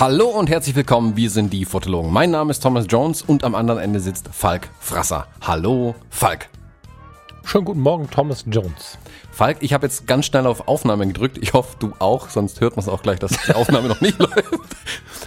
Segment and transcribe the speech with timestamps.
[0.00, 2.12] Hallo und herzlich willkommen, wir sind die Fotologen.
[2.12, 5.28] Mein Name ist Thomas Jones und am anderen Ende sitzt Falk Frasser.
[5.40, 6.48] Hallo, Falk.
[7.48, 8.98] Schönen guten Morgen, Thomas Jones.
[9.30, 11.38] Falk, ich habe jetzt ganz schnell auf Aufnahme gedrückt.
[11.40, 14.18] Ich hoffe, du auch, sonst hört man es auch gleich, dass die Aufnahme noch nicht
[14.18, 14.76] läuft.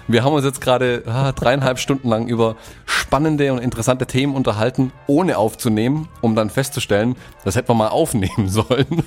[0.07, 4.93] Wir haben uns jetzt gerade ah, dreieinhalb Stunden lang über spannende und interessante Themen unterhalten,
[5.07, 9.03] ohne aufzunehmen, um dann festzustellen, das hätten wir mal aufnehmen sollen.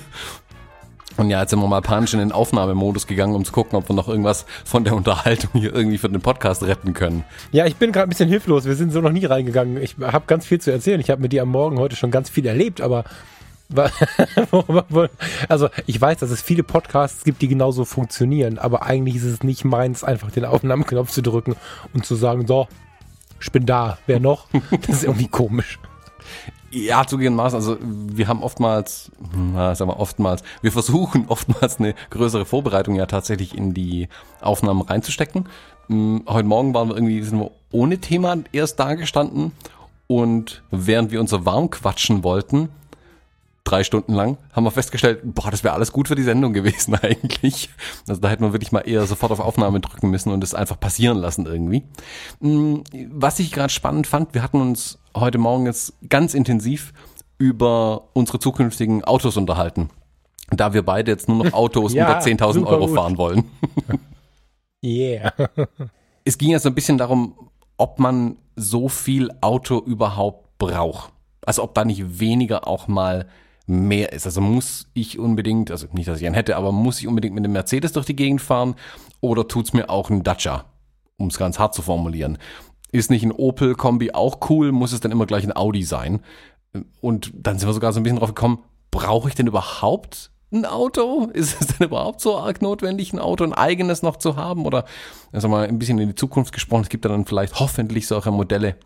[1.17, 3.89] Und ja, jetzt sind wir mal panisch in den Aufnahmemodus gegangen, um zu gucken, ob
[3.89, 7.23] wir noch irgendwas von der Unterhaltung hier irgendwie für den Podcast retten können.
[7.51, 8.65] Ja, ich bin gerade ein bisschen hilflos.
[8.65, 9.81] Wir sind so noch nie reingegangen.
[9.81, 10.99] Ich habe ganz viel zu erzählen.
[10.99, 13.05] Ich habe mit dir am Morgen heute schon ganz viel erlebt, aber
[15.49, 19.43] also ich weiß, dass es viele Podcasts gibt, die genauso funktionieren, aber eigentlich ist es
[19.43, 21.55] nicht meins, einfach den Aufnahmeknopf zu drücken
[21.93, 22.67] und zu sagen, so,
[23.41, 24.47] ich bin da, wer noch?
[24.81, 25.79] Das ist irgendwie komisch.
[26.75, 32.43] Ja, zugegebenermaßen, also wir haben oftmals, na, sagen wir oftmals, wir versuchen oftmals eine größere
[32.43, 34.09] Vorbereitung ja tatsächlich in die
[34.41, 35.47] Aufnahmen reinzustecken.
[35.87, 39.53] Hm, heute Morgen waren wir irgendwie, sind wir ohne Thema erst da gestanden
[40.07, 42.67] und während wir uns so warm quatschen wollten,
[43.63, 46.93] drei Stunden lang, haben wir festgestellt, boah, das wäre alles gut für die Sendung gewesen
[47.01, 47.69] eigentlich.
[48.05, 50.77] Also da hätten wir wirklich mal eher sofort auf Aufnahme drücken müssen und es einfach
[50.77, 51.83] passieren lassen irgendwie.
[52.41, 56.93] Hm, was ich gerade spannend fand, wir hatten uns heute Morgen jetzt ganz intensiv
[57.37, 59.89] über unsere zukünftigen Autos unterhalten.
[60.51, 62.95] Da wir beide jetzt nur noch Autos ja, unter 10.000 Euro gut.
[62.95, 63.45] fahren wollen.
[64.83, 65.33] yeah.
[66.25, 67.33] es ging ja so ein bisschen darum,
[67.77, 71.11] ob man so viel Auto überhaupt braucht.
[71.45, 73.27] Also ob da nicht weniger auch mal
[73.67, 74.25] mehr ist.
[74.25, 77.43] Also muss ich unbedingt, also nicht, dass ich einen hätte, aber muss ich unbedingt mit
[77.43, 78.75] einem Mercedes durch die Gegend fahren
[79.21, 80.65] oder tut's mir auch ein Dacia,
[81.17, 82.37] um es ganz hart zu formulieren.
[82.95, 86.21] Ist nicht ein Opel-Kombi auch cool, muss es dann immer gleich ein Audi sein?
[87.01, 88.59] Und dann sind wir sogar so ein bisschen drauf gekommen,
[88.89, 91.25] brauche ich denn überhaupt ein Auto?
[91.33, 94.65] Ist es denn überhaupt so arg notwendig, ein Auto, ein eigenes noch zu haben?
[94.65, 94.85] Oder,
[95.33, 98.77] also mal ein bisschen in die Zukunft gesprochen, es gibt dann vielleicht hoffentlich solche Modelle,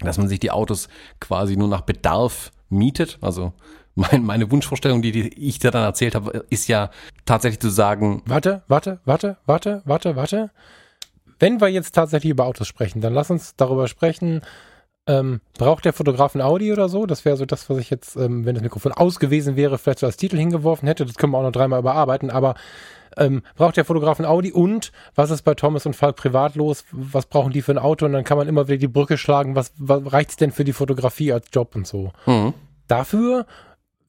[0.00, 0.88] dass man sich die Autos
[1.18, 3.16] quasi nur nach Bedarf mietet.
[3.22, 3.54] Also
[3.94, 6.90] mein, meine Wunschvorstellung, die, die ich dir dann erzählt habe, ist ja
[7.24, 8.22] tatsächlich zu sagen.
[8.26, 10.50] Warte, warte, warte, warte, warte, warte.
[11.38, 14.42] Wenn wir jetzt tatsächlich über Autos sprechen, dann lass uns darüber sprechen.
[15.06, 17.06] Ähm, braucht der Fotograf ein Audi oder so?
[17.06, 20.00] Das wäre so das, was ich jetzt, ähm, wenn das Mikrofon aus gewesen wäre, vielleicht
[20.00, 21.06] so als Titel hingeworfen hätte.
[21.06, 22.30] Das können wir auch noch dreimal überarbeiten.
[22.30, 22.54] Aber
[23.16, 26.84] ähm, braucht der Fotograf ein Audi und was ist bei Thomas und Falk privat los?
[26.92, 28.04] Was brauchen die für ein Auto?
[28.04, 29.54] Und dann kann man immer wieder die Brücke schlagen.
[29.54, 32.12] Was, was reicht es denn für die Fotografie als Job und so?
[32.26, 32.52] Mhm.
[32.86, 33.46] Dafür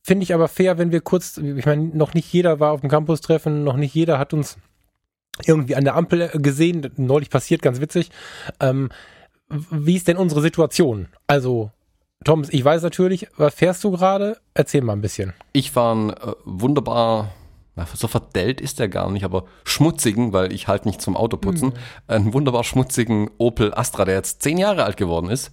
[0.03, 2.89] finde ich aber fair, wenn wir kurz, ich meine, noch nicht jeder war auf dem
[2.89, 4.57] Campus-Treffen, noch nicht jeder hat uns
[5.45, 8.09] irgendwie an der Ampel gesehen, neulich passiert, ganz witzig.
[8.59, 8.89] Ähm,
[9.49, 11.07] wie ist denn unsere Situation?
[11.27, 11.71] Also,
[12.23, 14.37] Thomas, ich weiß natürlich, was fährst du gerade?
[14.53, 15.33] Erzähl mal ein bisschen.
[15.53, 17.31] Ich fahre einen äh, wunderbar,
[17.93, 21.73] so verdellt ist der gar nicht, aber schmutzigen, weil ich halt nicht zum Autoputzen, mhm.
[22.07, 25.51] einen wunderbar schmutzigen Opel Astra, der jetzt zehn Jahre alt geworden ist.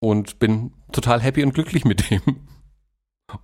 [0.00, 2.20] Und bin total happy und glücklich mit dem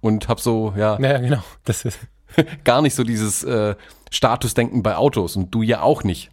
[0.00, 1.00] und habe so, ja.
[1.00, 1.42] Ja, genau.
[1.64, 1.98] Das ist
[2.64, 3.74] gar nicht so dieses äh,
[4.10, 6.30] Statusdenken bei Autos und du ja auch nicht.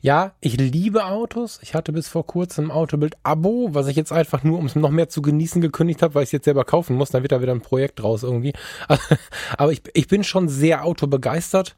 [0.00, 1.58] Ja, ich liebe Autos.
[1.62, 4.90] Ich hatte bis vor kurzem ein Autobild-Abo, was ich jetzt einfach nur, um es noch
[4.90, 7.10] mehr zu genießen, gekündigt habe, weil ich es jetzt selber kaufen muss.
[7.10, 8.52] Dann wird da wieder ein Projekt draus irgendwie.
[9.58, 11.76] Aber ich, ich bin schon sehr autobegeistert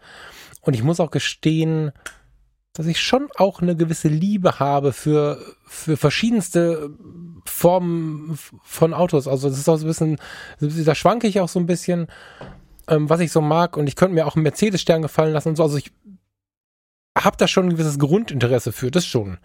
[0.61, 1.93] und ich muss auch gestehen,
[2.73, 6.91] dass ich schon auch eine gewisse Liebe habe für, für verschiedenste
[7.47, 9.29] Formen von Autos.
[9.29, 10.19] Also das ist auch so ein bisschen,
[10.61, 12.07] da schwanke ich auch so ein bisschen,
[12.89, 13.77] ähm, was ich so mag.
[13.77, 15.63] Und ich könnte mir auch einen Mercedes-Stern gefallen lassen und so.
[15.63, 15.93] Also ich
[17.17, 19.39] habe da schon ein gewisses Grundinteresse für, das schon.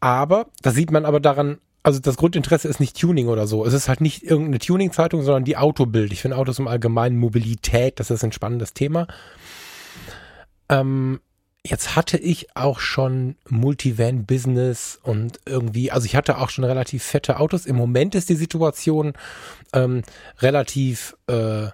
[0.00, 3.64] Aber, da sieht man aber daran, also das Grundinteresse ist nicht Tuning oder so.
[3.64, 6.12] Es ist halt nicht irgendeine Tuning-Zeitung, sondern die Autobild.
[6.12, 9.08] Ich finde Autos im Allgemeinen Mobilität, das ist ein spannendes Thema.
[10.68, 11.20] Ähm,
[11.64, 17.38] Jetzt hatte ich auch schon Multivan-Business und irgendwie, also ich hatte auch schon relativ fette
[17.38, 17.66] Autos.
[17.66, 19.12] Im Moment ist die Situation
[19.72, 20.02] ähm,
[20.40, 21.68] relativ äh,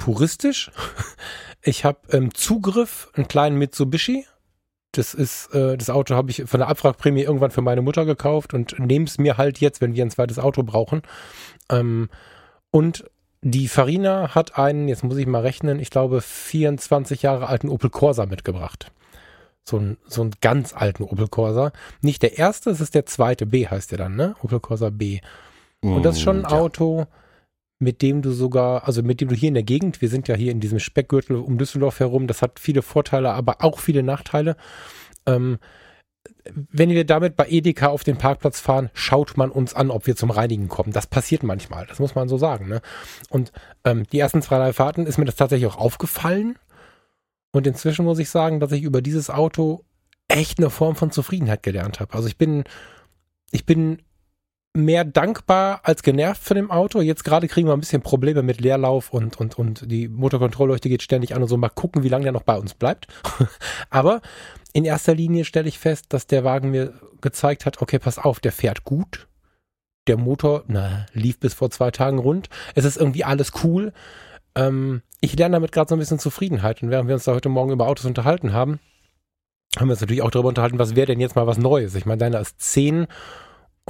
[0.00, 0.70] puristisch.
[1.62, 4.26] Ich habe ähm, Zugriff, einen kleinen Mitsubishi.
[4.92, 8.54] Das ist, äh, das Auto habe ich von der Abwrackprämie irgendwann für meine Mutter gekauft
[8.54, 11.02] und nehme es mir halt jetzt, wenn wir ein zweites Auto brauchen.
[11.70, 12.08] Ähm,
[12.70, 13.04] und
[13.42, 17.90] die Farina hat einen, jetzt muss ich mal rechnen, ich glaube 24 Jahre alten Opel
[17.90, 18.90] Corsa mitgebracht
[19.64, 21.72] so einen, so einen ganz alten Opel Corsa.
[22.02, 24.34] Nicht der erste, es ist der zweite, B heißt der dann, ne?
[24.42, 25.20] Opel Corsa B.
[25.82, 27.06] Und das ist schon ein mm, Auto,
[27.80, 30.36] mit dem du sogar, also mit dem du hier in der Gegend, wir sind ja
[30.36, 34.56] hier in diesem Speckgürtel um Düsseldorf herum, das hat viele Vorteile, aber auch viele Nachteile.
[35.26, 35.58] Ähm,
[36.54, 40.14] wenn wir damit bei Edeka auf den Parkplatz fahren, schaut man uns an, ob wir
[40.14, 40.92] zum Reinigen kommen.
[40.92, 42.68] Das passiert manchmal, das muss man so sagen.
[42.68, 42.82] Ne?
[43.30, 43.50] Und
[43.84, 46.58] ähm, die ersten zwei, drei Fahrten ist mir das tatsächlich auch aufgefallen.
[47.52, 49.84] Und inzwischen muss ich sagen, dass ich über dieses Auto
[50.28, 52.14] echt eine Form von Zufriedenheit gelernt habe.
[52.14, 52.64] Also ich bin,
[53.50, 54.02] ich bin
[54.74, 57.00] mehr dankbar als genervt von dem Auto.
[57.00, 61.02] Jetzt gerade kriegen wir ein bisschen Probleme mit Leerlauf und, und, und die Motorkontrollleuchte geht
[61.02, 61.56] ständig an und so.
[61.56, 63.08] Mal gucken, wie lange der noch bei uns bleibt.
[63.90, 64.20] Aber
[64.72, 68.38] in erster Linie stelle ich fest, dass der Wagen mir gezeigt hat, okay, pass auf,
[68.38, 69.26] der fährt gut.
[70.06, 72.48] Der Motor, na, lief bis vor zwei Tagen rund.
[72.74, 73.92] Es ist irgendwie alles cool.
[74.54, 76.82] Ähm, ich lerne damit gerade so ein bisschen Zufriedenheit.
[76.82, 78.78] Und während wir uns da heute Morgen über Autos unterhalten haben,
[79.76, 81.94] haben wir uns natürlich auch darüber unterhalten, was wäre denn jetzt mal was Neues?
[81.94, 83.06] Ich meine, deiner ist 10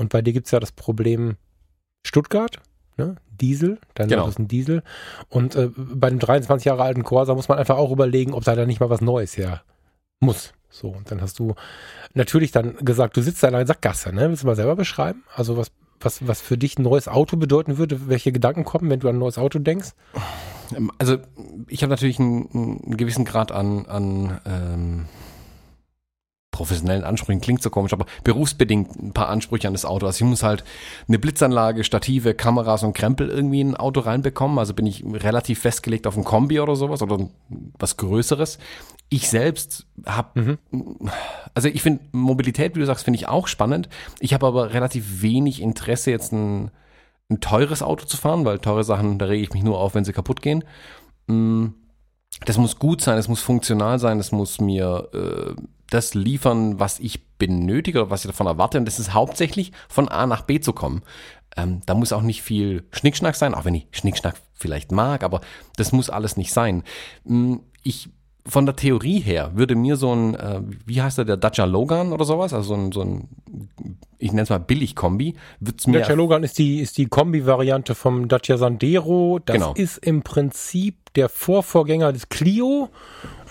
[0.00, 1.36] und bei dir gibt es ja das Problem
[2.06, 2.58] Stuttgart,
[2.96, 3.16] ne?
[3.38, 4.22] Diesel, dein genau.
[4.22, 4.82] Auto ist ein Diesel.
[5.28, 8.56] Und äh, bei einem 23 Jahre alten Corsa muss man einfach auch überlegen, ob da
[8.56, 9.62] dann nicht mal was Neues her
[10.18, 10.54] muss.
[10.70, 11.54] So, und dann hast du
[12.14, 14.30] natürlich dann gesagt, du sitzt da in einer Sackgasse, ne?
[14.30, 15.22] Willst du mal selber beschreiben?
[15.34, 15.70] Also was,
[16.00, 19.16] was, was für dich ein neues Auto bedeuten würde, welche Gedanken kommen, wenn du an
[19.16, 19.90] ein neues Auto denkst?
[20.98, 21.18] Also
[21.68, 25.06] ich habe natürlich einen, einen, gewissen Grad an, an ähm,
[26.60, 30.04] professionellen Ansprüchen klingt so komisch, aber berufsbedingt ein paar Ansprüche an das Auto.
[30.04, 30.62] Also ich muss halt
[31.08, 34.58] eine Blitzanlage, Stative, Kameras und Krempel irgendwie in ein Auto reinbekommen.
[34.58, 37.30] Also bin ich relativ festgelegt auf ein Kombi oder sowas oder
[37.78, 38.58] was Größeres.
[39.08, 40.98] Ich selbst habe, mhm.
[41.54, 43.88] also ich finde Mobilität, wie du sagst, finde ich auch spannend.
[44.18, 46.70] Ich habe aber relativ wenig Interesse jetzt ein,
[47.30, 50.04] ein teures Auto zu fahren, weil teure Sachen, da rege ich mich nur auf, wenn
[50.04, 50.62] sie kaputt gehen.
[51.26, 51.68] Mm,
[52.44, 55.60] das muss gut sein, es muss funktional sein, es muss mir äh,
[55.90, 58.78] das liefern, was ich benötige oder was ich davon erwarte.
[58.78, 61.02] Und das ist hauptsächlich von A nach B zu kommen.
[61.56, 65.40] Ähm, da muss auch nicht viel Schnickschnack sein, auch wenn ich Schnickschnack vielleicht mag, aber
[65.76, 66.84] das muss alles nicht sein.
[67.24, 68.08] Mm, ich
[68.46, 72.12] von der Theorie her würde mir so ein, äh, wie heißt der, der Dacia Logan
[72.12, 73.28] oder sowas, also so ein, so ein
[74.18, 76.00] ich nenne es mal Billig-Kombi, wird's mir.
[76.00, 79.40] Dacia Logan ist die, ist die Kombi-Variante vom Dacia Sandero.
[79.44, 79.72] Das genau.
[79.74, 82.90] ist im Prinzip der Vorvorgänger des Clio.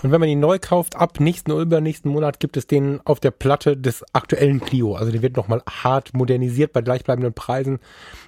[0.02, 3.20] Und wenn man ihn neu kauft, ab nächsten oder übernächsten Monat gibt es den auf
[3.20, 4.94] der Platte des aktuellen Clio.
[4.94, 7.80] Also der wird nochmal hart modernisiert bei gleichbleibenden Preisen.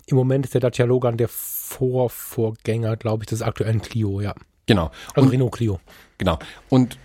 [0.06, 4.34] Im Moment ist der Dacia Logan der Vorvorgänger, glaube ich, des aktuellen Clio, ja.
[4.66, 4.90] Genau.
[5.14, 5.80] Also und, Renault Clio.
[6.18, 6.38] Genau.
[6.68, 6.98] Und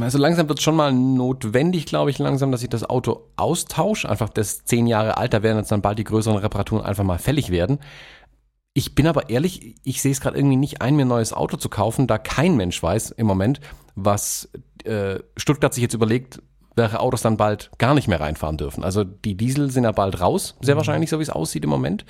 [0.00, 4.08] also langsam wird es schon mal notwendig, glaube ich, langsam, dass ich das Auto austausche.
[4.08, 7.18] Einfach das zehn Jahre alt, da werden jetzt dann bald die größeren Reparaturen einfach mal
[7.18, 7.78] fällig werden.
[8.72, 11.56] Ich bin aber ehrlich, ich sehe es gerade irgendwie nicht ein, mir ein neues Auto
[11.56, 13.60] zu kaufen, da kein Mensch weiß im Moment,
[13.94, 14.50] was
[14.84, 16.42] äh, Stuttgart sich jetzt überlegt,
[16.74, 18.84] welche Autos dann bald gar nicht mehr reinfahren dürfen.
[18.84, 20.78] Also die Diesel sind ja bald raus, sehr mhm.
[20.78, 22.04] wahrscheinlich, so wie es aussieht im Moment.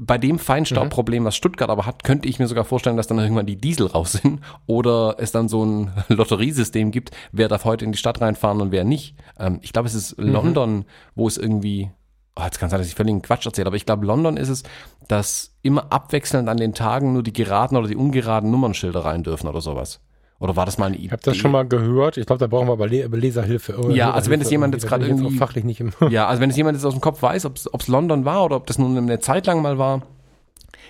[0.00, 3.46] Bei dem Feinstaubproblem, was Stuttgart aber hat, könnte ich mir sogar vorstellen, dass dann irgendwann
[3.46, 7.92] die Diesel raus sind oder es dann so ein Lotteriesystem gibt, wer darf heute in
[7.92, 9.14] die Stadt reinfahren und wer nicht.
[9.38, 10.28] Ähm, ich glaube, es ist mhm.
[10.28, 10.84] London,
[11.14, 11.90] wo es irgendwie
[12.38, 14.50] oh, jetzt kann es sein, dass ich völlig Quatsch erzähle, aber ich glaube, London ist
[14.50, 14.62] es,
[15.08, 19.48] dass immer abwechselnd an den Tagen nur die geraden oder die ungeraden Nummernschilder rein dürfen
[19.48, 20.00] oder sowas.
[20.38, 21.06] Oder war das mal eine Idee?
[21.06, 22.16] Ich habe das schon mal gehört.
[22.18, 23.76] Ich glaube, da brauchen wir aber Leserhilfe.
[23.90, 26.56] Ja, also wenn es jemand jetzt gerade irgendwie fachlich nicht im Ja, also wenn es
[26.56, 29.18] jemand jetzt aus dem Kopf weiß, ob es London war oder ob das nun eine
[29.20, 30.02] Zeit lang mal war.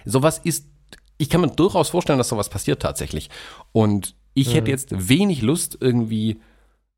[0.05, 0.67] Sowas ist
[1.19, 3.31] ich kann mir durchaus vorstellen, dass sowas passiert tatsächlich.
[3.73, 4.53] Und ich mhm.
[4.53, 6.41] hätte jetzt wenig Lust irgendwie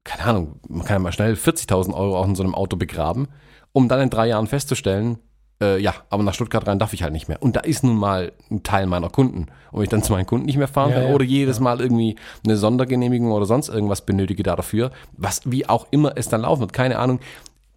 [0.05, 3.29] keine Ahnung, man kann ja mal schnell 40.000 Euro auch in so einem Auto begraben
[3.73, 5.19] um dann in drei Jahren festzustellen,
[5.61, 7.43] äh, ja, aber nach Stuttgart rein darf ich halt nicht mehr.
[7.43, 9.47] Und da ist nun mal ein Teil meiner Kunden.
[9.73, 11.65] Und ich dann zu meinen Kunden nicht mehr fahren ja, kann ja, oder jedes ja.
[11.65, 16.29] Mal irgendwie eine Sondergenehmigung oder sonst irgendwas benötige da dafür, was wie auch immer es
[16.29, 17.21] dann laufen wird, keine Ahnung.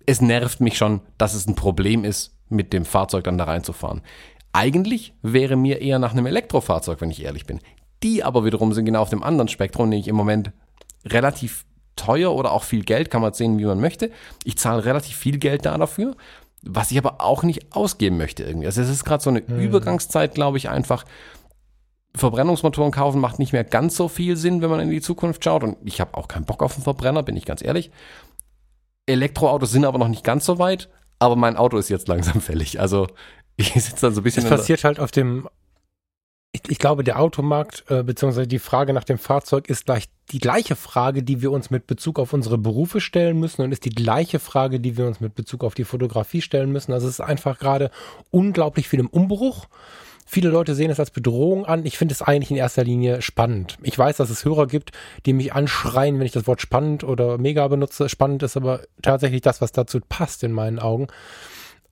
[0.05, 4.01] Es nervt mich schon, dass es ein Problem ist, mit dem Fahrzeug dann da reinzufahren.
[4.53, 7.61] Eigentlich wäre mir eher nach einem Elektrofahrzeug, wenn ich ehrlich bin.
[8.03, 10.51] Die aber wiederum sind genau auf dem anderen Spektrum, den ich im Moment
[11.05, 14.11] relativ teuer oder auch viel Geld, kann man sehen, wie man möchte.
[14.43, 16.15] Ich zahle relativ viel Geld da dafür,
[16.63, 18.67] was ich aber auch nicht ausgeben möchte irgendwie.
[18.67, 19.59] Also es ist gerade so eine mhm.
[19.59, 21.05] Übergangszeit, glaube ich, einfach.
[22.13, 25.63] Verbrennungsmotoren kaufen macht nicht mehr ganz so viel Sinn, wenn man in die Zukunft schaut.
[25.63, 27.89] Und ich habe auch keinen Bock auf einen Verbrenner, bin ich ganz ehrlich.
[29.05, 30.89] Elektroautos sind aber noch nicht ganz so weit,
[31.19, 32.81] aber mein Auto ist jetzt langsam fällig.
[32.81, 33.07] Also
[33.55, 34.43] ich sitze da so ein bisschen.
[34.43, 35.47] Es passiert halt auf dem
[36.53, 40.39] ich, ich glaube, der Automarkt äh, beziehungsweise die Frage nach dem Fahrzeug ist gleich die
[40.39, 43.89] gleiche Frage, die wir uns mit Bezug auf unsere Berufe stellen müssen und ist die
[43.89, 46.93] gleiche Frage, die wir uns mit Bezug auf die Fotografie stellen müssen.
[46.93, 47.91] Also es ist einfach gerade
[48.31, 49.67] unglaublich viel im Umbruch.
[50.25, 51.85] Viele Leute sehen es als Bedrohung an.
[51.85, 53.77] Ich finde es eigentlich in erster Linie spannend.
[53.81, 54.91] Ich weiß, dass es Hörer gibt,
[55.25, 58.07] die mich anschreien, wenn ich das Wort spannend oder mega benutze.
[58.07, 61.07] Spannend ist aber tatsächlich das, was dazu passt in meinen Augen.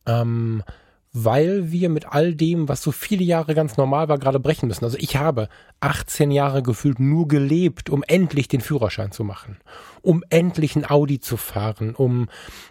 [0.05, 0.63] Ähm,
[1.11, 4.85] weil wir mit all dem, was so viele Jahre ganz normal war, gerade brechen müssen.
[4.85, 5.49] Also ich habe
[5.79, 9.57] 18 Jahre gefühlt nur gelebt, um endlich den Führerschein zu machen,
[10.03, 12.29] um endlich ein Audi zu fahren, um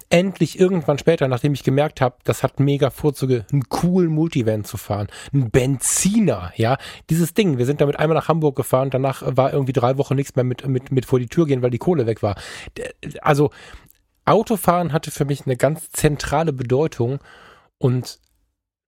[0.09, 4.77] endlich irgendwann später, nachdem ich gemerkt habe, das hat mega Vorzüge, einen coolen Multivan zu
[4.77, 6.79] fahren, ein Benziner, ja,
[7.11, 7.59] dieses Ding.
[7.59, 10.67] Wir sind damit einmal nach Hamburg gefahren, danach war irgendwie drei Wochen nichts mehr mit
[10.67, 12.37] mit mit vor die Tür gehen, weil die Kohle weg war.
[13.21, 13.51] Also
[14.25, 17.19] Autofahren hatte für mich eine ganz zentrale Bedeutung
[17.79, 18.19] und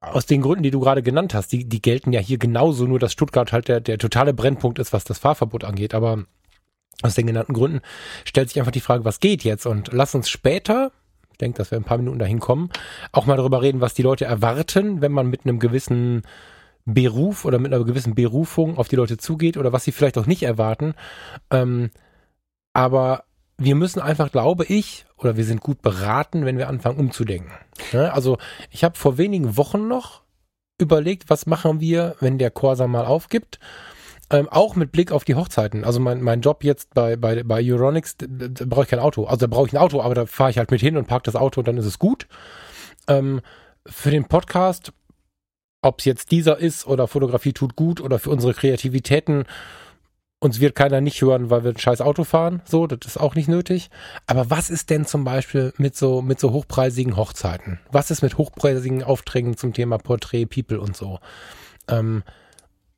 [0.01, 2.99] aus den Gründen, die du gerade genannt hast, die, die gelten ja hier genauso, nur
[2.99, 5.95] dass Stuttgart halt der, der totale Brennpunkt ist, was das Fahrverbot angeht.
[5.95, 6.25] Aber
[7.03, 7.81] aus den genannten Gründen
[8.25, 9.67] stellt sich einfach die Frage, was geht jetzt?
[9.67, 10.93] Und lass uns später,
[11.33, 12.71] ich denke, dass wir ein paar Minuten dahin kommen,
[13.13, 16.23] auch mal darüber reden, was die Leute erwarten, wenn man mit einem gewissen
[16.87, 20.27] Beruf oder mit einer gewissen Berufung auf die Leute zugeht oder was sie vielleicht auch
[20.27, 20.95] nicht erwarten.
[21.51, 21.91] Ähm,
[22.73, 23.25] aber
[23.59, 27.53] wir müssen einfach, glaube ich, oder wir sind gut beraten, wenn wir anfangen umzudenken.
[27.93, 28.39] Ja, also
[28.71, 30.23] ich habe vor wenigen Wochen noch
[30.79, 33.61] überlegt, was machen wir, wenn der Corsa mal aufgibt.
[34.33, 35.85] Ähm, auch mit Blick auf die Hochzeiten.
[35.85, 39.25] Also mein, mein Job jetzt bei, bei, bei Euronics, da, da brauche ich kein Auto.
[39.25, 41.25] Also da brauche ich ein Auto, aber da fahre ich halt mit hin und parke
[41.25, 42.29] das Auto und dann ist es gut.
[43.09, 43.41] Ähm,
[43.87, 44.93] für den Podcast,
[45.83, 49.47] ob es jetzt dieser ist oder Fotografie tut gut oder für unsere Kreativitäten,
[50.41, 52.63] uns wird keiner nicht hören, weil wir ein scheiß Auto fahren.
[52.65, 53.91] So, das ist auch nicht nötig.
[54.27, 57.79] Aber was ist denn zum Beispiel mit so, mit so hochpreisigen Hochzeiten?
[57.93, 61.21] Was ist mit hochpreisigen Aufträgen zum Thema Portrait, People und so?
[61.89, 62.23] Ähm,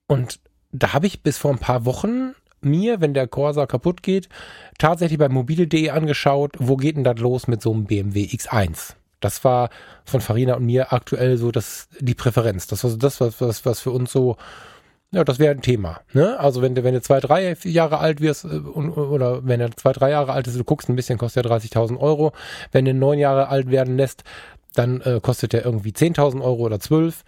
[0.06, 0.38] und
[0.70, 4.28] da habe ich bis vor ein paar Wochen mir, wenn der Corsa kaputt geht,
[4.78, 8.94] tatsächlich bei mobile.de angeschaut, wo geht denn das los mit so einem BMW X1?
[9.18, 9.70] Das war
[10.04, 12.68] von Farina und mir aktuell so das, die Präferenz.
[12.68, 14.36] Das war so das, was, was, was für uns so
[15.12, 16.00] ja, das wäre ein Thema.
[16.14, 16.38] Ne?
[16.40, 19.92] Also wenn du, wenn du zwei, drei Jahre alt wirst äh, oder wenn er zwei,
[19.92, 22.32] drei Jahre alt ist, du guckst ein bisschen, kostet er 30.000 Euro.
[22.72, 24.24] Wenn du neun Jahre alt werden lässt,
[24.74, 27.24] dann äh, kostet er irgendwie 10.000 Euro oder 12.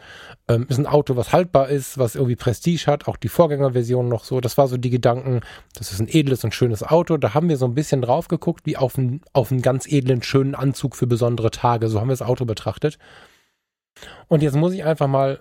[0.48, 4.24] Ähm, ist ein Auto, was haltbar ist, was irgendwie Prestige hat, auch die Vorgängerversion noch
[4.24, 4.40] so.
[4.40, 5.40] Das war so die Gedanken,
[5.74, 7.18] das ist ein edles und schönes Auto.
[7.18, 10.22] Da haben wir so ein bisschen drauf geguckt, wie auf, ein, auf einen ganz edlen,
[10.22, 11.88] schönen Anzug für besondere Tage.
[11.88, 12.98] So haben wir das Auto betrachtet.
[14.28, 15.40] Und jetzt muss ich einfach mal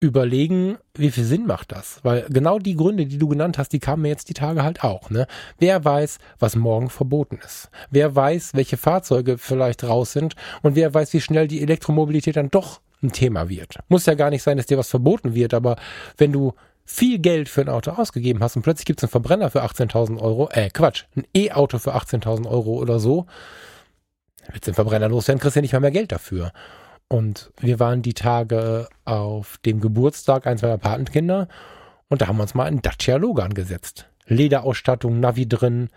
[0.00, 2.00] überlegen, wie viel Sinn macht das?
[2.02, 4.82] Weil genau die Gründe, die du genannt hast, die kamen mir jetzt die Tage halt
[4.82, 5.10] auch.
[5.10, 5.26] Ne?
[5.58, 7.70] Wer weiß, was morgen verboten ist?
[7.90, 10.34] Wer weiß, welche Fahrzeuge vielleicht raus sind?
[10.62, 13.78] Und wer weiß, wie schnell die Elektromobilität dann doch ein Thema wird?
[13.88, 15.76] Muss ja gar nicht sein, dass dir was verboten wird, aber
[16.16, 16.54] wenn du
[16.86, 20.18] viel Geld für ein Auto ausgegeben hast und plötzlich gibt es einen Verbrenner für 18.000
[20.18, 23.26] Euro, äh Quatsch, ein E-Auto für 18.000 Euro oder so,
[24.48, 26.52] willst du den Verbrenner loswerden, kriegst du ja nicht mal mehr Geld dafür.
[27.12, 31.48] Und wir waren die Tage auf dem Geburtstag eines meiner Patenkinder
[32.08, 34.08] und da haben wir uns mal einen Dacia Logan gesetzt.
[34.26, 35.88] Lederausstattung, Navi drin,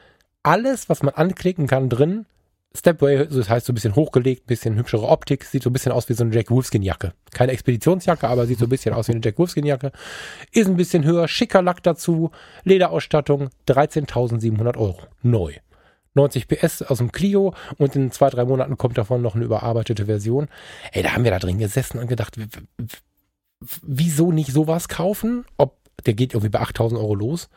[0.42, 2.26] alles, was man anklicken kann drin.
[2.76, 5.92] Stepway, das heißt so ein bisschen hochgelegt, ein bisschen hübschere Optik, sieht so ein bisschen
[5.92, 7.14] aus wie so eine Jack Wolfskin Jacke.
[7.30, 9.92] Keine Expeditionsjacke, aber sieht so ein bisschen aus wie eine Jack Wolfskin Jacke.
[10.52, 12.32] Ist ein bisschen höher, schicker Lack dazu,
[12.64, 14.98] Lederausstattung, 13.700 Euro.
[15.22, 15.54] Neu.
[16.16, 20.06] 90 PS aus dem Clio und in zwei, drei Monaten kommt davon noch eine überarbeitete
[20.06, 20.48] Version.
[20.92, 22.38] Ey, da haben wir da drin gesessen und gedacht,
[23.82, 25.46] wieso nicht sowas kaufen?
[25.58, 27.50] Ob, der geht irgendwie bei 8000 Euro los.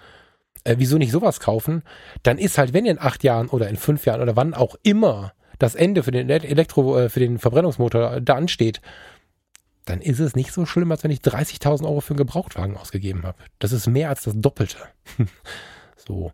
[0.64, 1.82] Äh, wieso nicht sowas kaufen?
[2.22, 5.32] Dann ist halt, wenn in acht Jahren oder in fünf Jahren oder wann auch immer
[5.58, 8.80] das Ende für den Elektro, äh, für den Verbrennungsmotor da ansteht,
[9.84, 13.22] dann ist es nicht so schlimm, als wenn ich 30.000 Euro für einen Gebrauchtwagen ausgegeben
[13.22, 13.38] habe.
[13.60, 14.78] Das ist mehr als das Doppelte.
[15.96, 16.32] so.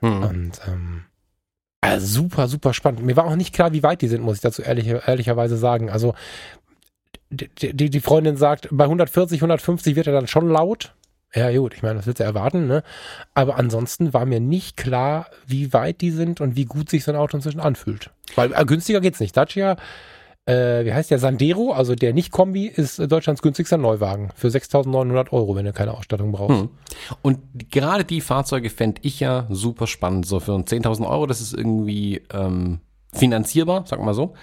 [0.00, 0.22] Hm.
[0.22, 1.04] Und ähm,
[1.90, 3.04] also super, super spannend.
[3.04, 5.90] Mir war auch nicht klar, wie weit die sind, muss ich dazu ehrlich, ehrlicherweise sagen.
[5.90, 6.14] Also
[7.30, 10.94] die, die, die Freundin sagt, bei 140, 150 wird er dann schon laut.
[11.34, 12.84] Ja, gut, ich meine, das willst du erwarten, ne?
[13.34, 17.10] Aber ansonsten war mir nicht klar, wie weit die sind und wie gut sich so
[17.10, 18.10] ein Auto inzwischen anfühlt.
[18.36, 19.36] Weil äh, günstiger geht's nicht.
[19.36, 19.76] Dacia
[20.46, 25.56] äh, wie heißt der, Sandero, also der Nicht-Kombi, ist Deutschlands günstigster Neuwagen für 6.900 Euro,
[25.56, 26.62] wenn du keine Ausstattung brauchst.
[26.62, 26.68] Hm.
[27.22, 27.38] Und
[27.70, 30.26] gerade die Fahrzeuge fände ich ja super spannend.
[30.26, 32.80] So für 10.000 Euro, das ist irgendwie ähm,
[33.12, 34.34] finanzierbar, sag mal so.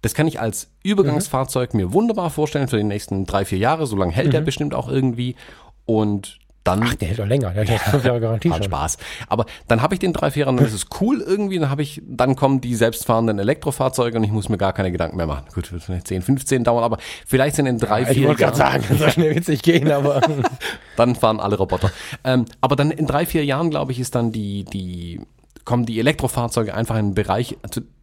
[0.00, 1.80] Das kann ich als Übergangsfahrzeug mhm.
[1.80, 3.86] mir wunderbar vorstellen für die nächsten drei, vier Jahre.
[3.86, 4.32] So lange hält mhm.
[4.32, 5.36] der bestimmt auch irgendwie.
[5.84, 6.82] Und dann.
[6.82, 8.62] Ach, der hält doch länger, der hat fünf Jahre Garantie schon.
[8.62, 8.98] Spaß.
[9.28, 12.36] Aber dann habe ich den 3 dann ist es cool irgendwie, dann habe ich, dann
[12.36, 15.46] kommen die selbstfahrenden Elektrofahrzeuge und ich muss mir gar keine Gedanken mehr machen.
[15.54, 18.56] Gut, wird vielleicht 10, 15 dauern, aber vielleicht sind in drei, vier Ich wollte gerade
[18.56, 20.20] sagen, so schnell wird es gehen, aber.
[20.96, 21.90] dann fahren alle Roboter.
[22.24, 25.20] Ähm, aber dann in drei, vier Jahren, glaube ich, ist dann die, die,
[25.64, 27.56] kommen die Elektrofahrzeuge einfach in einen Bereich,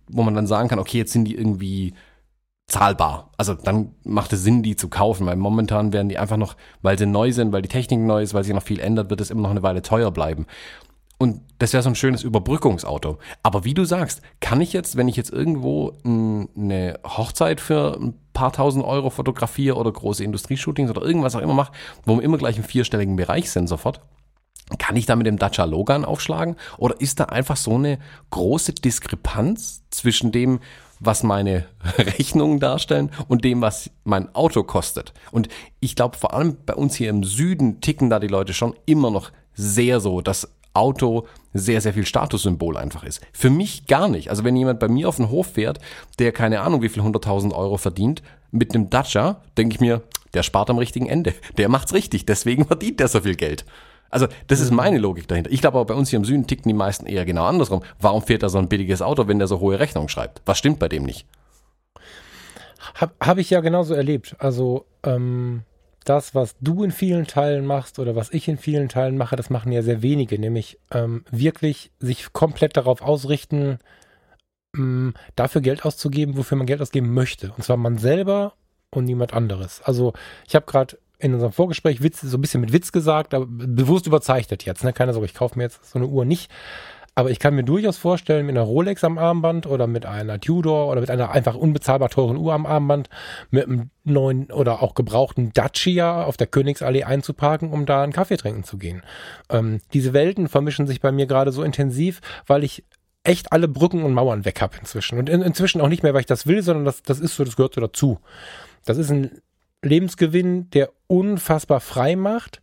[0.07, 1.93] wo man dann sagen kann, okay, jetzt sind die irgendwie
[2.69, 3.31] zahlbar.
[3.37, 6.97] Also dann macht es Sinn, die zu kaufen, weil momentan werden die einfach noch, weil
[6.97, 9.31] sie neu sind, weil die Technik neu ist, weil sich noch viel ändert, wird es
[9.31, 10.45] immer noch eine Weile teuer bleiben.
[11.21, 13.19] Und das wäre so ein schönes Überbrückungsauto.
[13.43, 18.13] Aber wie du sagst, kann ich jetzt, wenn ich jetzt irgendwo eine Hochzeit für ein
[18.31, 21.73] paar tausend Euro fotografiere oder große Industrieshootings oder irgendwas auch immer mache,
[22.05, 23.99] wo wir immer gleich im vierstelligen Bereich sind sofort,
[24.77, 26.55] kann ich da mit dem Dacia Logan aufschlagen?
[26.77, 27.99] Oder ist da einfach so eine
[28.29, 30.59] große Diskrepanz zwischen dem,
[30.99, 31.65] was meine
[31.97, 35.13] Rechnungen darstellen und dem, was mein Auto kostet?
[35.31, 35.47] Und
[35.79, 39.11] ich glaube, vor allem bei uns hier im Süden ticken da die Leute schon immer
[39.11, 43.21] noch sehr so, dass Auto sehr, sehr viel Statussymbol einfach ist.
[43.33, 44.29] Für mich gar nicht.
[44.29, 45.79] Also wenn jemand bei mir auf den Hof fährt,
[46.19, 50.01] der keine Ahnung wie viel 100.000 Euro verdient, mit einem Dacia, denke ich mir,
[50.33, 51.33] der spart am richtigen Ende.
[51.57, 53.65] Der macht's richtig, deswegen verdient der so viel Geld.
[54.09, 55.51] Also das ist meine Logik dahinter.
[55.51, 57.83] Ich glaube aber bei uns hier im Süden ticken die meisten eher genau andersrum.
[57.99, 60.41] Warum fährt er so ein billiges Auto, wenn der so hohe Rechnungen schreibt?
[60.45, 61.25] Was stimmt bei dem nicht?
[62.95, 64.35] Habe hab ich ja genauso erlebt.
[64.39, 65.63] Also ähm,
[66.05, 69.49] das, was du in vielen Teilen machst oder was ich in vielen Teilen mache, das
[69.49, 73.79] machen ja sehr wenige, nämlich ähm, wirklich sich komplett darauf ausrichten,
[74.75, 77.53] ähm, dafür Geld auszugeben, wofür man Geld ausgeben möchte.
[77.55, 78.53] Und zwar man selber
[78.91, 79.81] und niemand anderes.
[79.83, 80.13] Also
[80.47, 84.07] ich habe gerade in unserem Vorgespräch Witz, so ein bisschen mit Witz gesagt, aber bewusst
[84.07, 84.83] überzeichnet jetzt.
[84.83, 84.93] Ne?
[84.93, 86.49] Keine Sorge, ich kaufe mir jetzt so eine Uhr nicht.
[87.15, 90.89] Aber ich kann mir durchaus vorstellen, mit einer Rolex am Armband oder mit einer Tudor
[90.89, 93.09] oder mit einer einfach unbezahlbar teuren Uhr am Armband,
[93.51, 98.37] mit einem neuen oder auch gebrauchten Dacia auf der Königsallee einzuparken, um da einen Kaffee
[98.37, 99.03] trinken zu gehen.
[99.49, 102.85] Ähm, diese Welten vermischen sich bei mir gerade so intensiv, weil ich
[103.23, 105.19] echt alle Brücken und Mauern weg habe inzwischen.
[105.19, 107.43] Und in, inzwischen auch nicht mehr, weil ich das will, sondern das, das ist so,
[107.43, 108.19] das gehört so dazu.
[108.85, 109.41] Das ist ein
[109.81, 112.61] Lebensgewinn, der unfassbar frei macht,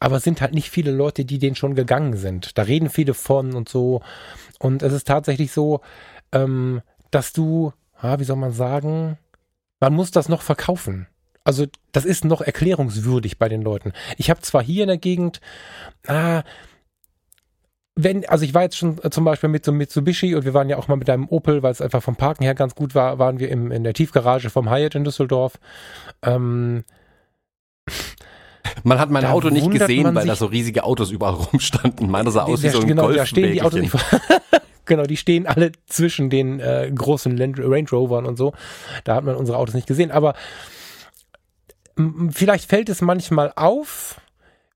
[0.00, 2.56] aber es sind halt nicht viele Leute, die den schon gegangen sind.
[2.56, 4.02] Da reden viele von und so.
[4.58, 5.80] Und es ist tatsächlich so,
[6.32, 9.18] ähm, dass du, ah, wie soll man sagen,
[9.80, 11.08] man muss das noch verkaufen.
[11.44, 13.92] Also das ist noch erklärungswürdig bei den Leuten.
[14.18, 15.40] Ich habe zwar hier in der Gegend,
[16.06, 16.42] ah,
[18.00, 20.76] wenn, also ich war jetzt schon zum Beispiel mit so Mitsubishi und wir waren ja
[20.76, 23.40] auch mal mit einem Opel, weil es einfach vom Parken her ganz gut war, waren
[23.40, 25.58] wir im, in der Tiefgarage vom Hyatt in Düsseldorf.
[26.22, 26.84] Ähm,
[28.84, 32.08] man hat mein Auto nicht gesehen, weil da so riesige Autos überall rumstanden.
[32.08, 33.92] Meiner sah aus wie so ein genau, da stehen die Autos nicht
[34.84, 38.54] Genau, die stehen alle zwischen den äh, großen Land Range Rovern und so.
[39.02, 40.12] Da hat man unsere Autos nicht gesehen.
[40.12, 40.34] Aber
[42.30, 44.20] vielleicht fällt es manchmal auf,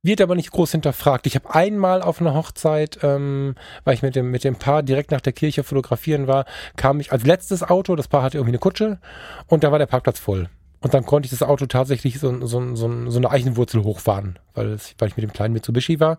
[0.02, 1.26] wird aber nicht groß hinterfragt.
[1.26, 5.12] Ich habe einmal auf einer Hochzeit, ähm, weil ich mit dem, mit dem Paar direkt
[5.12, 6.44] nach der Kirche fotografieren war,
[6.76, 8.98] kam ich als letztes Auto, das Paar hatte irgendwie eine Kutsche
[9.46, 10.48] und da war der Parkplatz voll.
[10.80, 14.72] Und dann konnte ich das Auto tatsächlich so, so, so, so eine Eichenwurzel hochfahren, weil,
[14.72, 16.18] es, weil ich mit dem kleinen Mitsubishi war.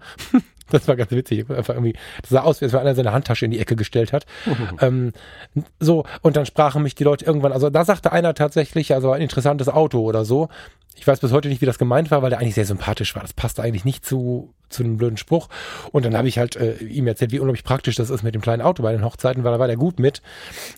[0.70, 1.50] Das war ganz witzig.
[1.50, 4.14] Einfach irgendwie, das sah aus, wie als wenn einer seine Handtasche in die Ecke gestellt
[4.14, 4.26] hat.
[4.82, 5.14] ähm,
[5.80, 9.22] so, und dann sprachen mich die Leute irgendwann, also da sagte einer tatsächlich, also ein
[9.22, 10.50] interessantes Auto oder so.
[10.96, 13.24] Ich weiß bis heute nicht, wie das gemeint war, weil der eigentlich sehr sympathisch war.
[13.24, 15.50] Das passte eigentlich nicht zu, zu einem blöden Spruch.
[15.92, 18.42] Und dann habe ich halt äh, ihm erzählt, wie unglaublich praktisch das ist mit dem
[18.42, 20.22] kleinen Auto bei den Hochzeiten, weil da war der gut mit.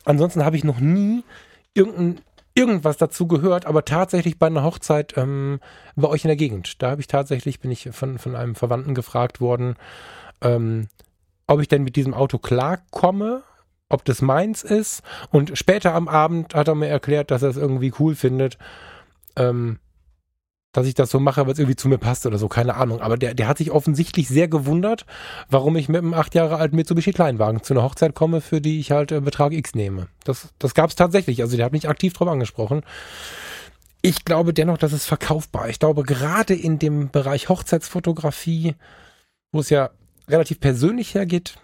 [0.06, 1.24] Ansonsten habe ich noch nie
[1.74, 2.21] irgendein
[2.55, 5.59] irgendwas dazu gehört, aber tatsächlich bei einer Hochzeit ähm,
[5.95, 6.81] bei euch in der Gegend.
[6.81, 9.75] Da habe ich tatsächlich, bin ich von, von einem Verwandten gefragt worden,
[10.41, 10.87] ähm,
[11.47, 13.43] ob ich denn mit diesem Auto klarkomme,
[13.89, 15.03] ob das meins ist.
[15.31, 18.57] Und später am Abend hat er mir erklärt, dass er es irgendwie cool findet.
[19.35, 19.79] Ähm,
[20.75, 22.99] dass ich das so mache, weil es irgendwie zu mir passt oder so, keine Ahnung.
[22.99, 25.05] Aber der, der hat sich offensichtlich sehr gewundert,
[25.49, 28.79] warum ich mit einem acht Jahre alten Mitsubishi Kleinwagen zu einer Hochzeit komme, für die
[28.79, 30.07] ich halt äh, Betrag X nehme.
[30.25, 31.41] Das, das gab es tatsächlich.
[31.41, 32.81] Also der hat mich aktiv drauf angesprochen.
[34.01, 35.69] Ich glaube dennoch, dass es verkaufbar.
[35.69, 38.75] Ich glaube, gerade in dem Bereich Hochzeitsfotografie,
[39.51, 39.91] wo es ja
[40.27, 41.55] relativ persönlich hergeht,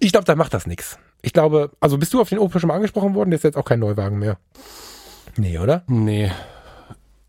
[0.00, 0.98] ich glaube, da macht das nichts.
[1.22, 3.30] Ich glaube, also bist du auf den Opel schon mal angesprochen worden?
[3.30, 4.38] Der ist jetzt auch kein Neuwagen mehr.
[5.36, 5.82] Nee, oder?
[5.88, 6.30] Nee.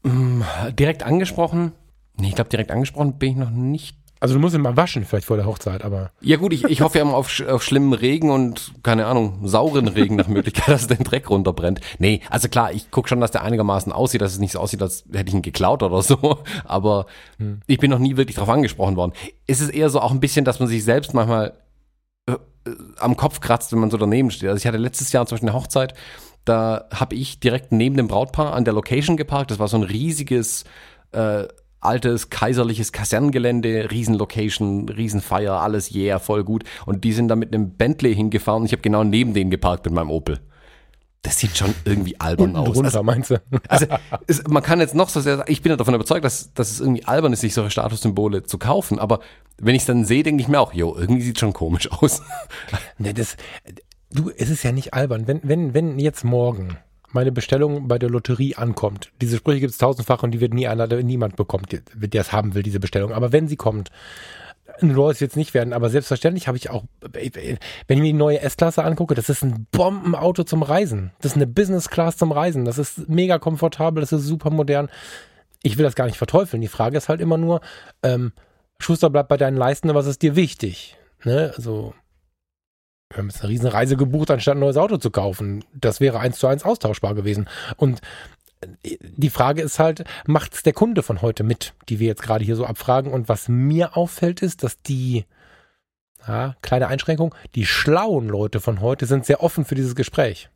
[0.04, 1.74] Mm, direkt angesprochen?
[2.18, 3.96] Nee, ich glaube, direkt angesprochen bin ich noch nicht.
[4.22, 6.12] Also du musst ihn mal waschen, vielleicht vor der Hochzeit, aber.
[6.20, 9.88] Ja gut, ich, ich hoffe ja immer auf, auf schlimmen Regen und, keine Ahnung, sauren
[9.88, 11.80] Regen nach Möglichkeit, dass den Dreck runterbrennt.
[12.00, 14.82] Nee, also klar, ich gucke schon, dass der einigermaßen aussieht, dass es nicht so aussieht,
[14.82, 16.40] als hätte ich ihn geklaut oder so.
[16.66, 17.06] Aber
[17.38, 17.62] hm.
[17.66, 19.14] ich bin noch nie wirklich drauf angesprochen worden.
[19.48, 21.54] Es ist eher so auch ein bisschen, dass man sich selbst manchmal
[22.26, 22.38] äh, äh
[22.98, 24.50] am Kopf kratzt, wenn man so daneben steht.
[24.50, 25.94] Also ich hatte letztes Jahr zum Beispiel eine Hochzeit,
[26.46, 29.52] da habe ich direkt neben dem Brautpaar an der Location geparkt.
[29.52, 30.64] Das war so ein riesiges,
[31.12, 31.46] äh,
[31.82, 36.64] altes, kaiserliches Kasernengelände, Riesenlocation, Riesenfeier, alles yeah, voll gut.
[36.86, 39.86] Und die sind da mit einem Bentley hingefahren und ich habe genau neben denen geparkt
[39.86, 40.40] mit meinem Opel.
[41.22, 42.74] Das sieht schon irgendwie albern aus.
[42.74, 43.42] Drunter, also, meinst du?
[43.68, 43.86] Also
[44.28, 46.80] es, man kann jetzt noch so sehr, ich bin ja davon überzeugt, dass, dass es
[46.80, 49.00] irgendwie albern ist, sich solche Statussymbole zu kaufen.
[49.00, 49.20] Aber
[49.58, 52.22] wenn ich es dann sehe, denke ich mir auch, jo, irgendwie sieht schon komisch aus.
[52.98, 53.38] Ne, das,
[54.12, 55.28] Du, es ist ja nicht albern.
[55.28, 56.78] Wenn, wenn, wenn jetzt morgen
[57.12, 60.68] meine Bestellung bei der Lotterie ankommt, diese Sprüche gibt es tausendfach und die wird nie
[60.68, 63.14] einer, niemand bekommt, der es haben will, diese Bestellung.
[63.14, 63.92] Aber wenn sie kommt,
[64.82, 68.42] ein Rolls jetzt nicht werden, aber selbstverständlich habe ich auch, wenn ich mir die neue
[68.42, 71.12] S-Klasse angucke, das ist ein Bombenauto zum Reisen.
[71.22, 72.66] Das ist eine Business Class zum Reisen.
[72.66, 74.90] Das ist mega komfortabel, das ist super modern.
[75.64, 76.62] Ich will das gar nicht verteufeln.
[76.62, 77.62] Die Frage ist halt immer nur,
[78.04, 78.32] ähm,
[78.80, 80.98] Schuster bleibt bei deinen Leisten, was ist dir wichtig?
[81.26, 81.52] Ne?
[81.58, 81.94] Also,
[83.10, 85.64] wir haben jetzt eine riesen Reise gebucht, anstatt ein neues Auto zu kaufen.
[85.74, 87.50] Das wäre eins zu eins austauschbar gewesen.
[87.76, 88.02] Und
[89.02, 92.44] die Frage ist halt, macht es der Kunde von heute mit, die wir jetzt gerade
[92.44, 93.12] hier so abfragen?
[93.12, 95.26] Und was mir auffällt, ist, dass die,
[96.28, 100.50] ja, kleine Einschränkung, die schlauen Leute von heute sind sehr offen für dieses Gespräch.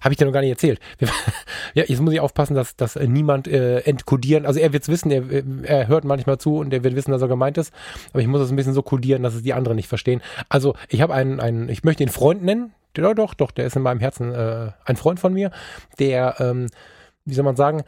[0.00, 0.80] Habe ich dir noch gar nicht erzählt.
[1.74, 4.46] ja, jetzt muss ich aufpassen, dass, dass niemand äh, entkodieren.
[4.46, 5.24] Also er wird es wissen, er,
[5.64, 7.74] er hört manchmal zu und er wird wissen, dass er gemeint ist.
[8.12, 10.22] Aber ich muss es ein bisschen so kodieren, dass es die anderen nicht verstehen.
[10.48, 13.76] Also ich habe einen, einen, ich möchte ihn Freund nennen, doch, doch, doch, der ist
[13.76, 15.50] in meinem Herzen äh, ein Freund von mir,
[15.98, 16.68] der, ähm,
[17.26, 17.82] wie soll man sagen,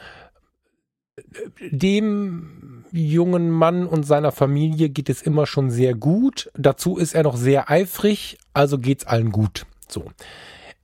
[1.70, 6.50] dem jungen Mann und seiner Familie geht es immer schon sehr gut.
[6.54, 9.66] Dazu ist er noch sehr eifrig, also geht's allen gut.
[9.88, 10.04] So.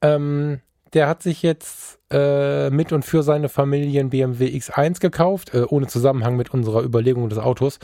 [0.00, 0.60] Ähm,
[0.94, 5.64] der hat sich jetzt äh, mit und für seine Familie ein BMW X1 gekauft, äh,
[5.68, 7.78] ohne Zusammenhang mit unserer Überlegung des Autos.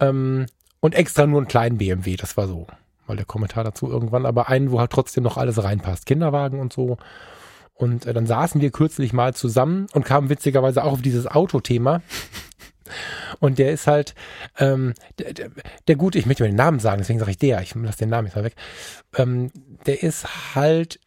[0.00, 0.46] Ähm,
[0.80, 2.66] und extra nur einen kleinen BMW, das war so
[3.06, 6.06] mal der Kommentar dazu irgendwann, aber einen, wo halt trotzdem noch alles reinpasst.
[6.06, 6.98] Kinderwagen und so.
[7.74, 12.02] Und äh, dann saßen wir kürzlich mal zusammen und kamen witzigerweise auch auf dieses Autothema.
[13.40, 14.14] Und der ist halt,
[14.58, 15.50] ähm, der, der,
[15.88, 18.10] der gute, ich möchte mal den Namen sagen, deswegen sage ich der, ich lasse den
[18.10, 18.54] Namen jetzt mal weg.
[19.16, 19.50] Ähm,
[19.86, 21.00] der ist halt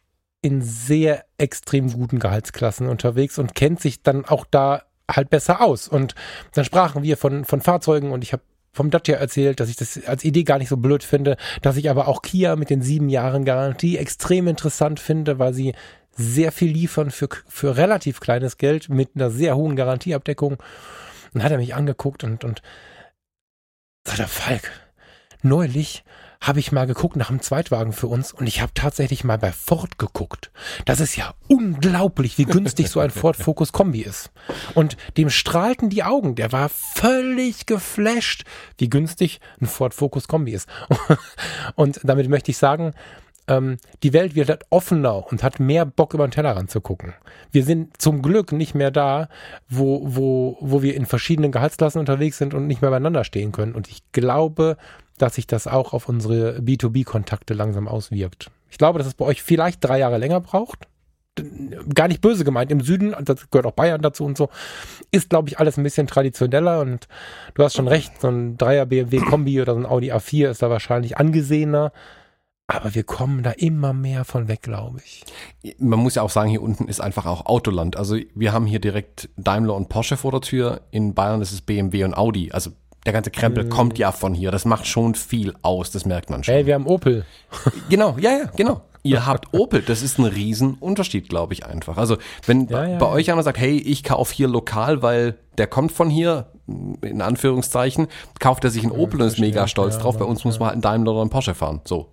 [0.46, 5.88] in sehr extrem guten Gehaltsklassen unterwegs und kennt sich dann auch da halt besser aus.
[5.88, 6.14] Und
[6.54, 10.06] dann sprachen wir von, von Fahrzeugen und ich habe vom Dacia erzählt, dass ich das
[10.06, 13.08] als Idee gar nicht so blöd finde, dass ich aber auch Kia mit den sieben
[13.08, 15.74] Jahren Garantie extrem interessant finde, weil sie
[16.12, 20.58] sehr viel liefern für, für relativ kleines Geld mit einer sehr hohen Garantieabdeckung.
[21.32, 22.62] Dann hat er mich angeguckt und, und
[24.06, 24.70] sagt er, Falk,
[25.42, 26.04] neulich
[26.40, 29.52] habe ich mal geguckt nach einem Zweitwagen für uns und ich habe tatsächlich mal bei
[29.52, 30.50] Ford geguckt.
[30.84, 34.30] Das ist ja unglaublich, wie günstig so ein Ford Focus Kombi ist.
[34.74, 36.34] Und dem strahlten die Augen.
[36.34, 38.44] Der war völlig geflasht,
[38.78, 40.68] wie günstig ein Ford Focus Kombi ist.
[41.74, 42.92] Und damit möchte ich sagen,
[43.48, 47.14] ähm, die Welt wird halt offener und hat mehr Bock über den Tellerrand zu gucken.
[47.52, 49.28] Wir sind zum Glück nicht mehr da,
[49.68, 53.74] wo, wo, wo wir in verschiedenen Gehaltsklassen unterwegs sind und nicht mehr beieinander stehen können.
[53.74, 54.76] Und ich glaube,
[55.16, 58.50] dass sich das auch auf unsere B2B-Kontakte langsam auswirkt.
[58.70, 60.88] Ich glaube, dass es bei euch vielleicht drei Jahre länger braucht.
[61.94, 62.70] Gar nicht böse gemeint.
[62.70, 64.48] Im Süden, das gehört auch Bayern dazu und so,
[65.10, 67.08] ist, glaube ich, alles ein bisschen traditioneller und
[67.54, 70.62] du hast schon recht, so ein Dreier BMW Kombi oder so ein Audi A4 ist
[70.62, 71.92] da wahrscheinlich angesehener.
[72.68, 75.24] Aber wir kommen da immer mehr von weg, glaube ich.
[75.78, 77.96] Man muss ja auch sagen, hier unten ist einfach auch Autoland.
[77.96, 80.80] Also wir haben hier direkt Daimler und Porsche vor der Tür.
[80.90, 82.50] In Bayern ist es BMW und Audi.
[82.50, 82.72] Also
[83.06, 83.70] der ganze Krempel mhm.
[83.70, 84.50] kommt ja von hier.
[84.50, 86.54] Das macht schon viel aus, das merkt man schon.
[86.54, 87.24] Hey, wir haben Opel.
[87.88, 88.82] Genau, ja, ja, genau.
[89.02, 91.96] Ihr habt Opel, das ist ein Riesenunterschied, glaube ich einfach.
[91.96, 93.12] Also wenn ja, ja, bei ja.
[93.12, 98.08] euch einer sagt, hey, ich kaufe hier lokal, weil der kommt von hier, in Anführungszeichen,
[98.40, 100.18] kauft er sich einen Opel und ist mega stolz drauf.
[100.18, 101.80] Bei uns muss man halt einen Daimler oder einen Porsche fahren.
[101.84, 102.08] So.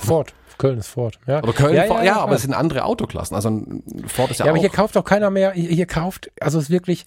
[0.00, 0.32] Ford.
[0.56, 1.18] Köln ist Ford.
[1.26, 1.38] Ja.
[1.38, 3.36] Aber Köln, ja, ja, ja, aber es sind andere Autoklassen.
[3.36, 3.62] Also
[4.06, 4.54] Ford ist ja, ja auch.
[4.54, 5.52] aber hier kauft auch keiner mehr.
[5.52, 7.06] Hier kauft, also es ist wirklich,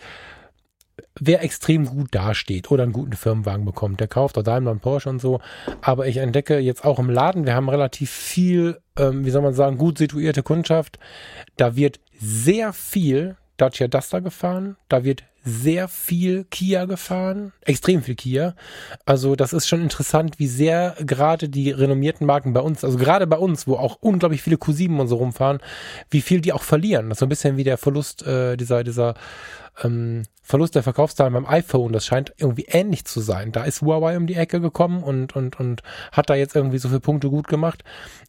[1.20, 5.10] wer extrem gut dasteht oder einen guten Firmenwagen bekommt, der kauft auch Daimler und Porsche
[5.10, 5.40] und so.
[5.82, 9.54] Aber ich entdecke jetzt auch im Laden, wir haben relativ viel, ähm, wie soll man
[9.54, 11.00] sagen, gut situierte Kundschaft.
[11.58, 18.16] Da wird sehr viel Dacia Duster gefahren, da wird sehr viel Kia gefahren, extrem viel
[18.16, 18.56] Kia.
[19.06, 23.28] Also das ist schon interessant, wie sehr gerade die renommierten Marken bei uns, also gerade
[23.28, 25.60] bei uns, wo auch unglaublich viele Q7 und so rumfahren,
[26.10, 27.10] wie viel die auch verlieren.
[27.10, 29.16] Das ist so ein bisschen wie der Verlust äh, dieser dieser
[29.84, 33.52] ähm, Verlust der Verkaufszahlen beim iPhone, das scheint irgendwie ähnlich zu sein.
[33.52, 36.90] Da ist Huawei um die Ecke gekommen und, und, und hat da jetzt irgendwie so
[36.90, 37.84] viele Punkte gut gemacht.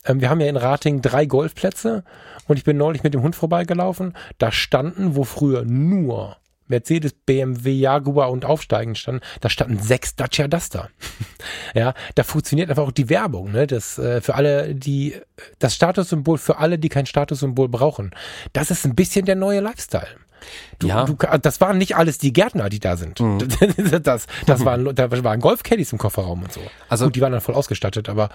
[0.05, 2.05] Ähm, wir haben ja in Rating drei Golfplätze
[2.47, 4.15] und ich bin neulich mit dem Hund vorbeigelaufen.
[4.39, 6.37] Da standen, wo früher nur
[6.73, 10.89] Mercedes, BMW, Jaguar und Aufsteigen standen, da standen sechs Dacia Duster.
[11.75, 13.67] ja, da funktioniert einfach auch die Werbung, ne?
[13.67, 15.15] Das äh, für alle, die
[15.59, 18.11] das Statussymbol für alle, die kein Statussymbol brauchen.
[18.53, 20.17] Das ist ein bisschen der neue Lifestyle.
[20.79, 21.05] Du, ja.
[21.05, 23.21] Du, das waren nicht alles die Gärtner, die da sind.
[23.21, 23.39] Mhm.
[24.03, 26.61] Das, das, waren, da waren Golfcaddies im Kofferraum und so.
[26.89, 28.31] Also, Gut, die waren dann voll ausgestattet, aber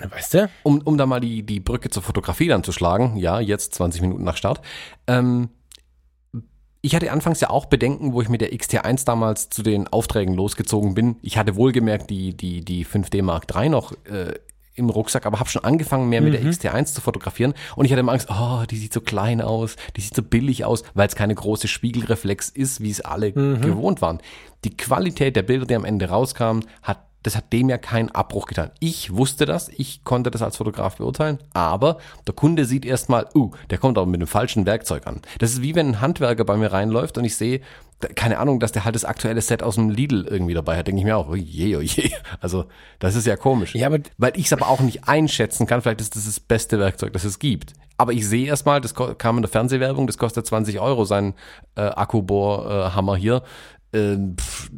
[0.00, 0.50] weißt du?
[0.62, 4.02] Um, um da mal die, die Brücke zur Fotografie dann zu schlagen, ja, jetzt 20
[4.02, 4.60] Minuten nach Start.
[5.06, 5.50] Ähm,
[6.82, 10.34] ich hatte anfangs ja auch Bedenken, wo ich mit der XT1 damals zu den Aufträgen
[10.34, 11.16] losgezogen bin.
[11.22, 14.34] Ich hatte wohlgemerkt die, die, die 5D Mark III noch äh,
[14.74, 16.48] im Rucksack, aber habe schon angefangen, mehr mit der mhm.
[16.48, 17.54] XT1 zu fotografieren.
[17.76, 20.64] Und ich hatte immer Angst, oh, die sieht so klein aus, die sieht so billig
[20.64, 23.60] aus, weil es keine große Spiegelreflex ist, wie es alle mhm.
[23.60, 24.20] gewohnt waren.
[24.64, 28.46] Die Qualität der Bilder, die am Ende rauskamen, hat das hat dem ja keinen Abbruch
[28.46, 28.70] getan.
[28.80, 33.50] Ich wusste das, ich konnte das als Fotograf beurteilen, aber der Kunde sieht erstmal, uh,
[33.70, 35.20] der kommt aber mit dem falschen Werkzeug an.
[35.38, 37.60] Das ist wie wenn ein Handwerker bei mir reinläuft und ich sehe,
[38.14, 41.00] keine Ahnung, dass der halt das aktuelle Set aus dem Lidl irgendwie dabei hat, denke
[41.00, 41.82] ich mir auch, oh je, oh.
[42.40, 42.64] Also,
[42.98, 43.74] das ist ja komisch.
[43.74, 46.78] Ja, aber Weil ich es aber auch nicht einschätzen kann, vielleicht ist das das beste
[46.78, 47.74] Werkzeug, das es gibt.
[47.96, 51.34] Aber ich sehe erstmal, das kam in der Fernsehwerbung, das kostet 20 Euro, sein
[51.76, 53.42] äh, Akkubohrhammer hier.
[53.92, 54.70] Äh, pff,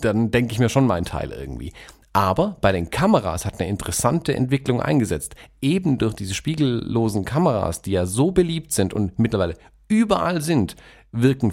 [0.00, 1.72] dann denke ich mir schon meinen Teil irgendwie.
[2.12, 5.34] Aber bei den Kameras hat eine interessante Entwicklung eingesetzt.
[5.60, 9.54] Eben durch diese spiegellosen Kameras, die ja so beliebt sind und mittlerweile
[9.88, 10.76] überall sind,
[11.12, 11.52] wirken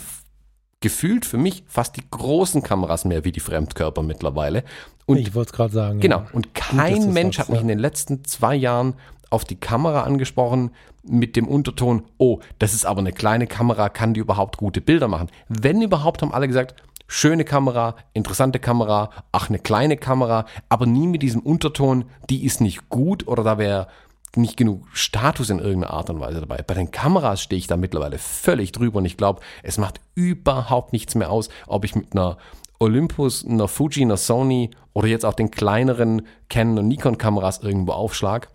[0.79, 4.63] gefühlt für mich fast die großen Kameras mehr wie die Fremdkörper mittlerweile.
[5.05, 5.99] Und ich wollte es gerade sagen.
[5.99, 6.19] Genau.
[6.19, 6.27] Ja.
[6.31, 7.61] Und kein du's Mensch hat mich ja.
[7.61, 8.95] in den letzten zwei Jahren
[9.29, 10.71] auf die Kamera angesprochen
[11.03, 15.07] mit dem Unterton, oh, das ist aber eine kleine Kamera, kann die überhaupt gute Bilder
[15.07, 15.29] machen?
[15.49, 16.75] Wenn überhaupt, haben alle gesagt,
[17.13, 22.59] schöne Kamera, interessante Kamera, ach, eine kleine Kamera, aber nie mit diesem Unterton, die ist
[22.59, 23.87] nicht gut oder da wäre
[24.35, 26.63] nicht genug Status in irgendeiner Art und Weise dabei.
[26.63, 30.91] Bei den Kameras stehe ich da mittlerweile völlig drüber und ich glaube, es macht überhaupt
[30.91, 32.37] nichts mehr aus, ob ich mit einer
[32.79, 37.91] Olympus, einer Fuji, einer Sony oder jetzt auch den kleineren Canon und Nikon Kameras irgendwo
[37.91, 38.49] aufschlag.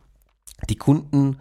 [0.68, 1.38] Die Kunden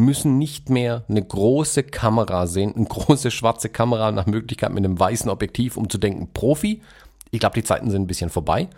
[0.00, 4.98] müssen nicht mehr eine große Kamera sehen, eine große schwarze Kamera nach Möglichkeit mit einem
[4.98, 6.82] weißen Objektiv, um zu denken, Profi.
[7.30, 8.68] Ich glaube, die Zeiten sind ein bisschen vorbei.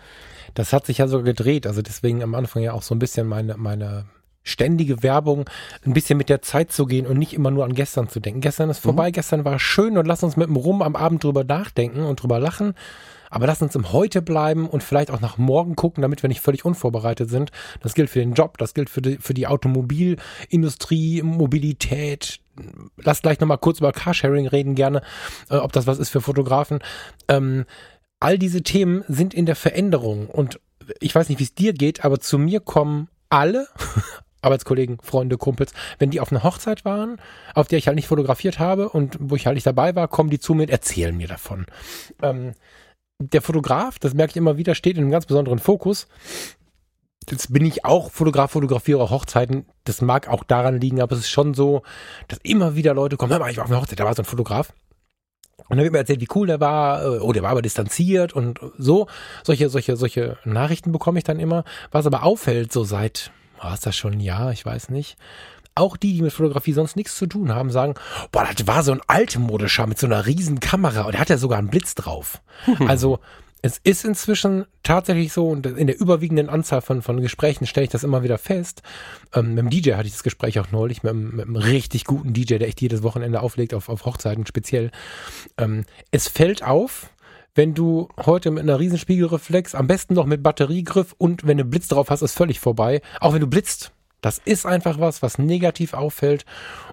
[0.53, 1.65] Das hat sich ja sogar gedreht.
[1.65, 4.05] Also deswegen am Anfang ja auch so ein bisschen meine, meine
[4.43, 5.49] ständige Werbung,
[5.85, 8.41] ein bisschen mit der Zeit zu gehen und nicht immer nur an gestern zu denken.
[8.41, 11.43] Gestern ist vorbei, gestern war schön und lass uns mit dem Rum am Abend drüber
[11.43, 12.75] nachdenken und drüber lachen.
[13.33, 16.41] Aber lass uns im Heute bleiben und vielleicht auch nach morgen gucken, damit wir nicht
[16.41, 17.51] völlig unvorbereitet sind.
[17.81, 22.41] Das gilt für den Job, das gilt für die, für die Automobilindustrie, Mobilität.
[22.97, 25.01] Lass gleich nochmal kurz über Carsharing reden gerne,
[25.49, 26.77] äh, ob das was ist für Fotografen.
[27.27, 27.65] Ähm,
[28.19, 30.59] all diese Themen sind in der Veränderung und
[30.99, 33.67] ich weiß nicht, wie es dir geht, aber zu mir kommen alle
[34.43, 37.19] Arbeitskollegen, Freunde, Kumpels, wenn die auf einer Hochzeit waren,
[37.55, 40.29] auf der ich halt nicht fotografiert habe und wo ich halt nicht dabei war, kommen
[40.29, 41.65] die zu mir und erzählen mir davon.
[42.21, 42.53] Ähm,
[43.31, 46.07] der Fotograf, das merke ich immer wieder, steht in einem ganz besonderen Fokus.
[47.29, 49.65] Jetzt bin ich auch Fotograf, fotografiere auch Hochzeiten.
[49.85, 51.83] Das mag auch daran liegen, aber es ist schon so,
[52.27, 54.23] dass immer wieder Leute kommen, hör mal, ich war auf einer Hochzeit, da war so
[54.23, 54.73] ein Fotograf.
[55.69, 58.33] Und dann wird mir erzählt, wie cool der war, äh, oh, der war aber distanziert
[58.33, 59.07] und so.
[59.43, 61.63] Solche, solche, solche Nachrichten bekomme ich dann immer.
[61.91, 63.31] Was aber auffällt, so seit,
[63.61, 65.17] war es das schon ein Jahr, ich weiß nicht.
[65.75, 67.95] Auch die, die mit Fotografie sonst nichts zu tun haben, sagen,
[68.31, 71.37] boah, das war so ein altmodischer mit so einer riesen Kamera und der hat ja
[71.37, 72.41] sogar einen Blitz drauf.
[72.87, 73.19] Also,
[73.65, 77.89] es ist inzwischen tatsächlich so, und in der überwiegenden Anzahl von, von Gesprächen stelle ich
[77.91, 78.81] das immer wieder fest.
[79.33, 82.03] Ähm, mit dem DJ hatte ich das Gespräch auch neulich, mit, einem- mit einem richtig
[82.03, 84.91] guten DJ, der echt jedes Wochenende auflegt, auf, auf Hochzeiten speziell.
[85.57, 87.09] Ähm, es fällt auf,
[87.55, 91.63] wenn du heute mit einer riesen Spiegelreflex, am besten noch mit Batteriegriff und wenn du
[91.63, 93.01] Blitz drauf hast, ist völlig vorbei.
[93.21, 93.93] Auch wenn du blitzt.
[94.23, 96.45] Das ist einfach was, was negativ auffällt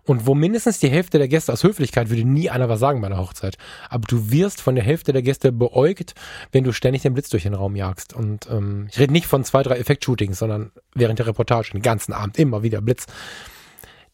[0.04, 3.06] und wo mindestens die Hälfte der Gäste aus Höflichkeit würde nie einer was sagen bei
[3.06, 3.56] einer Hochzeit.
[3.88, 6.14] Aber du wirst von der Hälfte der Gäste beäugt,
[6.50, 8.12] wenn du ständig den Blitz durch den Raum jagst.
[8.12, 12.12] Und ähm, ich rede nicht von zwei, drei Effektshootings, sondern während der Reportage den ganzen
[12.12, 13.06] Abend immer wieder Blitz.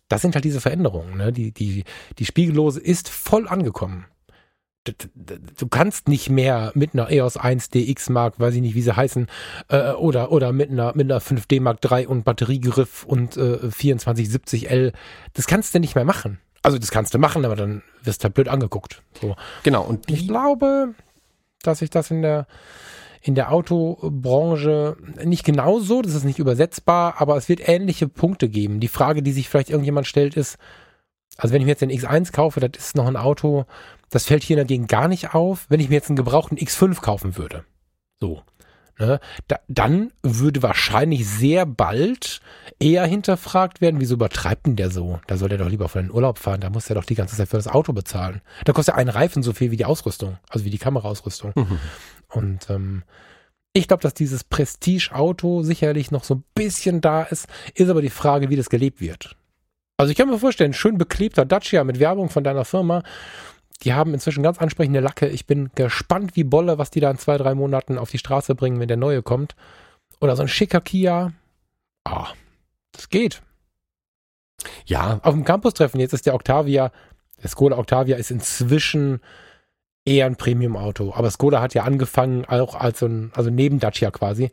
[0.08, 1.16] Das sind halt diese Veränderungen.
[1.16, 1.32] Ne?
[1.32, 1.84] Die, die,
[2.18, 4.04] die Spiegellose ist voll angekommen
[4.94, 8.96] du kannst nicht mehr mit einer EOS 1 DX Mark, weiß ich nicht, wie sie
[8.96, 9.26] heißen,
[9.68, 14.92] äh, oder, oder mit einer, mit einer 5D Mark III und Batteriegriff und äh, 2470L,
[15.34, 16.38] das kannst du nicht mehr machen.
[16.62, 19.02] Also das kannst du machen, aber dann wirst du halt blöd angeguckt.
[19.20, 19.36] So.
[19.62, 19.82] Genau.
[19.84, 20.94] Und Ich glaube,
[21.62, 22.46] dass sich das in der
[23.22, 28.78] in der Autobranche nicht genauso, das ist nicht übersetzbar, aber es wird ähnliche Punkte geben.
[28.78, 30.58] Die Frage, die sich vielleicht irgendjemand stellt, ist,
[31.36, 33.64] also wenn ich mir jetzt den X1 kaufe, das ist noch ein Auto,
[34.10, 37.36] das fällt hier dagegen gar nicht auf, wenn ich mir jetzt einen gebrauchten X5 kaufen
[37.36, 37.64] würde.
[38.18, 38.42] So.
[38.98, 39.20] Ne?
[39.46, 42.40] Da, dann würde wahrscheinlich sehr bald
[42.78, 45.20] eher hinterfragt werden, wieso übertreibt denn der so?
[45.26, 47.36] Da soll der doch lieber von den Urlaub fahren, da muss er doch die ganze
[47.36, 48.40] Zeit für das Auto bezahlen.
[48.64, 51.52] Da kostet ein Reifen so viel wie die Ausrüstung, also wie die Kameraausrüstung.
[51.54, 51.78] Mhm.
[52.28, 53.02] Und ähm,
[53.74, 58.08] ich glaube, dass dieses Prestige-Auto sicherlich noch so ein bisschen da ist, ist aber die
[58.08, 59.36] Frage, wie das gelebt wird.
[59.98, 63.02] Also ich kann mir vorstellen, schön beklebter Dacia mit Werbung von deiner Firma,
[63.82, 65.28] die haben inzwischen ganz ansprechende Lacke.
[65.28, 68.54] Ich bin gespannt wie Bolle, was die da in zwei, drei Monaten auf die Straße
[68.54, 69.54] bringen, wenn der neue kommt.
[70.20, 71.32] Oder so ein schicker Kia.
[72.04, 72.28] Ah,
[72.92, 73.42] das geht.
[74.86, 76.90] ja, Auf dem Campus-Treffen, jetzt ist der Octavia,
[77.42, 79.20] der Skoda Octavia ist inzwischen
[80.04, 81.12] eher ein Premium-Auto.
[81.14, 84.50] Aber Skoda hat ja angefangen, auch als so ein, also neben Dacia quasi.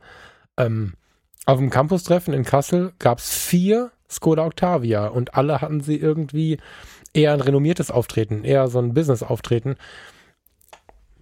[0.58, 0.94] Ähm,
[1.46, 6.58] auf dem Campus-Treffen in Kassel gab es vier Skoda Octavia und alle hatten sie irgendwie
[7.13, 9.76] eher ein renommiertes Auftreten, eher so ein Business-Auftreten.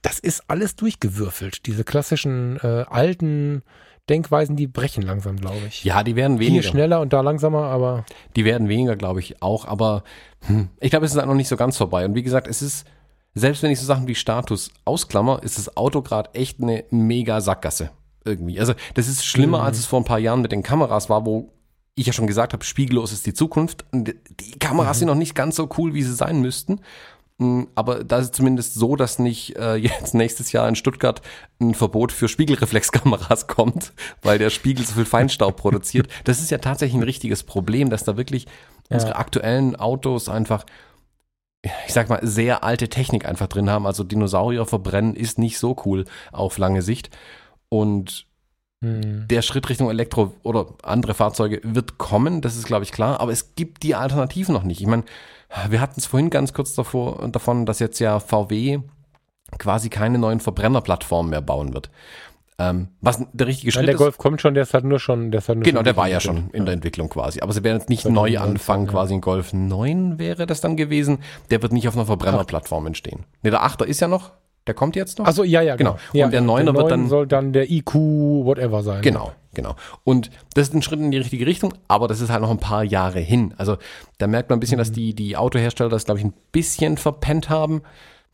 [0.01, 1.65] Das ist alles durchgewürfelt.
[1.67, 3.61] Diese klassischen äh, alten
[4.09, 5.83] Denkweisen, die brechen langsam, glaube ich.
[5.83, 6.63] Ja, die werden Hier weniger.
[6.67, 9.65] schneller und da langsamer, aber Die werden weniger, glaube ich, auch.
[9.65, 10.03] Aber
[10.47, 12.03] hm, ich glaube, es ist halt noch nicht so ganz vorbei.
[12.05, 12.87] Und wie gesagt, es ist,
[13.35, 17.39] selbst wenn ich so Sachen wie Status ausklammer, ist das Auto gerade echt eine mega
[17.41, 17.91] Sackgasse.
[18.25, 18.59] Irgendwie.
[18.59, 19.63] Also, das ist schlimmer, Mhm.
[19.65, 21.51] als es vor ein paar Jahren mit den Kameras war, wo
[22.01, 23.85] ich ja schon gesagt habe, spiegellos ist die Zukunft.
[23.93, 24.99] Die Kameras Mhm.
[24.99, 26.81] sind noch nicht ganz so cool, wie sie sein müssten.
[27.37, 31.21] Mm, Aber da ist es zumindest so, dass nicht äh, jetzt nächstes Jahr in Stuttgart
[31.59, 36.07] ein Verbot für Spiegelreflexkameras kommt, weil der Spiegel so viel Feinstaub produziert.
[36.25, 38.45] Das ist ja tatsächlich ein richtiges Problem, dass da wirklich
[38.89, 40.65] unsere aktuellen Autos einfach,
[41.63, 43.85] ich sag mal, sehr alte Technik einfach drin haben.
[43.87, 47.09] Also Dinosaurier verbrennen ist nicht so cool auf lange Sicht.
[47.69, 48.25] Und
[48.81, 49.27] hm.
[49.27, 53.31] der Schritt Richtung Elektro oder andere Fahrzeuge wird kommen, das ist, glaube ich, klar, aber
[53.31, 54.81] es gibt die Alternativen noch nicht.
[54.81, 55.03] Ich meine,
[55.69, 58.79] wir hatten es vorhin ganz kurz davor, davon, dass jetzt ja VW
[59.57, 61.89] quasi keine neuen Verbrennerplattformen mehr bauen wird.
[62.57, 63.99] Ähm, was der richtige Nein, Schritt der ist.
[63.99, 65.97] Golf kommt schon, der ist halt nur schon, der ist halt nur Genau, schon der
[65.97, 67.41] war ja schon in der Entwicklung quasi.
[67.41, 68.91] Aber sie werden jetzt nicht 2019, neu anfangen, ja.
[68.91, 71.19] quasi ein Golf 9 wäre das dann gewesen.
[71.49, 73.25] Der wird nicht auf einer Verbrennerplattform entstehen.
[73.41, 74.31] Ne, der 8er ist ja noch,
[74.67, 75.25] der kommt jetzt noch.
[75.25, 75.93] Achso, ja, ja, genau.
[75.93, 76.01] Genau.
[76.13, 79.01] Ja, Und der Neuner wird dann- soll dann der IQ whatever sein.
[79.01, 79.75] Genau, genau.
[80.03, 82.59] Und das ist ein Schritt in die richtige Richtung, aber das ist halt noch ein
[82.59, 83.53] paar Jahre hin.
[83.57, 83.77] Also
[84.19, 84.81] da merkt man ein bisschen, Mhm.
[84.81, 87.81] dass die, die Autohersteller das, glaube ich, ein bisschen verpennt haben.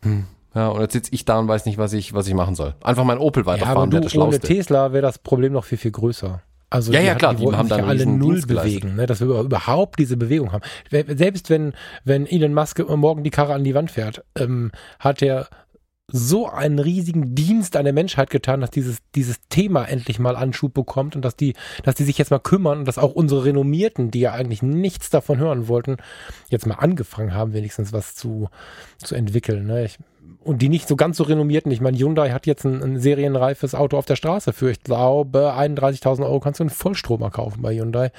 [0.04, 0.26] Hm.
[0.56, 2.74] Ja, und jetzt sitze ich da und weiß nicht, was ich, was ich machen soll.
[2.84, 4.48] Einfach mein Opel Ja, weiterfahren, du, wäre das ohne Schlauste.
[4.48, 6.42] Tesla wäre das Problem noch viel, viel größer.
[6.70, 8.96] Also Ja, die ja, klar, die wollten haben sich da ja einen alle null bewegen,
[8.96, 10.64] ne, dass wir überhaupt diese Bewegung haben.
[10.90, 15.48] Selbst wenn, wenn Elon Musk morgen die Karre an die Wand fährt, ähm, hat er
[16.10, 20.74] so einen riesigen Dienst an der Menschheit getan, dass dieses, dieses Thema endlich mal Anschub
[20.74, 24.10] bekommt und dass die, dass die sich jetzt mal kümmern und dass auch unsere Renommierten,
[24.10, 25.98] die ja eigentlich nichts davon hören wollten,
[26.50, 28.50] jetzt mal angefangen haben, wenigstens was zu,
[29.00, 29.68] zu entwickeln.
[29.68, 29.84] Ne?
[29.84, 29.98] Ich,
[30.46, 31.74] und die nicht so ganz so renommierten.
[31.74, 35.56] Ich meine, Hyundai hat jetzt ein, ein serienreifes Auto auf der Straße für, ich glaube,
[35.58, 38.12] 31.000 Euro kannst du einen Vollstromer kaufen bei Hyundai,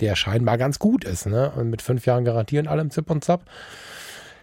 [0.00, 1.50] der scheinbar ganz gut ist, ne?
[1.52, 3.46] Und mit fünf Jahren Garantie und allem Zip und Zap.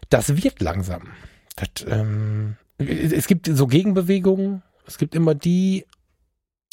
[0.10, 1.10] Das wird langsam.
[1.56, 4.64] Das, ähm, es gibt so Gegenbewegungen.
[4.86, 5.86] Es gibt immer die.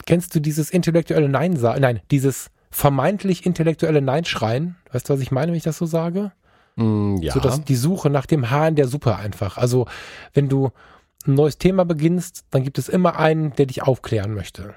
[0.06, 1.82] Kennst du dieses intellektuelle Nein sagen?
[1.82, 4.76] Nein, dieses vermeintlich intellektuelle Nein schreien.
[4.92, 6.32] Weißt du, was ich meine, wenn ich das so sage?
[6.76, 7.32] Hm, ja.
[7.32, 9.58] So dass die Suche nach dem Haar in der Suppe einfach.
[9.58, 9.86] Also,
[10.32, 10.70] wenn du
[11.26, 14.74] ein neues Thema beginnst, dann gibt es immer einen, der dich aufklären möchte.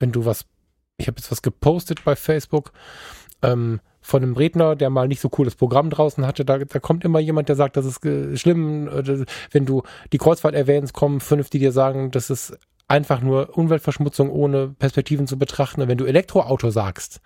[0.00, 0.44] Wenn du was,
[0.96, 2.72] ich habe jetzt was gepostet bei Facebook
[3.42, 7.04] ähm, von einem Redner, der mal nicht so cooles Programm draußen hatte, da, da kommt
[7.04, 8.00] immer jemand, der sagt, das ist
[8.40, 8.88] schlimm.
[8.88, 9.82] äh, Wenn du
[10.14, 15.26] die Kreuzfahrt erwähnst, kommen fünf, die dir sagen, das ist einfach nur Umweltverschmutzung ohne Perspektiven
[15.26, 15.82] zu betrachten.
[15.82, 17.20] Und wenn du Elektroauto sagst,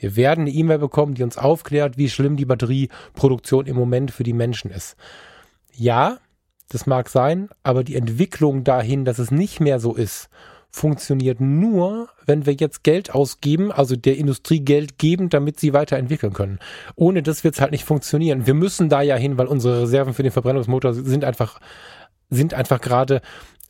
[0.00, 4.22] wir werden eine E-Mail bekommen, die uns aufklärt, wie schlimm die Batterieproduktion im Moment für
[4.22, 4.96] die Menschen ist.
[5.74, 6.16] Ja,
[6.70, 10.30] das mag sein, aber die Entwicklung dahin, dass es nicht mehr so ist,
[10.76, 16.34] funktioniert nur, wenn wir jetzt Geld ausgeben, also der Industrie Geld geben, damit sie weiterentwickeln
[16.34, 16.58] können.
[16.96, 18.46] Ohne das wird es halt nicht funktionieren.
[18.46, 21.60] Wir müssen da ja hin, weil unsere Reserven für den Verbrennungsmotor sind einfach,
[22.28, 23.22] sind einfach gerade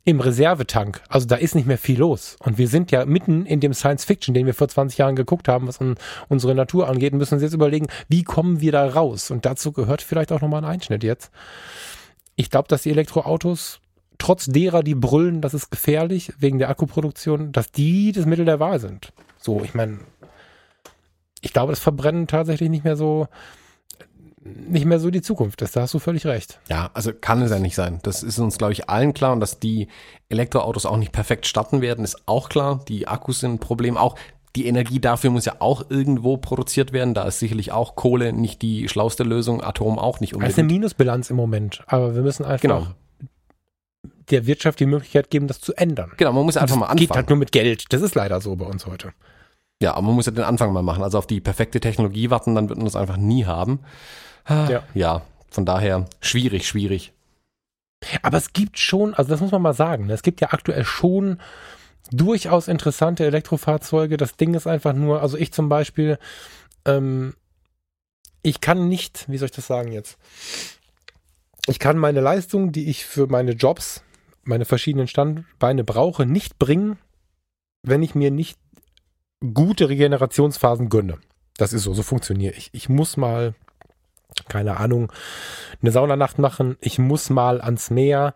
[0.05, 1.01] im Reservetank.
[1.09, 2.37] Also da ist nicht mehr viel los.
[2.41, 5.47] Und wir sind ja mitten in dem Science Fiction, den wir vor 20 Jahren geguckt
[5.47, 5.95] haben, was un
[6.29, 9.31] unsere Natur angeht, müssen uns jetzt überlegen, wie kommen wir da raus?
[9.31, 11.31] Und dazu gehört vielleicht auch nochmal ein Einschnitt jetzt.
[12.35, 13.81] Ich glaube, dass die Elektroautos,
[14.19, 18.61] trotz derer, die brüllen, das ist gefährlich, wegen der Akkuproduktion, dass die das Mittel der
[18.61, 19.13] Wahl sind.
[19.39, 19.99] So, ich meine,
[21.41, 23.29] ich glaube, das Verbrennen tatsächlich nicht mehr so,
[24.43, 25.77] nicht mehr so die Zukunft ist.
[25.77, 26.61] Da hast du völlig recht.
[26.69, 27.99] Ja, also kann es ja nicht sein.
[28.03, 29.33] Das ist uns, glaube ich, allen klar.
[29.33, 29.89] Und dass die
[30.29, 32.85] Elektroautos auch nicht perfekt starten werden, ist auch klar.
[32.89, 33.97] Die Akkus sind ein Problem.
[33.97, 34.17] Auch
[34.55, 37.13] die Energie dafür muss ja auch irgendwo produziert werden.
[37.13, 40.63] Da ist sicherlich auch Kohle nicht die schlauste Lösung, Atom auch nicht Das ist eine
[40.63, 40.81] unbedingt.
[40.81, 42.87] Minusbilanz im Moment, aber wir müssen einfach Genau.
[44.31, 46.13] Der Wirtschaft die Möglichkeit geben, das zu ändern.
[46.17, 47.17] Genau, man muss einfach mal Das geht anfangen.
[47.17, 47.93] halt nur mit Geld.
[47.93, 49.13] Das ist leider so bei uns heute.
[49.83, 51.03] Ja, aber man muss ja den Anfang mal machen.
[51.03, 53.81] Also auf die perfekte Technologie warten, dann wird man das einfach nie haben.
[54.45, 54.83] Ah, Ja.
[54.95, 57.13] Ja, von daher schwierig, schwierig.
[58.23, 60.85] Aber es gibt schon, also das muss man mal sagen, ne, es gibt ja aktuell
[60.85, 61.41] schon
[62.11, 64.17] durchaus interessante Elektrofahrzeuge.
[64.17, 66.19] Das Ding ist einfach nur, also ich zum Beispiel,
[66.85, 67.35] ähm,
[68.43, 70.19] ich kann nicht, wie soll ich das sagen jetzt?
[71.67, 74.03] Ich kann meine Leistung, die ich für meine Jobs,
[74.47, 76.99] meine verschiedenen Standbeine brauche, nicht bringen,
[77.83, 78.59] wenn ich mir nicht
[79.55, 81.19] gute Regenerationsphasen gönne.
[81.57, 82.71] Das ist so, so funktioniere ich.
[82.73, 83.55] Ich muss mal,
[84.49, 85.13] keine Ahnung,
[85.81, 86.77] eine Saunanacht machen.
[86.81, 88.35] Ich muss mal ans Meer.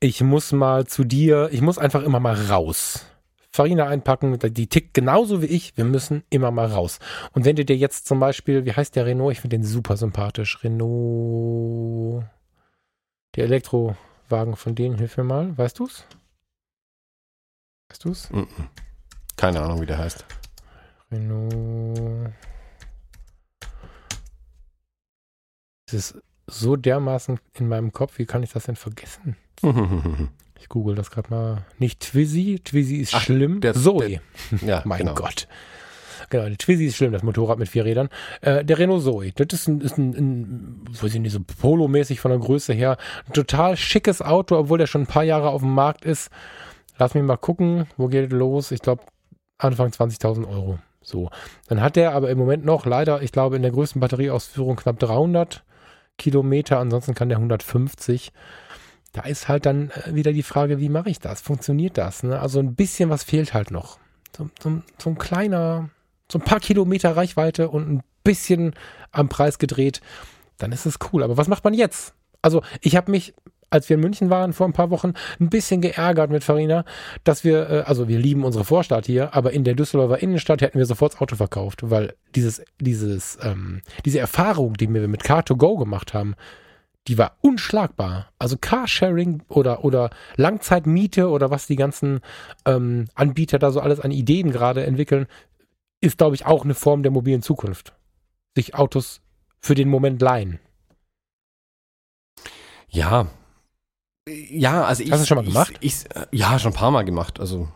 [0.00, 1.48] Ich muss mal zu dir.
[1.52, 3.06] Ich muss einfach immer mal raus.
[3.50, 5.76] Farina einpacken, die tickt genauso wie ich.
[5.76, 7.00] Wir müssen immer mal raus.
[7.32, 9.32] Und wenn du dir jetzt zum Beispiel, wie heißt der Renault?
[9.32, 10.62] Ich finde den super sympathisch.
[10.62, 12.24] Renault,
[13.34, 13.48] der
[14.28, 15.56] Elektrowagen von denen, hilf mir mal.
[15.56, 16.04] Weißt du's?
[17.90, 18.30] Weißt du's?
[18.30, 18.46] Mhm.
[19.36, 20.24] Keine Ahnung, wie der heißt.
[21.10, 22.32] Renault.
[25.86, 29.36] Es ist so dermaßen in meinem Kopf, wie kann ich das denn vergessen?
[30.60, 31.64] Ich google das gerade mal.
[31.78, 33.60] Nicht Twizy, Twizy ist Ach, schlimm.
[33.60, 34.20] der- Zoe.
[34.60, 35.14] ja, mein genau.
[35.14, 35.46] Gott.
[36.30, 38.08] Genau, der Twizy ist schlimm, das Motorrad mit vier Rädern.
[38.40, 42.20] Äh, der Renault Zoe, das ist ein, ist ein, ein weiß ich nicht, so Polo-mäßig
[42.20, 42.96] von der Größe her.
[43.26, 46.30] Ein total schickes Auto, obwohl der schon ein paar Jahre auf dem Markt ist.
[46.98, 48.70] Lass mich mal gucken, wo geht es los?
[48.72, 49.02] Ich glaube,
[49.58, 50.78] Anfang 20.000 Euro.
[51.00, 51.30] So.
[51.68, 54.98] Dann hat der aber im Moment noch leider, ich glaube, in der größten Batterieausführung knapp
[54.98, 55.64] 300
[56.18, 58.32] Kilometer, ansonsten kann der 150.
[59.12, 61.40] Da ist halt dann äh, wieder die Frage, wie mache ich das?
[61.40, 62.22] Funktioniert das?
[62.22, 62.38] Ne?
[62.38, 63.98] Also ein bisschen was fehlt halt noch.
[64.36, 65.88] So, so, so ein kleiner,
[66.30, 68.74] so ein paar Kilometer Reichweite und ein bisschen
[69.10, 70.00] am Preis gedreht,
[70.58, 71.22] dann ist es cool.
[71.22, 72.14] Aber was macht man jetzt?
[72.42, 73.34] Also ich habe mich,
[73.70, 76.84] als wir in München waren vor ein paar Wochen, ein bisschen geärgert mit Farina,
[77.24, 80.78] dass wir, äh, also wir lieben unsere Vorstadt hier, aber in der Düsseldorfer Innenstadt hätten
[80.78, 85.78] wir sofort das Auto verkauft, weil dieses, dieses, ähm, diese Erfahrung, die wir mit Car2Go
[85.78, 86.34] gemacht haben,
[87.08, 88.28] die war unschlagbar.
[88.38, 92.20] Also Carsharing oder, oder Langzeitmiete oder was die ganzen
[92.66, 95.26] ähm, Anbieter da so alles an Ideen gerade entwickeln,
[96.00, 97.94] ist, glaube ich, auch eine Form der mobilen Zukunft.
[98.56, 99.20] Sich Autos
[99.60, 100.60] für den Moment leihen.
[102.88, 103.26] Ja.
[104.50, 105.10] Ja, also ich.
[105.10, 105.72] Hast du schon mal gemacht?
[105.80, 107.40] Ich, ich, ja, schon ein paar Mal gemacht.
[107.40, 107.68] Also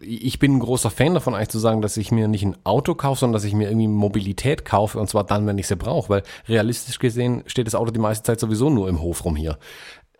[0.00, 2.94] ich bin ein großer Fan davon, eigentlich zu sagen, dass ich mir nicht ein Auto
[2.94, 6.08] kaufe, sondern dass ich mir irgendwie Mobilität kaufe und zwar dann, wenn ich sie brauche,
[6.08, 9.58] weil realistisch gesehen steht das Auto die meiste Zeit sowieso nur im Hof rum hier.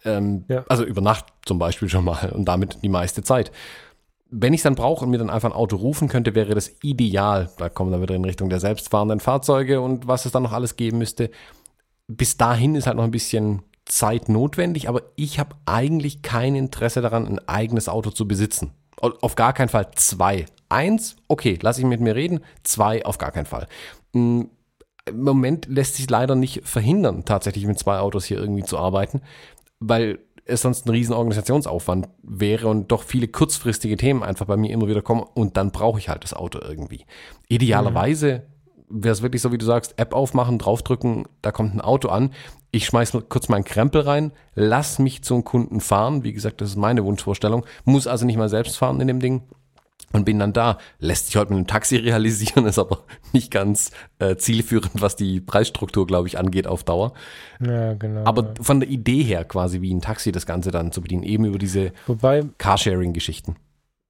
[0.04, 0.64] Ähm, Ja.
[0.68, 3.52] Also über Nacht zum Beispiel schon mal und damit die meiste Zeit.
[4.30, 6.70] Wenn ich es dann brauche und mir dann einfach ein Auto rufen könnte, wäre das
[6.82, 7.50] ideal.
[7.56, 10.76] Da kommen wir wieder in Richtung der selbstfahrenden Fahrzeuge und was es dann noch alles
[10.76, 11.30] geben müsste.
[12.08, 17.00] Bis dahin ist halt noch ein bisschen Zeit notwendig, aber ich habe eigentlich kein Interesse
[17.00, 18.72] daran, ein eigenes Auto zu besitzen.
[19.00, 20.44] Au- Auf gar keinen Fall zwei.
[20.68, 22.40] Eins, okay, lass ich mit mir reden.
[22.64, 23.66] Zwei, auf gar keinen Fall.
[24.12, 24.42] Mm,
[25.06, 29.22] Im Moment lässt sich leider nicht verhindern, tatsächlich mit zwei Autos hier irgendwie zu arbeiten,
[29.80, 30.18] weil
[30.48, 34.88] es sonst ein riesen Organisationsaufwand wäre und doch viele kurzfristige Themen einfach bei mir immer
[34.88, 37.04] wieder kommen und dann brauche ich halt das Auto irgendwie.
[37.48, 38.46] Idealerweise
[38.88, 42.32] wäre es wirklich so, wie du sagst, App aufmachen, draufdrücken, da kommt ein Auto an.
[42.70, 46.24] Ich schmeiß kurz meinen Krempel rein, lass mich zum Kunden fahren.
[46.24, 47.64] Wie gesagt, das ist meine Wunschvorstellung.
[47.84, 49.42] Muss also nicht mal selbst fahren in dem Ding
[50.12, 50.78] und bin dann da.
[50.98, 55.40] Lässt sich heute mit einem Taxi realisieren, ist aber nicht ganz äh, zielführend, was die
[55.40, 57.12] Preisstruktur, glaube ich, angeht auf Dauer.
[57.60, 58.24] Ja, genau.
[58.24, 61.44] Aber von der Idee her quasi wie ein Taxi das Ganze dann zu bedienen, eben
[61.44, 63.56] über diese Wobei, Carsharing-Geschichten.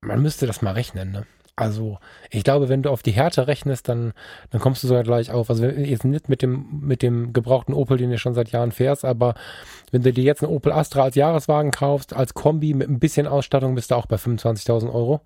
[0.01, 1.27] man müsste das mal rechnen, ne?
[1.59, 1.99] Also,
[2.31, 4.13] ich glaube, wenn du auf die Härte rechnest, dann,
[4.51, 5.51] dann kommst du sogar gleich auf.
[5.51, 9.05] Also, jetzt nicht mit dem, mit dem gebrauchten Opel, den du schon seit Jahren fährst,
[9.05, 9.35] aber
[9.91, 13.27] wenn du dir jetzt einen Opel Astra als Jahreswagen kaufst, als Kombi mit ein bisschen
[13.27, 15.21] Ausstattung, bist du auch bei 25.000 Euro.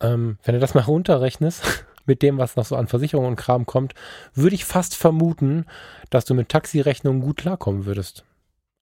[0.00, 3.66] Ähm, wenn du das mal runterrechnest, mit dem, was noch so an Versicherung und Kram
[3.66, 3.94] kommt,
[4.34, 5.66] würde ich fast vermuten,
[6.08, 8.24] dass du mit Taxirechnungen gut klarkommen würdest.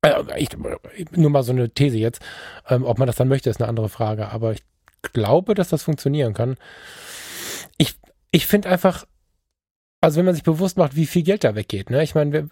[0.03, 0.49] Äh, ich,
[1.13, 2.23] nur mal so eine These jetzt.
[2.69, 4.29] Ähm, ob man das dann möchte, ist eine andere Frage.
[4.29, 4.63] Aber ich
[5.13, 6.57] glaube, dass das funktionieren kann.
[7.77, 7.99] Ich,
[8.31, 9.07] ich finde einfach,
[10.01, 11.91] also wenn man sich bewusst macht, wie viel Geld da weggeht.
[11.91, 12.03] Ne?
[12.05, 12.49] Ich meine, wir-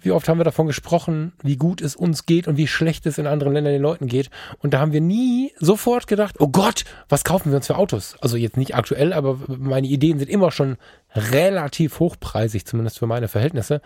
[0.00, 3.18] wie oft haben wir davon gesprochen, wie gut es uns geht und wie schlecht es
[3.18, 4.30] in anderen Ländern den Leuten geht.
[4.58, 8.16] Und da haben wir nie sofort gedacht, oh Gott, was kaufen wir uns für Autos?
[8.20, 10.76] Also jetzt nicht aktuell, aber meine Ideen sind immer schon
[11.14, 13.80] relativ hochpreisig, zumindest für meine Verhältnisse.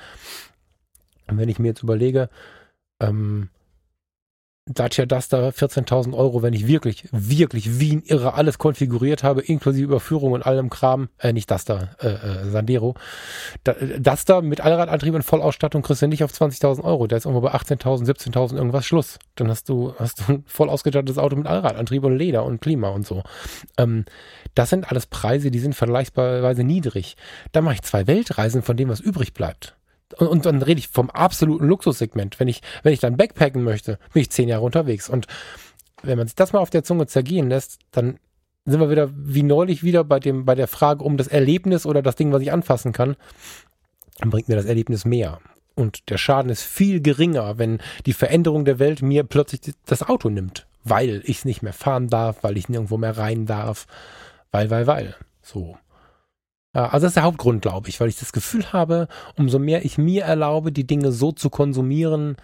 [1.28, 2.28] Und wenn ich mir jetzt überlege,
[3.00, 3.48] ähm,
[4.68, 9.84] Dacia Duster 14.000 Euro, wenn ich wirklich, wirklich wie ein Irre alles konfiguriert habe, inklusive
[9.84, 12.94] Überführung und allem Kram, äh, nicht Duster, äh, äh, Sandero.
[13.64, 17.06] Da, Duster mit Allradantrieb und Vollausstattung kriegst du nicht auf 20.000 Euro.
[17.06, 19.18] Der ist irgendwo bei 18.000, 17.000 irgendwas Schluss.
[19.36, 22.88] Dann hast du, hast du ein voll ausgestattetes Auto mit Allradantrieb und Leder und Klima
[22.90, 23.22] und so.
[23.78, 24.04] Ähm,
[24.54, 27.16] das sind alles Preise, die sind vergleichsweise niedrig.
[27.52, 29.78] Da mache ich zwei Weltreisen von dem, was übrig bleibt.
[30.16, 32.40] Und, und dann rede ich vom absoluten Luxussegment.
[32.40, 35.09] Wenn ich, wenn ich dann backpacken möchte, bin ich zehn Jahre unterwegs.
[35.09, 35.26] Und
[36.02, 38.18] wenn man sich das mal auf der Zunge zergehen lässt, dann
[38.64, 42.02] sind wir wieder wie neulich wieder bei dem, bei der Frage um das Erlebnis oder
[42.02, 43.16] das Ding, was ich anfassen kann,
[44.18, 45.40] dann bringt mir das Erlebnis mehr.
[45.74, 50.28] Und der Schaden ist viel geringer, wenn die Veränderung der Welt mir plötzlich das Auto
[50.28, 53.86] nimmt, weil ich es nicht mehr fahren darf, weil ich nirgendwo mehr rein darf,
[54.50, 55.14] weil, weil, weil.
[55.40, 55.78] So.
[56.79, 59.85] Ja, Also das ist der Hauptgrund, glaube ich, weil ich das Gefühl habe, umso mehr
[59.85, 62.37] ich mir erlaube, die Dinge so zu konsumieren,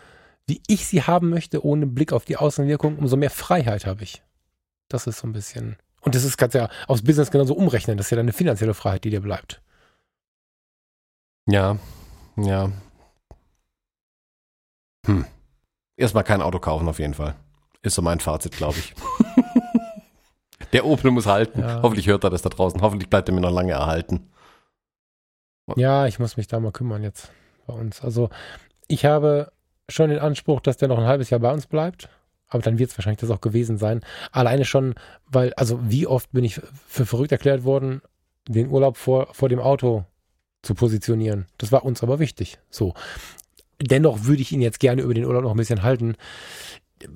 [0.49, 4.25] wie ich sie haben möchte, ohne Blick auf die Außenwirkung, umso mehr Freiheit habe ich.
[4.89, 5.77] Das ist so ein bisschen.
[6.01, 7.97] Und das ist kannst ja aufs Business genauso umrechnen.
[7.97, 9.63] Das ist ja dann eine finanzielle Freiheit, die dir bleibt.
[11.47, 11.79] Ja,
[12.37, 12.73] ja.
[15.07, 15.27] Hm.
[15.97, 17.37] Erstmal kein Auto kaufen auf jeden Fall.
[17.83, 18.95] Ist so mein Fazit, glaube ich.
[20.75, 21.61] Der Opel muss halten.
[21.61, 21.81] Ja.
[21.83, 22.83] Hoffentlich hört er das da draußen.
[22.83, 24.29] Hoffentlich bleibt er mir noch lange erhalten.
[25.77, 27.31] Ja, ich muss mich da mal kümmern jetzt
[27.67, 28.03] bei uns.
[28.03, 28.29] Also
[28.89, 29.53] ich habe
[29.89, 32.09] schon den Anspruch, dass der noch ein halbes Jahr bei uns bleibt.
[32.49, 34.03] Aber dann wird es wahrscheinlich das auch gewesen sein.
[34.33, 34.95] Alleine schon,
[35.27, 38.03] weil, also wie oft bin ich für verrückt erklärt worden,
[38.49, 40.05] den Urlaub vor, vor dem Auto
[40.63, 41.47] zu positionieren.
[41.57, 42.59] Das war uns aber wichtig.
[42.69, 42.95] So.
[43.81, 46.17] Dennoch würde ich ihn jetzt gerne über den Urlaub noch ein bisschen halten.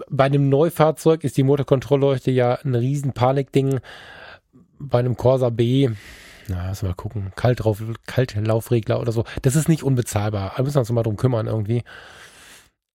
[0.09, 3.81] Bei einem Neufahrzeug ist die Motorkontrollleuchte ja ein riesen Panikding.
[4.79, 5.91] Bei einem Corsa B,
[6.49, 10.55] na, lass mal gucken, Kaltrauf, Kaltlaufregler oder so, das ist nicht unbezahlbar.
[10.57, 11.83] Da müssen wir uns mal drum kümmern irgendwie.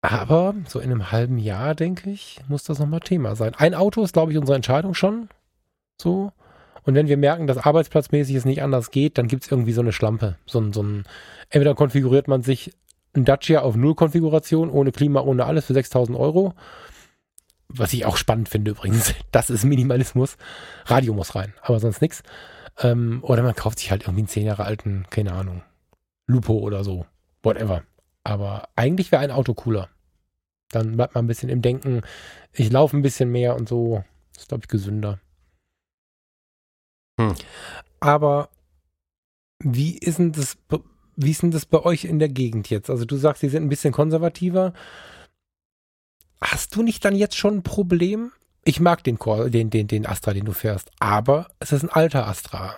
[0.02, 3.54] Aber so in einem halben Jahr, denke ich, muss das nochmal Thema sein.
[3.56, 5.30] Ein Auto ist, glaube ich, unsere Entscheidung schon.
[6.02, 6.32] So.
[6.84, 9.82] Und wenn wir merken, dass arbeitsplatzmäßig es nicht anders geht, dann gibt es irgendwie so
[9.82, 10.36] eine Schlampe.
[10.46, 11.06] So so ein,
[11.50, 12.74] entweder konfiguriert man sich
[13.16, 16.54] ein Dacia auf Null-Konfiguration, ohne Klima, ohne alles für 6000 Euro.
[17.68, 19.14] Was ich auch spannend finde übrigens.
[19.32, 20.38] Das ist Minimalismus.
[20.86, 22.24] Radio muss rein, aber sonst nichts.
[22.80, 25.64] Ähm, oder man kauft sich halt irgendwie einen 10 Jahre alten, keine Ahnung,
[26.28, 27.06] Lupo oder so.
[27.42, 27.84] Whatever.
[28.24, 29.90] Aber eigentlich wäre ein Auto cooler.
[30.70, 32.02] Dann bleibt man ein bisschen im Denken,
[32.52, 34.04] ich laufe ein bisschen mehr und so.
[34.36, 35.20] ist, glaube ich, gesünder.
[37.20, 37.36] Hm.
[38.00, 38.50] Aber
[39.60, 40.58] wie ist denn das,
[41.16, 42.90] wie ist denn das bei euch in der Gegend jetzt?
[42.90, 44.74] Also du sagst, die sind ein bisschen konservativer.
[46.42, 48.32] Hast du nicht dann jetzt schon ein Problem?
[48.66, 51.90] Ich mag den, Cor- den, den, den Astra, den du fährst, aber es ist ein
[51.90, 52.76] alter Astra.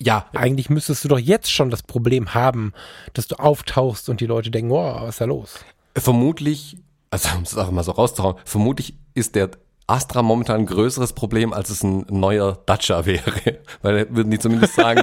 [0.00, 2.72] Ja, Eigentlich müsstest du doch jetzt schon das Problem haben,
[3.12, 5.60] dass du auftauchst und die Leute denken, oh, was ist da los?
[5.96, 6.76] vermutlich,
[7.10, 9.50] also um es auch mal so rauszuhauen, vermutlich ist der
[9.86, 13.58] Astra momentan ein größeres Problem, als es ein neuer Dacia wäre.
[13.82, 15.02] Weil würden die zumindest sagen,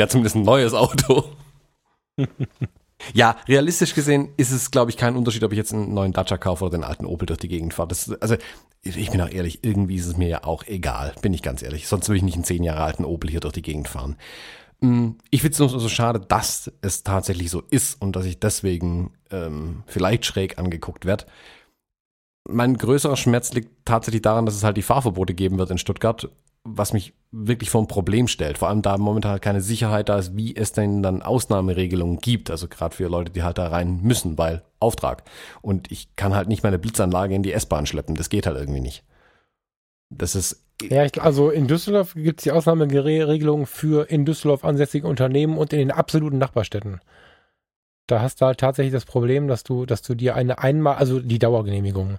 [0.00, 1.24] der hat zumindest ein neues Auto.
[3.14, 6.36] Ja, realistisch gesehen ist es, glaube ich, kein Unterschied, ob ich jetzt einen neuen Dacia
[6.36, 7.88] kaufe oder den alten Opel durch die Gegend fahre.
[7.88, 8.36] Das, also,
[8.82, 11.88] ich bin auch ehrlich, irgendwie ist es mir ja auch egal, bin ich ganz ehrlich.
[11.88, 14.16] Sonst würde ich nicht einen zehn Jahre alten Opel hier durch die Gegend fahren.
[14.80, 18.38] Mm, Ich finde es nur so schade, dass es tatsächlich so ist und dass ich
[18.38, 21.24] deswegen ähm, vielleicht schräg angeguckt werde.
[22.48, 26.28] Mein größerer Schmerz liegt tatsächlich daran, dass es halt die Fahrverbote geben wird in Stuttgart,
[26.64, 28.58] was mich wirklich vor ein Problem stellt.
[28.58, 32.50] Vor allem da momentan halt keine Sicherheit da ist, wie es denn dann Ausnahmeregelungen gibt.
[32.50, 35.24] Also gerade für Leute, die halt da rein müssen, weil Auftrag.
[35.62, 38.14] Und ich kann halt nicht meine Blitzanlage in die S-Bahn schleppen.
[38.16, 39.04] Das geht halt irgendwie nicht.
[40.10, 45.06] Das ist Ja, ich, also in Düsseldorf gibt es die Ausnahmeregelung für in Düsseldorf ansässige
[45.06, 47.00] Unternehmen und in den absoluten Nachbarstädten.
[48.08, 51.20] Da hast du halt tatsächlich das Problem, dass du, dass du dir eine einmal, also
[51.20, 52.18] die Dauergenehmigung.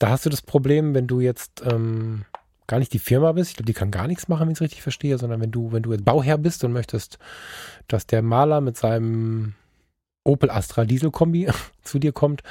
[0.00, 2.24] Da hast du das Problem, wenn du jetzt ähm,
[2.66, 4.62] gar nicht die Firma bist, ich glaube, die kann gar nichts machen, wenn ich es
[4.62, 7.18] richtig verstehe, sondern wenn du, wenn du jetzt Bauherr bist und möchtest,
[7.88, 9.54] dass der Maler mit seinem
[10.24, 11.48] Opel Astra Dieselkombi
[11.82, 12.42] zu dir kommt,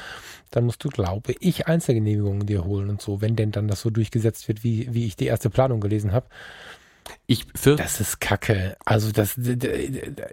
[0.52, 3.90] dann musst du, glaube ich, Einzelgenehmigungen dir holen und so, wenn denn dann das so
[3.90, 6.28] durchgesetzt wird, wie, wie ich die erste Planung gelesen habe.
[7.28, 8.76] Ich für Das ist Kacke.
[8.86, 9.38] Also das,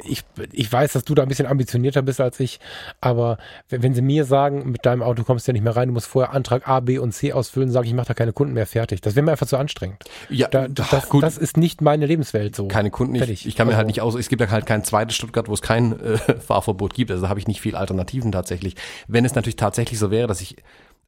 [0.05, 2.61] ich, ich weiß, dass du da ein bisschen ambitionierter bist als ich,
[3.01, 5.95] aber wenn sie mir sagen, mit deinem Auto kommst du ja nicht mehr rein, du
[5.95, 8.55] musst vorher Antrag A, B und C ausfüllen, sage ich, ich mache da keine Kunden
[8.55, 9.01] mehr fertig.
[9.01, 10.05] Das wäre mir einfach zu anstrengend.
[10.29, 11.23] ja Da, das, gut.
[11.23, 12.69] das ist nicht meine Lebenswelt so.
[12.69, 13.15] keine Kunden.
[13.15, 13.47] Ich, Fertig.
[13.47, 14.15] ich kann mir halt Also- nicht aus.
[14.15, 17.11] Es gibt ja halt kein zweites Stuttgart, wo es kein äh, Fahrverbot gibt.
[17.11, 18.75] Also da habe ich nicht viel Alternativen tatsächlich.
[19.09, 20.57] Wenn es natürlich tatsächlich so wäre, dass ich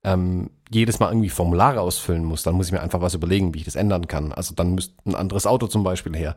[0.04, 3.58] ähm, jedes Mal irgendwie Formulare ausfüllen muss, dann muss ich mir einfach was überlegen, wie
[3.58, 4.32] ich das ändern kann.
[4.32, 6.36] Also dann müsste ein anderes Auto zum Beispiel her.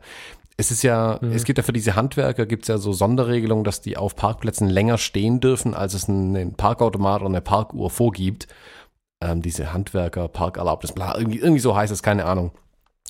[0.58, 3.82] Es ist ja, es gibt ja für diese Handwerker gibt es ja so Sonderregelungen, dass
[3.82, 8.46] die auf Parkplätzen länger stehen dürfen, als es einen Parkautomat oder eine Parkuhr vorgibt.
[9.20, 12.52] Ähm, diese Handwerker, Parkerlaubnis, bla, irgendwie, irgendwie so heißt es, keine Ahnung.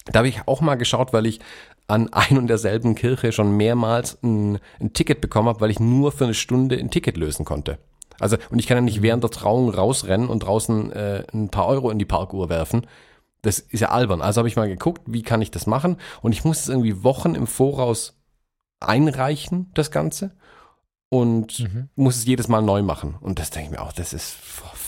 [0.06, 1.40] Da habe ich auch mal geschaut, weil ich
[1.86, 6.10] an ein und derselben Kirche schon mehrmals ein, ein Ticket bekommen habe, weil ich nur
[6.12, 7.78] für eine Stunde ein Ticket lösen konnte.
[8.20, 11.66] Also, und ich kann ja nicht während der Trauung rausrennen und draußen äh, ein paar
[11.66, 12.86] Euro in die Parkuhr werfen.
[13.42, 14.22] Das ist ja albern.
[14.22, 15.98] Also habe ich mal geguckt, wie kann ich das machen?
[16.22, 18.18] Und ich muss es irgendwie Wochen im Voraus
[18.80, 20.32] einreichen, das Ganze.
[21.08, 21.88] Und Mhm.
[21.94, 23.14] muss es jedes Mal neu machen.
[23.20, 24.30] Und das denke ich mir auch, das ist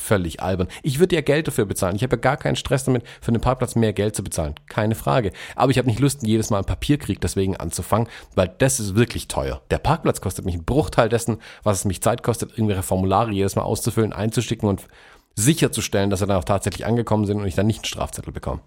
[0.08, 0.68] völlig albern.
[0.82, 1.94] Ich würde ja Geld dafür bezahlen.
[1.94, 4.54] Ich habe ja gar keinen Stress damit, für einen Parkplatz mehr Geld zu bezahlen.
[4.68, 5.32] Keine Frage.
[5.54, 9.28] Aber ich habe nicht Lust, jedes Mal einen Papierkrieg deswegen anzufangen, weil das ist wirklich
[9.28, 9.60] teuer.
[9.70, 13.54] Der Parkplatz kostet mich einen Bruchteil dessen, was es mich Zeit kostet, irgendwelche Formulare jedes
[13.54, 14.86] Mal auszufüllen, einzuschicken und
[15.34, 18.60] sicherzustellen, dass sie dann auch tatsächlich angekommen sind und ich dann nicht einen Strafzettel bekomme.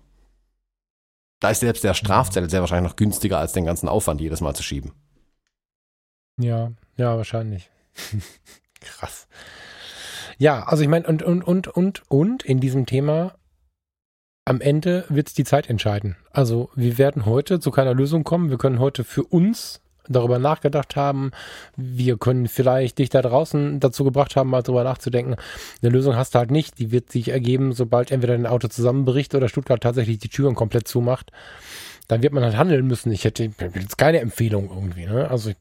[1.40, 4.54] Da ist selbst der Strafzettel sehr wahrscheinlich noch günstiger, als den ganzen Aufwand jedes Mal
[4.54, 4.92] zu schieben.
[6.40, 7.70] Ja, ja, wahrscheinlich.
[8.82, 9.28] Krass.
[10.42, 13.36] Ja, also ich meine, und, und, und, und, und in diesem Thema,
[14.44, 16.16] am Ende wird es die Zeit entscheiden.
[16.32, 18.50] Also wir werden heute zu keiner Lösung kommen.
[18.50, 21.30] Wir können heute für uns darüber nachgedacht haben.
[21.78, 25.36] Wir können vielleicht dich da draußen dazu gebracht haben, mal drüber nachzudenken.
[25.84, 26.80] Eine Lösung hast du halt nicht.
[26.80, 30.88] Die wird sich ergeben, sobald entweder dein Auto zusammenbricht oder Stuttgart tatsächlich die Türen komplett
[30.88, 31.32] zumacht.
[32.08, 33.12] Dann wird man halt handeln müssen.
[33.12, 35.06] Ich hätte jetzt keine Empfehlung irgendwie.
[35.06, 35.30] Ne?
[35.30, 35.52] Also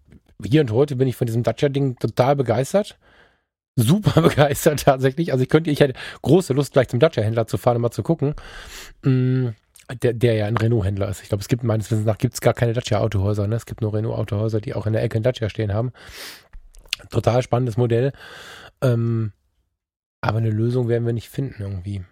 [0.43, 2.97] hier und heute bin ich von diesem Dacia-Ding total begeistert.
[3.81, 5.33] Super begeistert tatsächlich.
[5.33, 8.03] Also ich könnte, ich hätte große Lust, gleich zum Dacia-Händler zu fahren und mal zu
[8.03, 8.35] gucken.
[9.03, 9.49] Mm,
[10.03, 11.23] der, der ja ein Renault-Händler ist.
[11.23, 13.47] Ich glaube, es gibt meines Wissens nach gibt es gar keine Dacia-Autohäuser.
[13.47, 13.57] Ne?
[13.57, 15.93] Es gibt nur Renault-Autohäuser, die auch in der Ecke ein Dacia stehen haben.
[17.11, 18.13] Total spannendes Modell.
[18.83, 19.33] Ähm,
[20.21, 22.05] aber eine Lösung werden wir nicht finden irgendwie.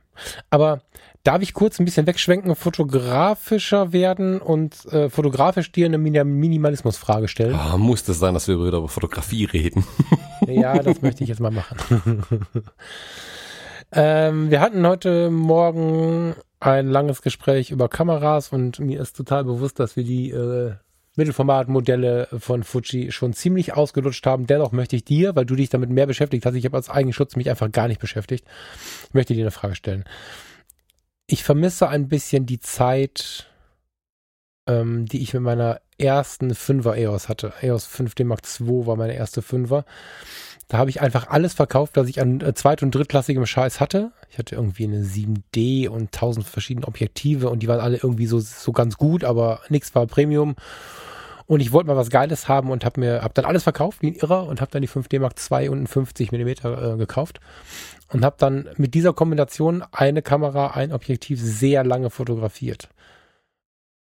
[0.50, 0.82] Aber
[1.24, 7.54] darf ich kurz ein bisschen wegschwenken, fotografischer werden und äh, fotografisch dir eine Minimalismusfrage stellen?
[7.54, 9.84] Ah, muss das sein, dass wir wieder über Fotografie reden?
[10.46, 12.24] ja, das möchte ich jetzt mal machen.
[13.92, 19.78] ähm, wir hatten heute Morgen ein langes Gespräch über Kameras und mir ist total bewusst,
[19.78, 20.74] dass wir die äh,
[21.18, 24.46] Mittelformatmodelle von Fuji schon ziemlich ausgelutscht haben.
[24.46, 27.36] Dennoch möchte ich dir, weil du dich damit mehr beschäftigt hast, ich habe als Eigenschutz
[27.36, 28.46] mich einfach gar nicht beschäftigt,
[29.12, 30.04] möchte dir eine Frage stellen.
[31.26, 33.50] Ich vermisse ein bisschen die Zeit,
[34.66, 37.52] ähm, die ich mit meiner ersten 5er EOS hatte.
[37.60, 39.84] EOS 5D Mark II war meine erste 5er.
[40.68, 44.12] Da habe ich einfach alles verkauft, was ich an äh, zweit- und drittklassigem Scheiß hatte.
[44.30, 48.38] Ich hatte irgendwie eine 7D und tausend verschiedene Objektive und die waren alle irgendwie so,
[48.38, 50.56] so ganz gut, aber nichts war Premium.
[51.46, 54.08] Und ich wollte mal was Geiles haben und habe mir, hab dann alles verkauft wie
[54.08, 57.40] ein Irrer und habe dann die 5D Mark II und einen 50 mm äh, gekauft
[58.12, 62.90] und habe dann mit dieser Kombination eine Kamera, ein Objektiv sehr lange fotografiert.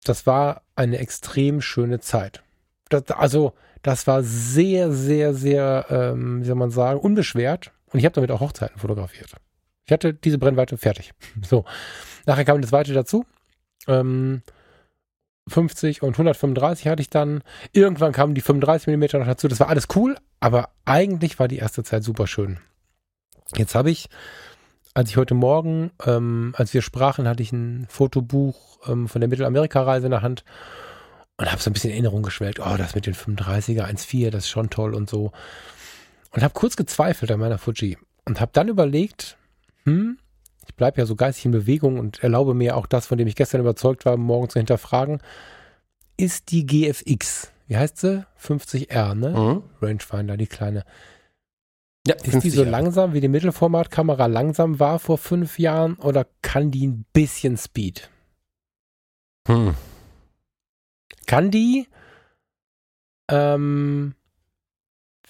[0.04, 2.44] Das war eine extrem schöne Zeit.
[2.90, 3.54] Das, also
[3.88, 7.72] das war sehr, sehr, sehr, ähm, wie soll man sagen, unbeschwert.
[7.92, 9.32] Und ich habe damit auch Hochzeiten fotografiert.
[9.86, 11.14] Ich hatte diese Brennweite fertig.
[11.42, 11.66] So.
[12.26, 13.26] Nachher kam das zweite dazu.
[13.88, 14.42] Ähm,
[15.48, 17.42] 50 und 135 hatte ich dann.
[17.72, 19.48] Irgendwann kamen die 35 mm noch dazu.
[19.48, 22.60] Das war alles cool, aber eigentlich war die erste Zeit super schön.
[23.56, 24.10] Jetzt habe ich,
[24.94, 29.30] als ich heute Morgen, ähm, als wir sprachen, hatte ich ein Fotobuch ähm, von der
[29.30, 30.44] Mittelamerika-Reise in der Hand
[31.38, 32.60] und habe so ein bisschen Erinnerung geschwelgt.
[32.60, 35.32] Oh, das mit den 35er 1.4, das ist schon toll und so.
[36.32, 39.38] Und habe kurz gezweifelt an meiner Fuji und habe dann überlegt,
[39.84, 40.18] hm,
[40.68, 43.36] ich bleibe ja so geistig in Bewegung und erlaube mir auch das, von dem ich
[43.36, 45.22] gestern überzeugt war, morgen zu hinterfragen.
[46.18, 48.26] Ist die GFX, wie heißt sie?
[48.42, 49.30] 50R, ne?
[49.30, 49.64] Mhm.
[49.82, 50.84] Rangefinder, die kleine.
[52.08, 56.72] Ja, ist die so langsam, wie die Mittelformatkamera langsam war vor fünf Jahren oder kann
[56.72, 58.10] die ein bisschen Speed?
[59.48, 59.76] Hm.
[61.28, 61.88] Kann die,
[63.30, 64.16] ähm,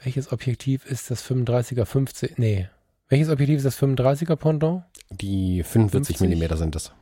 [0.02, 2.38] welches Objektiv ist das 35er 50?
[2.38, 2.70] Nee.
[3.10, 4.84] Welches Objektiv ist das 35er Pendant?
[5.10, 6.94] Die 45 mm sind das.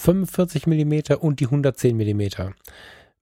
[0.00, 2.52] 45 mm und die 110 mm.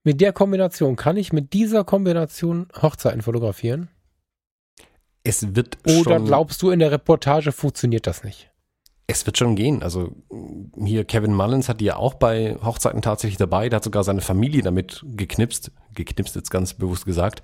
[0.03, 3.89] Mit der Kombination kann ich mit dieser Kombination Hochzeiten fotografieren?
[5.23, 8.50] Es wird Oder glaubst du, in der Reportage funktioniert das nicht?
[9.11, 9.83] Es wird schon gehen.
[9.83, 10.15] Also
[10.77, 13.67] hier Kevin Mullins hat die ja auch bei Hochzeiten tatsächlich dabei.
[13.67, 17.41] Der hat sogar seine Familie damit geknipst, geknipst jetzt ganz bewusst gesagt,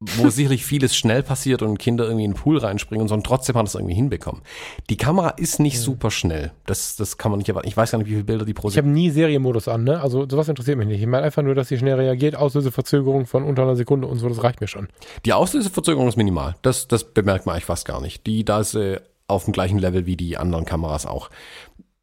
[0.00, 3.26] wo sicherlich vieles schnell passiert und Kinder irgendwie in den Pool reinspringen und so und
[3.26, 4.40] trotzdem hat es irgendwie hinbekommen.
[4.88, 5.80] Die Kamera ist nicht ja.
[5.80, 6.52] super schnell.
[6.64, 7.68] Das, das kann man nicht erwarten.
[7.68, 10.00] Ich weiß gar nicht, wie viele Bilder die pro Ich habe nie Serienmodus an, ne?
[10.00, 11.00] Also sowas interessiert mich nicht.
[11.00, 14.28] Ich meine einfach nur, dass sie schnell reagiert, Auslöseverzögerung von unter einer Sekunde und so,
[14.28, 14.88] das reicht mir schon.
[15.26, 16.54] Die Auslöseverzögerung ist minimal.
[16.62, 18.26] Das, das bemerkt man eigentlich fast gar nicht.
[18.26, 21.30] Die, da ist äh, auf dem gleichen Level wie die anderen Kameras auch.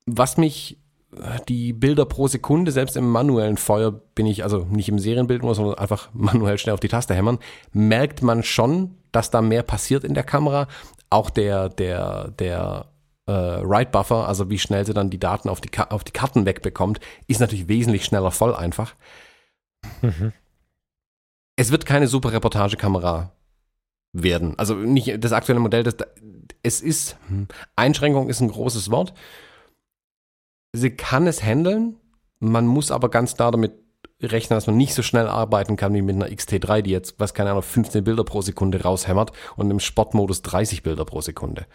[0.05, 0.77] Was mich
[1.17, 5.41] äh, die Bilder pro Sekunde, selbst im manuellen Feuer bin ich, also nicht im Serienbild
[5.41, 7.39] nur, sondern einfach manuell schnell auf die Taste hämmern,
[7.73, 10.67] merkt man schon, dass da mehr passiert in der Kamera.
[11.09, 12.87] Auch der, der, der
[13.27, 16.45] äh, Write Buffer, also wie schnell sie dann die Daten auf die, auf die Karten
[16.45, 18.95] wegbekommt, ist natürlich wesentlich schneller voll einfach.
[20.01, 20.33] Mhm.
[21.55, 23.31] Es wird keine super Reportagekamera
[24.11, 24.57] werden.
[24.57, 25.95] Also nicht das aktuelle Modell, das,
[26.65, 29.13] es ist, hm, Einschränkung ist ein großes Wort.
[30.73, 31.97] Sie kann es handeln,
[32.39, 33.73] man muss aber ganz klar damit
[34.21, 37.33] rechnen, dass man nicht so schnell arbeiten kann wie mit einer XT3, die jetzt, was
[37.33, 41.65] keine Ahnung, 15 Bilder pro Sekunde raushämmert und im Sportmodus 30 Bilder pro Sekunde.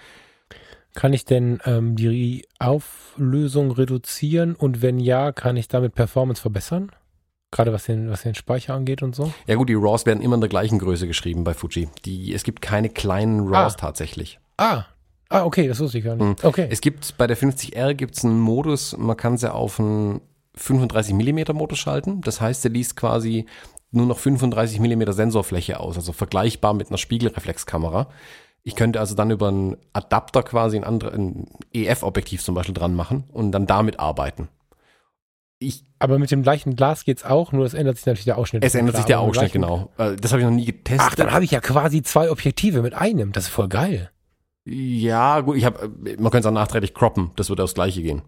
[0.94, 6.90] Kann ich denn ähm, die Auflösung reduzieren und wenn ja, kann ich damit Performance verbessern?
[7.52, 9.32] Gerade was den, was den Speicher angeht und so?
[9.46, 11.88] Ja gut, die RAWs werden immer in der gleichen Größe geschrieben bei Fuji.
[12.04, 13.78] Die, es gibt keine kleinen RAWs ah.
[13.78, 14.40] tatsächlich.
[14.60, 14.84] Ah,
[15.30, 16.42] ah, okay, das wusste ich gar nicht.
[16.42, 16.48] Hm.
[16.48, 16.68] Okay.
[16.70, 20.20] Es gibt bei der 50R gibt es einen Modus, man kann sie auf einen
[20.56, 22.20] 35 mm Modus schalten.
[22.20, 23.46] Das heißt, er liest quasi
[23.90, 28.08] nur noch 35 mm Sensorfläche aus, also vergleichbar mit einer Spiegelreflexkamera.
[28.62, 32.94] Ich könnte also dann über einen Adapter quasi ein, andere, ein EF-Objektiv zum Beispiel dran
[32.94, 34.48] machen und dann damit arbeiten.
[35.58, 38.62] ich, Aber mit dem gleichen Glas geht's auch, nur es ändert sich natürlich der Ausschnitt.
[38.62, 39.90] es ändert sich der Ausschnitt, genau.
[39.96, 41.08] Äh, Das habe ich noch nie getestet.
[41.10, 43.32] Ach, dann habe ich ja quasi zwei Objektive mit einem.
[43.32, 44.10] Das ist voll geil.
[44.72, 48.22] Ja, gut, ich habe, man könnte es auch nachträglich croppen, das würde aufs Gleiche gehen.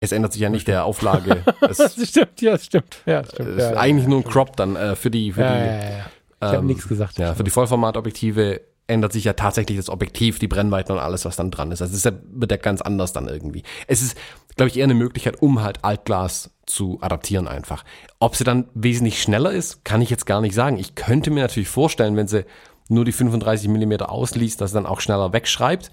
[0.00, 1.42] Es ändert sich ja nicht der Auflage.
[1.60, 2.96] Es Das stimmt, ja, das stimmt.
[3.06, 3.48] Ja, das stimmt.
[3.50, 4.24] ist ja, eigentlich ja, nur ein.
[4.24, 6.06] Crop dann äh, für die, für Ja, die, ja, ja.
[6.40, 7.18] Ich habe ähm, nichts gesagt.
[7.18, 11.36] ja, für die Vollformatobjektive ändert sich ja tatsächlich das Objektiv, die Brennweiten und alles, was
[11.36, 11.80] dann dran ist.
[11.80, 13.62] Also es wird ja ganz anders dann irgendwie.
[13.86, 14.16] Es ist,
[14.56, 17.84] glaube ich, eher eine Möglichkeit, um halt Altglas zu adaptieren einfach.
[18.18, 20.78] Ob sie dann wesentlich schneller ist, kann ich jetzt gar nicht sagen.
[20.78, 22.44] Ich könnte mir natürlich vorstellen, wenn sie
[22.88, 25.90] nur die 35 mm ausliest, dass dann auch schneller wegschreibt.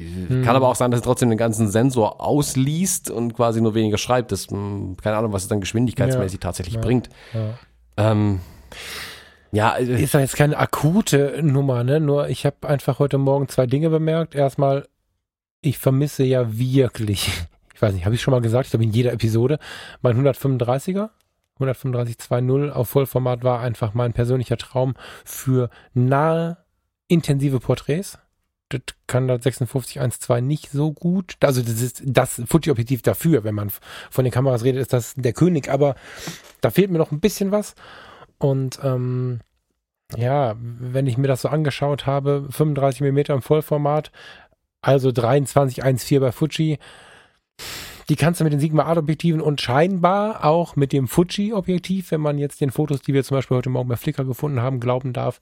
[0.00, 0.42] Hm.
[0.44, 3.98] Kann aber auch sein, dass sie trotzdem den ganzen Sensor ausliest und quasi nur weniger
[3.98, 4.32] schreibt.
[4.32, 6.80] Das, mh, keine Ahnung, was es dann geschwindigkeitsmäßig tatsächlich Ja.
[6.80, 7.08] bringt.
[7.34, 7.58] Ja.
[7.96, 8.40] Ähm,
[9.52, 12.00] ja, äh, Ist doch jetzt keine akute Nummer, ne?
[12.00, 14.34] Nur ich habe einfach heute Morgen zwei Dinge bemerkt.
[14.34, 14.88] Erstmal,
[15.60, 17.28] ich vermisse ja wirklich,
[17.74, 19.58] ich weiß nicht, habe ich schon mal gesagt, ich glaube in jeder Episode,
[20.00, 21.10] mein 135er,
[21.62, 24.94] 135.2.0 auf Vollformat war einfach mein persönlicher Traum
[25.24, 26.58] für nahe,
[27.08, 28.18] intensive Porträts.
[28.68, 31.36] Das kann das 5612 nicht so gut.
[31.40, 33.70] Also das ist das Fuji-Objektiv dafür, wenn man
[34.10, 35.68] von den Kameras redet, ist das der König.
[35.68, 35.94] Aber
[36.60, 37.74] da fehlt mir noch ein bisschen was.
[38.38, 39.40] Und ähm,
[40.16, 44.10] ja, wenn ich mir das so angeschaut habe, 35 mm im Vollformat,
[44.80, 46.78] also 23,14 bei Fuji,
[48.12, 52.10] die kannst du mit den Sigma Art Objektiven und scheinbar auch mit dem Fuji Objektiv,
[52.10, 54.80] wenn man jetzt den Fotos, die wir zum Beispiel heute Morgen bei Flickr gefunden haben,
[54.80, 55.40] glauben darf,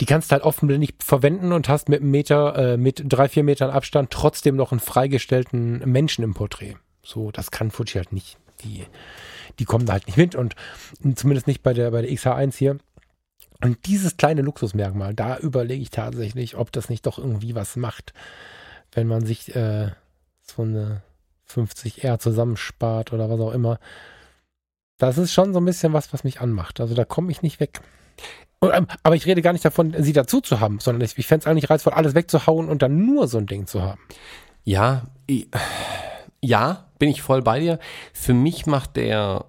[0.00, 3.42] die kannst du halt offenblendig verwenden und hast mit einem Meter, äh, mit drei, vier
[3.42, 6.76] Metern Abstand trotzdem noch einen freigestellten Menschen im Porträt.
[7.02, 8.38] So, das kann Fuji halt nicht.
[8.62, 8.84] Die,
[9.58, 10.54] die kommen da halt nicht mit und
[11.16, 12.78] zumindest nicht bei der, bei der XH1 hier.
[13.64, 18.14] Und dieses kleine Luxusmerkmal, da überlege ich tatsächlich, ob das nicht doch irgendwie was macht,
[18.92, 19.90] wenn man sich äh,
[20.40, 21.02] so eine
[21.50, 23.78] 50R zusammenspart oder was auch immer.
[24.98, 26.80] Das ist schon so ein bisschen was, was mich anmacht.
[26.80, 27.80] Also da komme ich nicht weg.
[28.60, 31.26] Und, ähm, aber ich rede gar nicht davon, sie dazu zu haben, sondern ich, ich
[31.26, 34.00] fände es eigentlich reizvoll, alles wegzuhauen und dann nur so ein Ding zu haben.
[34.62, 35.48] Ja, i-
[36.40, 37.78] ja, bin ich voll bei dir.
[38.12, 39.46] Für mich macht der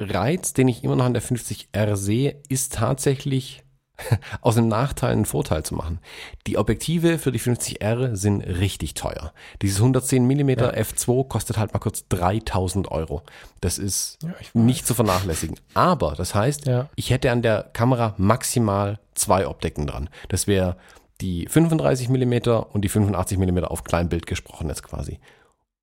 [0.00, 3.63] Reiz, den ich immer noch an der 50R sehe, ist tatsächlich
[4.40, 5.98] aus dem Nachteil einen Vorteil zu machen.
[6.46, 9.32] Die Objektive für die 50R sind richtig teuer.
[9.62, 10.70] Dieses 110 mm Ja.
[10.72, 13.22] f2 kostet halt mal kurz 3000 Euro.
[13.60, 15.56] Das ist Ja, nicht zu vernachlässigen.
[15.74, 16.88] Aber das heißt, Ja.
[16.96, 20.10] ich hätte an der Kamera maximal zwei Optiken dran.
[20.28, 20.76] Das wäre
[21.20, 22.32] die 35 mm
[22.72, 25.20] und die 85 mm auf Kleinbild gesprochen jetzt quasi.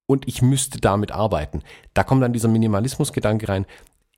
[0.05, 1.61] Und ich müsste damit arbeiten.
[1.93, 3.65] Da kommt dann dieser Minimalismus-Gedanke rein.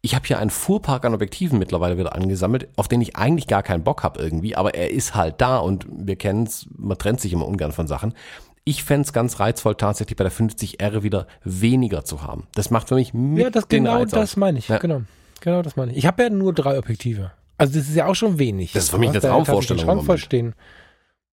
[0.06, 3.64] Ich habe hier einen Fuhrpark an Objektiven mittlerweile wieder angesammelt, auf den ich eigentlich gar
[3.64, 7.22] keinen Bock habe irgendwie, aber er ist halt da und wir kennen es, man trennt
[7.22, 8.14] sich immer ungern von Sachen.
[8.66, 12.47] Ich fänd's ganz reizvoll, tatsächlich bei der 50R wieder weniger zu haben.
[12.54, 14.38] Das macht für mich mit Ja, das den genau Reiz das aus.
[14.38, 14.68] meine ich.
[14.68, 14.78] Ja.
[14.78, 15.04] Genau.
[15.39, 15.97] Genau das meine ich.
[15.97, 17.32] Ich habe ja nur drei Objektive.
[17.58, 18.74] Also das ist ja auch schon wenig.
[18.74, 20.54] Das ist für mich eine Traumvorstellung Schrank voll stehen.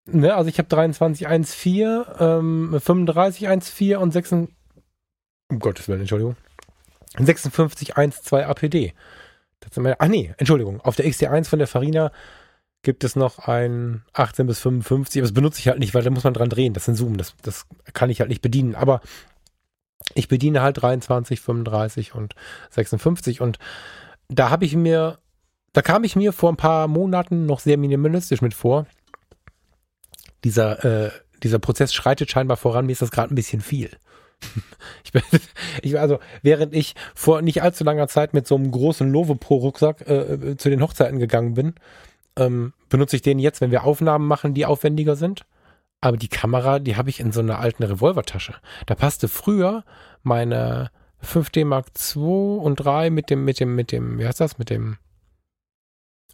[0.06, 4.48] Ne, also ich habe 23 1.4, ähm, 35 1.4 und 6, um
[5.58, 6.36] Gottes Willen, Entschuldigung.
[7.18, 8.94] 56 1.2 APD.
[9.60, 10.80] Das sind meine, ach nee, Entschuldigung.
[10.80, 12.12] Auf der XT1 von der Farina
[12.82, 16.10] gibt es noch ein 18 bis 55, aber das benutze ich halt nicht, weil da
[16.10, 16.72] muss man dran drehen.
[16.72, 18.74] Das ein Zoom, das, das kann ich halt nicht bedienen.
[18.74, 19.00] Aber
[20.14, 22.34] ich bediene halt 23, 35 und
[22.70, 23.58] 56 und
[24.28, 25.18] da habe ich mir,
[25.72, 28.86] da kam ich mir vor ein paar Monaten noch sehr minimalistisch mit vor.
[30.44, 31.10] Dieser, äh,
[31.42, 33.90] dieser Prozess schreitet scheinbar voran, mir ist das gerade ein bisschen viel.
[35.04, 35.22] Ich bin,
[35.82, 39.56] ich, also, während ich vor nicht allzu langer Zeit mit so einem großen Lovo Pro
[39.56, 41.74] Rucksack äh, äh, zu den Hochzeiten gegangen bin,
[42.36, 45.46] ähm, benutze ich den jetzt, wenn wir Aufnahmen machen, die aufwendiger sind.
[46.00, 48.54] Aber die Kamera, die habe ich in so einer alten Revolvertasche.
[48.86, 49.84] Da passte früher
[50.22, 50.90] meine
[51.22, 54.70] 5D Mark II und 3 mit dem, mit dem, mit dem, wie heißt das, mit
[54.70, 54.96] dem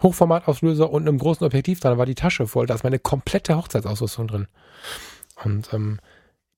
[0.02, 1.94] Hochformatauslöser und einem großen Objektiv dran.
[1.94, 2.66] Da war die Tasche voll.
[2.66, 4.46] Da ist meine komplette Hochzeitsausrüstung drin.
[5.42, 5.98] Und ähm,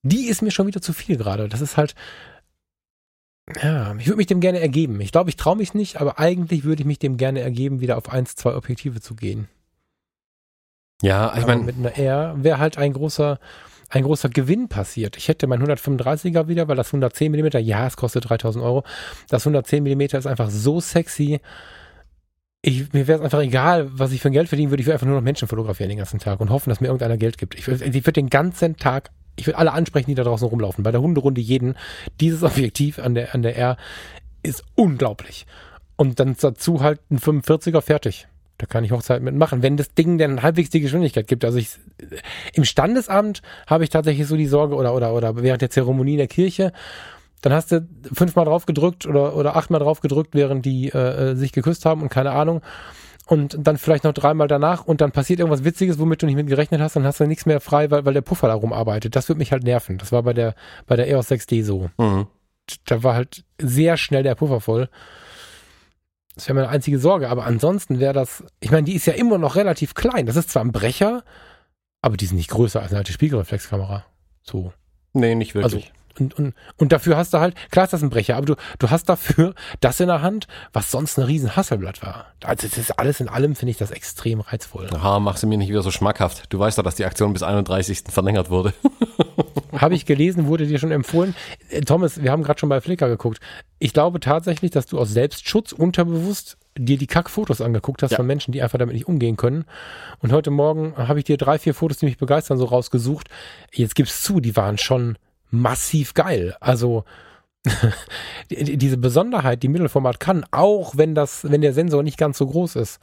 [0.02, 1.48] die ist mir schon wieder zu viel gerade.
[1.48, 1.94] Das ist halt,
[3.62, 5.00] ja, ich würde mich dem gerne ergeben.
[5.00, 7.96] Ich glaube, ich traue mich nicht, aber eigentlich würde ich mich dem gerne ergeben, wieder
[7.96, 9.48] auf eins, zwei Objektive zu gehen.
[11.02, 13.38] Ja, ich meine, mit einer R wäre halt ein großer,
[13.88, 15.16] ein großer Gewinn passiert.
[15.16, 18.84] Ich hätte mein 135er wieder, weil das 110 mm, ja, es kostet 3000 Euro.
[19.28, 21.40] Das 110 mm ist einfach so sexy.
[22.60, 24.80] Ich, mir wäre es einfach egal, was ich für ein Geld verdienen würde.
[24.80, 27.16] Ich würde einfach nur noch Menschen fotografieren den ganzen Tag und hoffen, dass mir irgendeiner
[27.16, 27.54] Geld gibt.
[27.54, 30.84] Ich würde ich würd den ganzen Tag, ich würde alle ansprechen, die da draußen rumlaufen.
[30.84, 31.76] Bei der Hunderunde jeden.
[32.20, 33.76] Dieses Objektiv an der, an der R
[34.42, 35.46] ist unglaublich.
[35.96, 38.28] Und dann dazu halt ein 45er fertig.
[38.58, 41.44] Da kann ich Hochzeit mitmachen, wenn das Ding denn halbwegs die Geschwindigkeit gibt.
[41.44, 41.78] Also ich,
[42.54, 46.18] im Standesamt habe ich tatsächlich so die Sorge oder, oder, oder während der Zeremonie in
[46.18, 46.72] der Kirche,
[47.40, 51.34] dann hast du fünfmal drauf gedrückt oder, oder achtmal drauf gedrückt, während die äh, äh,
[51.36, 52.62] sich geküsst haben und keine Ahnung.
[53.28, 56.46] Und dann vielleicht noch dreimal danach und dann passiert irgendwas Witziges, womit du nicht mit
[56.46, 59.14] gerechnet hast, dann hast du nichts mehr frei, weil, weil der Puffer da rumarbeitet.
[59.14, 59.98] Das würde mich halt nerven.
[59.98, 60.54] Das war bei der,
[60.86, 61.90] bei der EOS 6D so.
[61.98, 62.26] Mhm.
[62.86, 64.88] Da war halt sehr schnell der Puffer voll.
[66.36, 67.28] Das wäre meine einzige Sorge.
[67.28, 70.24] Aber ansonsten wäre das, ich meine, die ist ja immer noch relativ klein.
[70.24, 71.22] Das ist zwar ein Brecher,
[72.00, 74.06] aber die sind nicht größer als eine alte Spiegelreflexkamera.
[74.42, 74.72] So.
[75.12, 75.74] Nee, nicht wirklich.
[75.74, 78.54] Also, und, und, und dafür hast du halt, klar ist das ein Brecher, aber du,
[78.78, 82.26] du hast dafür das in der Hand, was sonst ein riesen Hasselblatt war.
[82.44, 84.88] Also das ist alles in allem, finde ich das extrem reizvoll.
[84.94, 86.44] Aha, mach sie mir nicht wieder so schmackhaft.
[86.52, 88.04] Du weißt doch, dass die Aktion bis 31.
[88.08, 88.72] verlängert wurde.
[89.76, 91.34] Habe ich gelesen, wurde dir schon empfohlen.
[91.70, 93.38] Äh, Thomas, wir haben gerade schon bei Flickr geguckt.
[93.78, 98.16] Ich glaube tatsächlich, dass du aus Selbstschutz unterbewusst dir die Kackfotos angeguckt hast Ja.
[98.16, 99.64] von Menschen, die einfach damit nicht umgehen können.
[100.20, 103.28] Und heute Morgen habe ich dir drei, vier Fotos, die mich begeistern, so rausgesucht.
[103.72, 105.18] Jetzt gib's zu, die waren schon
[105.50, 106.56] massiv geil.
[106.60, 107.04] Also
[108.50, 112.38] die- die- diese Besonderheit, die Mittelformat kann, auch wenn das, wenn der Sensor nicht ganz
[112.38, 112.98] so groß ist.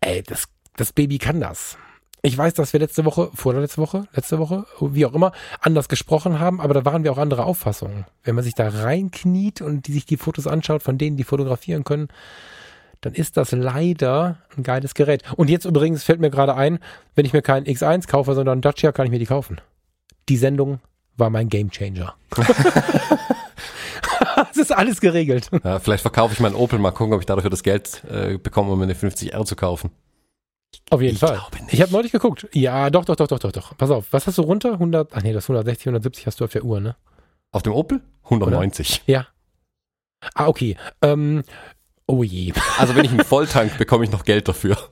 [0.00, 0.44] Ey, das,
[0.76, 1.76] das Baby kann das.
[2.22, 6.40] Ich weiß, dass wir letzte Woche, vorletzte Woche, letzte Woche, wie auch immer, anders gesprochen
[6.40, 8.06] haben, aber da waren wir auch andere Auffassungen.
[8.24, 11.84] Wenn man sich da reinkniet und die sich die Fotos anschaut, von denen die fotografieren
[11.84, 12.08] können,
[13.02, 15.22] dann ist das leider ein geiles Gerät.
[15.36, 16.80] Und jetzt übrigens fällt mir gerade ein,
[17.14, 19.60] wenn ich mir keinen X1 kaufe, sondern einen Dacia, kann ich mir die kaufen.
[20.28, 20.80] Die Sendung
[21.18, 22.14] war mein Gamechanger.
[24.50, 25.50] Es ist alles geregelt.
[25.64, 28.72] Ja, vielleicht verkaufe ich meinen Opel, mal gucken, ob ich dafür das Geld äh, bekomme,
[28.72, 29.90] um mir eine 50R zu kaufen.
[30.90, 31.34] Auf jeden Ich Fall.
[31.36, 31.74] glaube nicht.
[31.74, 32.46] Ich habe neulich geguckt.
[32.52, 33.76] Ja, doch, doch, doch, doch, doch, doch.
[33.76, 34.72] Pass auf, was hast du runter?
[34.74, 36.96] 100, ach nee, das 160, 170 hast du auf der Uhr, ne?
[37.52, 38.00] Auf dem Opel?
[38.24, 39.02] 190.
[39.06, 39.26] Ja.
[40.34, 40.76] Ah, okay.
[41.02, 41.42] Ähm,
[42.08, 42.52] oh je.
[42.78, 44.76] Also wenn ich einen Volltank bekomme ich noch Geld dafür.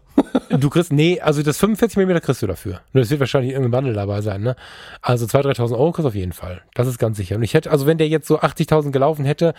[0.48, 2.80] Du kriegst, nee, also das 45 mm kriegst du dafür.
[2.92, 4.56] Nur das wird wahrscheinlich irgendein Bundle dabei sein, ne?
[5.02, 6.62] Also 2.000, 3.000 Euro kriegst du auf jeden Fall.
[6.74, 7.36] Das ist ganz sicher.
[7.36, 9.52] Und ich hätte, also wenn der jetzt so 80.000 gelaufen hätte,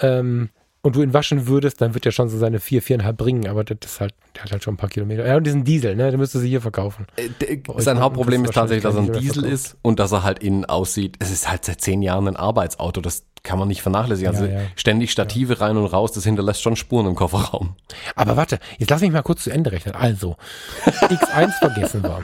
[0.00, 0.50] ähm,
[0.84, 3.64] und du ihn waschen würdest, dann wird der schon so seine 4, 4,5 bringen, aber
[3.64, 5.26] das ist halt, der hat halt schon ein paar Kilometer.
[5.26, 7.06] Ja, und diesen Diesel, ne, den müsstest du hier verkaufen.
[7.16, 10.22] Äh, d- euch Sein Hauptproblem ist tatsächlich, dass er ein Diesel ist und dass er
[10.22, 11.16] halt innen aussieht.
[11.18, 13.00] Es ist halt seit zehn Jahren ein Arbeitsauto.
[13.00, 14.32] Das kann man nicht vernachlässigen.
[14.32, 14.66] Also Ja, ja.
[14.76, 17.76] ständig Stative rein und raus, das hinterlässt schon Spuren im Kofferraum.
[18.14, 19.94] Aber warte, jetzt lass mich mal kurz zu Ende rechnen.
[19.94, 20.36] Also,
[20.84, 22.22] X1 vergessen wir.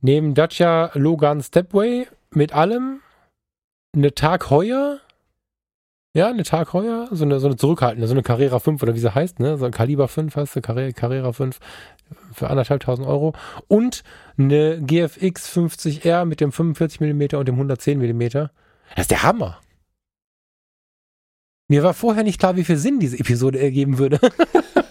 [0.00, 3.00] Neben Dacia Logan Stepway mit allem
[3.94, 4.98] eine Tag Heuer.
[6.16, 9.00] Ja, eine Tag Heuer, so eine, so eine zurückhaltende, so eine Carrera 5 oder wie
[9.00, 9.58] sie heißt, ne?
[9.58, 11.58] So ein Kaliber 5 heißt sie, Carrera, Carrera 5
[12.32, 13.34] für anderthalbtausend Euro.
[13.66, 14.04] Und
[14.38, 18.28] eine GFX 50R mit dem 45 mm und dem 110 mm.
[18.28, 18.50] Das
[18.98, 19.58] ist der Hammer.
[21.66, 24.20] Mir war vorher nicht klar, wie viel Sinn diese Episode ergeben würde.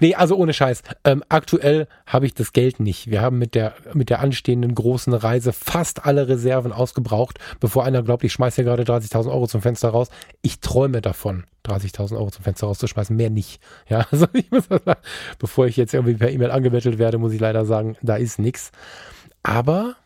[0.00, 0.82] nee, also ohne Scheiß.
[1.04, 3.10] Ähm, aktuell habe ich das Geld nicht.
[3.10, 8.02] Wir haben mit der, mit der anstehenden großen Reise fast alle Reserven ausgebraucht, bevor einer
[8.02, 10.08] glaubt, ich schmeiße hier gerade 30.000 Euro zum Fenster raus.
[10.42, 13.60] Ich träume davon, 30.000 Euro zum Fenster rauszuschmeißen, mehr nicht.
[13.88, 15.00] Ja, also ich muss das sagen,
[15.38, 18.72] bevor ich jetzt irgendwie per E-Mail angebettelt werde, muss ich leider sagen, da ist nichts.
[19.42, 19.96] Aber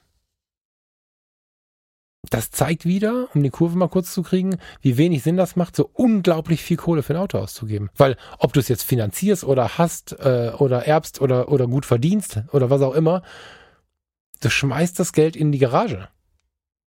[2.31, 5.77] das zeigt wieder, um die Kurve mal kurz zu kriegen, wie wenig Sinn das macht,
[5.77, 7.91] so unglaublich viel Kohle für ein Auto auszugeben.
[7.97, 12.41] Weil ob du es jetzt finanzierst oder hast äh, oder erbst oder, oder gut verdienst
[12.53, 13.23] oder was auch immer,
[14.41, 16.09] du schmeißt das Geld in die Garage.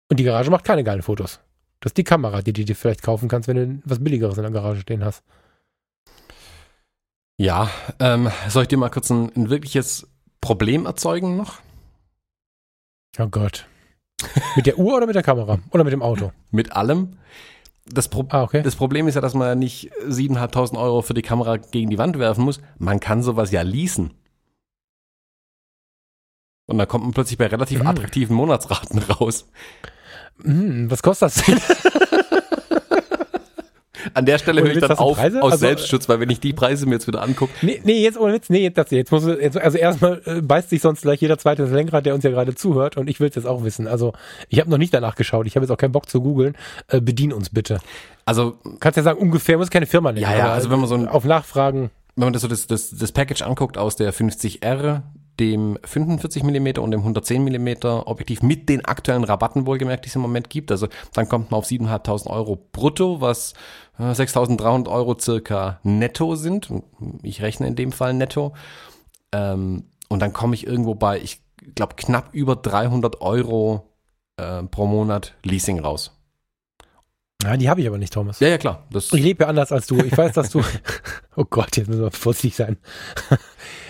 [0.09, 1.39] Und die Garage macht keine geilen Fotos.
[1.79, 4.43] Das ist die Kamera, die du dir vielleicht kaufen kannst, wenn du was Billigeres in
[4.43, 5.23] der Garage stehen hast.
[7.39, 7.69] Ja,
[7.99, 10.07] ähm, soll ich dir mal kurz ein, ein wirkliches
[10.41, 11.59] Problem erzeugen noch?
[13.19, 13.67] Oh Gott.
[14.55, 15.59] Mit der Uhr oder mit der Kamera?
[15.71, 16.31] Oder mit dem Auto?
[16.51, 17.17] Mit allem.
[17.85, 18.63] Das, Pro Ah, okay.
[18.63, 21.97] das Problem ist ja, dass man ja nicht 7.500 Euro für die Kamera gegen die
[21.97, 22.59] Wand werfen muss.
[22.79, 24.11] Man kann sowas ja leasen.
[26.65, 27.87] Und da kommt man plötzlich bei relativ Mhm.
[27.87, 29.47] attraktiven Monatsraten raus.
[30.43, 31.59] Hm, was kostet das denn?
[34.13, 35.41] An der Stelle höre ich dann auf Preise?
[35.41, 38.17] aus Also, Selbstschutz, weil wenn ich die Preise mir jetzt wieder angucke, Nee, nee, jetzt
[38.17, 41.21] ohne Witz, nee, jetzt, das, jetzt muss jetzt, also erstmal äh, beißt sich sonst gleich
[41.21, 43.63] jeder zweite das Lenkrad, der uns ja gerade zuhört und ich will es jetzt auch
[43.63, 43.87] wissen.
[43.87, 44.13] Also
[44.49, 46.55] ich habe noch nicht danach geschaut, ich habe jetzt auch keinen Bock zu googeln.
[46.87, 47.79] Äh, bedien uns bitte.
[48.25, 50.23] also Kannst ja sagen, ungefähr, muss keine Firma nennen.
[50.23, 51.89] Ja, ja, also wenn man so ein- auf Nachfragen.
[52.15, 55.01] wenn man das so das, das, das Package anguckt aus der 50R,
[55.39, 60.15] dem 45 mm und dem 110 mm Objektiv mit den aktuellen Rabatten wohlgemerkt, die es
[60.15, 60.71] im Moment gibt.
[60.71, 63.53] Also dann kommt man auf 7.500 Euro brutto, was
[63.99, 66.71] äh, 6.300 Euro circa netto sind.
[67.23, 68.53] Ich rechne in dem Fall netto.
[69.31, 71.41] Ähm, und dann komme ich irgendwo bei, ich
[71.75, 73.93] glaube, knapp über 300 Euro
[74.37, 76.13] äh, pro Monat Leasing raus.
[77.43, 78.39] Ja, die habe ich aber nicht, Thomas.
[78.39, 78.87] Ja, ja, klar.
[78.93, 79.97] Ich lebe ja anders als du.
[79.99, 80.61] Ich weiß, dass du.
[81.35, 82.77] oh Gott, jetzt müssen wir vorsichtig sein.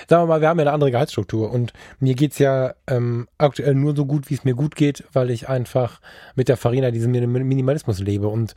[0.10, 3.76] Sagen wir mal, wir haben ja eine andere Gehaltsstruktur und mir geht's ja ähm, aktuell
[3.76, 6.00] nur so gut, wie es mir gut geht, weil ich einfach
[6.36, 8.30] mit der Farina diesen Min- Minimalismus lebe.
[8.30, 8.54] Und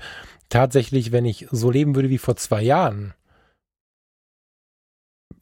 [0.48, 3.14] tatsächlich, wenn ich so leben würde wie vor zwei Jahren,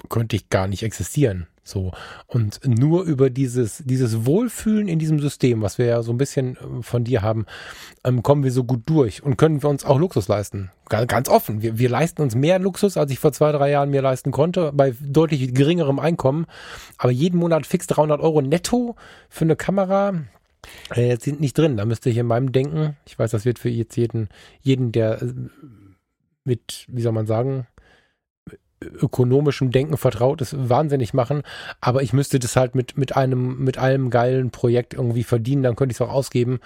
[0.08, 1.46] könnte ich gar nicht existieren.
[1.68, 1.92] So.
[2.26, 6.56] Und nur über dieses, dieses Wohlfühlen in diesem System, was wir ja so ein bisschen
[6.56, 7.46] äh, von dir haben,
[8.04, 10.70] ähm, kommen wir so gut durch und können wir uns auch Luxus leisten.
[10.88, 11.60] Ganz, ganz offen.
[11.60, 14.72] Wir, wir leisten uns mehr Luxus, als ich vor zwei, drei Jahren mir leisten konnte,
[14.72, 16.46] bei deutlich geringerem Einkommen.
[16.96, 18.96] Aber jeden Monat fix 300 Euro netto
[19.28, 20.14] für eine Kamera,
[20.90, 21.76] äh, sind nicht drin.
[21.76, 24.28] Da müsste ich in meinem Denken, ich weiß, das wird für jetzt jeden,
[24.62, 25.34] jeden, der äh,
[26.44, 27.66] mit, wie soll man sagen,
[28.80, 31.42] ökonomischem Denken vertraut ist, wahnsinnig machen.
[31.80, 35.76] Aber ich müsste das halt mit, mit einem, mit einem geilen Projekt irgendwie verdienen, dann
[35.76, 36.60] könnte ich es auch ausgeben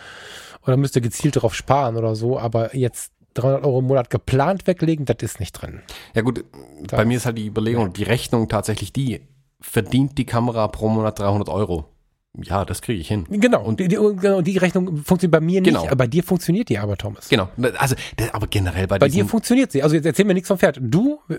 [0.67, 2.39] oder müsste gezielt darauf sparen oder so.
[2.39, 5.81] Aber jetzt 300 Euro im Monat geplant weglegen, das ist nicht drin.
[6.15, 6.45] Ja gut,
[6.91, 9.23] bei mir ist halt die Überlegung, die Rechnung tatsächlich die,
[9.61, 11.92] verdient die Kamera pro Monat 300 Euro?
[12.41, 13.27] Ja, das kriege ich hin.
[13.29, 13.63] Genau.
[13.63, 15.85] Und die, die, genau, die Rechnung funktioniert bei mir nicht, Genau.
[15.87, 17.29] aber bei dir funktioniert die aber, Thomas.
[17.29, 17.95] Genau, also,
[18.33, 19.83] aber generell bei, Bei dir funktioniert sie.
[19.83, 20.79] Also jetzt erzähl mir nichts vom Pferd.
[20.81, 21.37] Du, äh,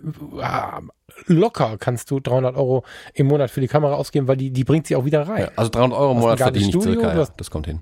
[1.27, 2.83] locker kannst du 300 Euro
[3.13, 5.41] im Monat für die Kamera ausgeben, weil die, die bringt sie auch wieder rein.
[5.43, 7.79] ja, also 300 Euro im Monat verdiene ich Studio, circa, ja, das kommt hin.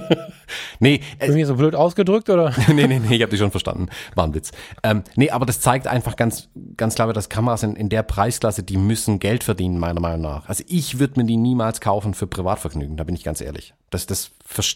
[0.80, 2.52] nee, äh, Ist mir so blöd ausgedrückt oder?
[2.68, 3.88] nee, nee, nee, ich habe dich schon verstanden.
[4.14, 4.52] War ein Witz.
[4.82, 8.62] Ähm, nee, aber das zeigt einfach ganz, ganz klar, dass Kameras in, in der Preisklasse,
[8.62, 10.48] die müssen Geld verdienen, meiner Meinung nach.
[10.48, 13.74] Also ich würde mir die niemals kaufen für Privatvergnügen, da bin ich ganz ehrlich.
[13.90, 14.30] Das, das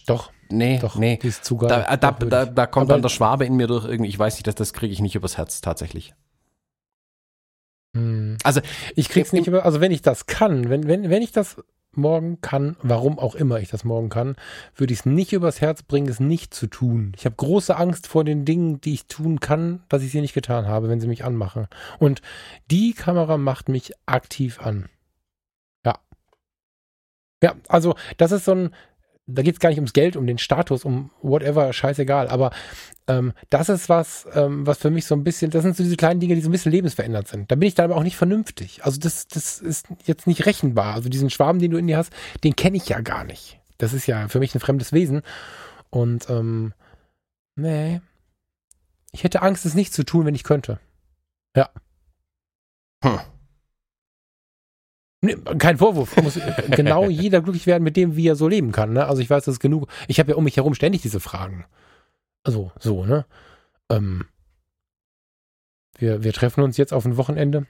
[0.06, 0.30] Doch.
[0.50, 1.18] Nee, Doch, nee.
[1.22, 1.68] die ist zu geil.
[1.68, 2.50] Da, da, würde da, ich.
[2.50, 4.72] da kommt Aber- dann der Schwabe in mir durch irgendwie, ich weiß nicht, das, das
[4.72, 6.14] kriege ich nicht übers Herz tatsächlich.
[7.98, 8.36] Hm.
[8.42, 8.60] Also
[8.94, 11.56] Ich krieg's nicht über, also wenn ich das kann, wenn, wenn, wenn ich das
[11.92, 14.36] morgen kann, warum auch immer ich das morgen kann,
[14.74, 17.12] würde ich es nicht übers Herz bringen, es nicht zu tun.
[17.16, 20.34] Ich habe große Angst vor den Dingen, die ich tun kann, dass ich sie nicht
[20.34, 21.66] getan habe, wenn sie mich anmachen.
[21.98, 22.22] Und
[22.70, 24.88] die Kamera macht mich aktiv an.
[25.84, 25.98] Ja.
[27.42, 28.70] Ja, also das ist so ein,
[29.28, 32.28] da geht's gar nicht ums Geld, um den Status, um whatever, scheißegal.
[32.28, 32.50] Aber
[33.06, 35.96] ähm, das ist was, ähm, was für mich so ein bisschen, das sind so diese
[35.96, 37.50] kleinen Dinge, die so ein bisschen lebensverändert sind.
[37.50, 38.84] Da bin ich dann aber auch nicht vernünftig.
[38.84, 40.94] Also das, das ist jetzt nicht rechenbar.
[40.94, 42.12] Also diesen Schwaben, den du in dir hast,
[42.42, 43.60] den kenne ich ja gar nicht.
[43.76, 45.22] Das ist ja für mich ein fremdes Wesen.
[45.90, 46.72] Und ähm,
[47.54, 48.00] nee.
[49.12, 50.80] Ich hätte Angst, es nicht zu tun, wenn ich könnte.
[51.54, 51.68] Ja.
[53.04, 53.20] Hm.
[55.20, 56.16] Nee, kein Vorwurf.
[56.22, 56.38] Muss
[56.70, 58.92] genau jeder glücklich werden mit dem, wie er so leben kann.
[58.92, 59.06] Ne?
[59.06, 59.88] Also ich weiß, das ist genug.
[60.06, 61.64] Ich habe ja um mich herum ständig diese Fragen.
[62.44, 63.26] Also so, ne?
[63.90, 64.26] Ähm,
[65.98, 67.66] wir, wir treffen uns jetzt auf ein Wochenende.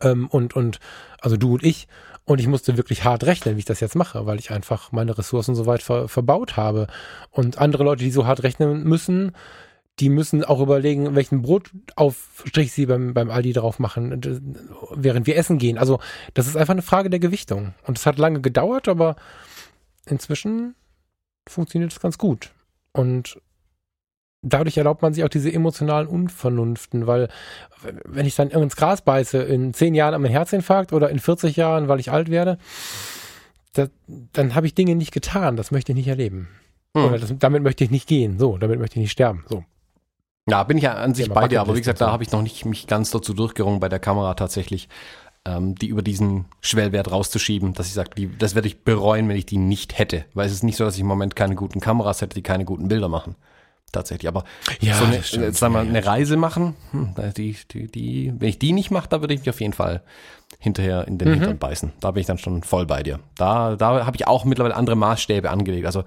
[0.00, 0.80] Ähm, und, und,
[1.20, 1.88] also du und ich.
[2.24, 5.16] Und ich musste wirklich hart rechnen, wie ich das jetzt mache, weil ich einfach meine
[5.16, 6.88] Ressourcen so weit ver, verbaut habe.
[7.30, 9.32] Und andere Leute, die so hart rechnen müssen,
[9.98, 14.40] die müssen auch überlegen, welchen Brotaufstrich sie beim, beim Aldi drauf machen, d-
[14.94, 15.78] während wir essen gehen.
[15.78, 16.00] Also
[16.34, 17.74] das ist einfach eine Frage der Gewichtung.
[17.86, 19.16] Und es hat lange gedauert, aber
[20.06, 20.74] inzwischen
[21.48, 22.50] funktioniert es ganz gut.
[22.92, 23.40] Und
[24.42, 27.28] dadurch erlaubt man sich auch diese emotionalen Unvernunften, weil
[28.04, 31.56] wenn ich dann ins Gras beiße, in zehn Jahren an mein Herzinfarkt oder in 40
[31.56, 32.58] Jahren, weil ich alt werde,
[33.72, 33.88] da,
[34.32, 35.56] dann habe ich Dinge nicht getan.
[35.56, 36.48] Das möchte ich nicht erleben.
[36.96, 37.04] Hm.
[37.06, 38.38] Oder das, damit möchte ich nicht gehen.
[38.38, 39.44] So, damit möchte ich nicht sterben.
[39.48, 39.64] So.
[40.48, 42.30] Ja, bin ich ja an sich Ja, bei dir, aber wie gesagt, da habe ich
[42.30, 44.88] noch nicht mich ganz dazu durchgerungen bei der Kamera tatsächlich,
[45.44, 49.36] ähm, die über diesen Schwellwert rauszuschieben, dass ich sage, die, das werde ich bereuen, wenn
[49.36, 50.24] ich die nicht hätte.
[50.34, 52.64] Weil es ist nicht so, dass ich im Moment keine guten Kameras hätte, die keine
[52.64, 53.34] guten Bilder machen.
[53.90, 54.28] Tatsächlich.
[54.28, 54.44] Aber
[54.80, 55.44] Ja, so eine, stimmt.
[55.44, 58.90] jetzt sagen wir, Ja, eine Reise machen, hm, die, die, die, wenn ich die nicht
[58.90, 60.02] mache, da würde ich mich auf jeden Fall
[60.58, 61.34] hinterher in den Mhm.
[61.34, 61.92] Hintern beißen.
[62.00, 63.18] Da bin ich dann schon voll bei dir.
[63.36, 65.86] Da, da habe ich auch mittlerweile andere Maßstäbe angelegt.
[65.86, 66.04] Also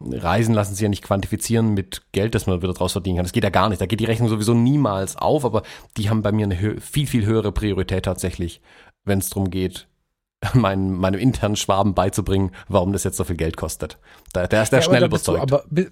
[0.00, 3.24] Reisen lassen sich ja nicht quantifizieren mit Geld, das man wieder draus verdienen kann.
[3.24, 3.80] Das geht ja gar nicht.
[3.80, 5.62] Da geht die Rechnung sowieso niemals auf, aber
[5.96, 8.60] die haben bei mir eine viel, viel höhere Priorität tatsächlich,
[9.04, 9.88] wenn es darum geht,
[10.54, 13.98] meinen, meinem internen Schwaben beizubringen, warum das jetzt so viel Geld kostet.
[14.32, 15.52] Da, der ist der Ja, schnell bist du überzeugt.
[15.72, 15.90] aber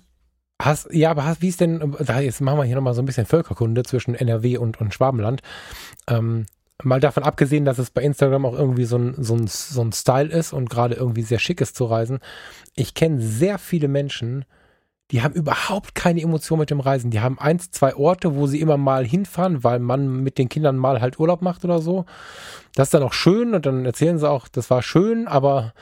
[0.62, 3.26] hast, ja, aber hast, wie ist denn, jetzt machen wir hier nochmal so ein bisschen
[3.26, 5.42] Völkerkunde zwischen NRW und, und Schwabenland.
[6.08, 6.46] Ähm,
[6.82, 9.92] mal davon abgesehen, dass es bei Instagram auch irgendwie so ein, so ein, so ein
[9.92, 12.18] Style ist und gerade irgendwie sehr schick ist zu reisen.
[12.74, 14.44] Ich kenne sehr viele Menschen,
[15.10, 17.10] die haben überhaupt keine Emotion mit dem Reisen.
[17.10, 20.76] Die haben eins, zwei Orte, wo sie immer mal hinfahren, weil man mit den Kindern
[20.76, 22.06] mal halt Urlaub macht oder so.
[22.74, 25.74] Das ist dann auch schön und dann erzählen sie auch, das war schön, aber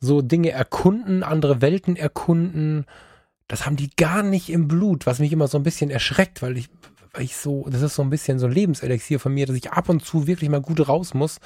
[0.00, 2.84] so Dinge erkunden, andere Welten erkunden,
[3.48, 6.58] das haben die gar nicht im Blut, was mich immer so ein bisschen erschreckt, weil
[6.58, 6.68] ich,
[7.22, 9.88] ich so, das ist so ein bisschen so ein Lebenselixier von mir, dass ich ab
[9.88, 11.38] und zu wirklich mal gut raus muss.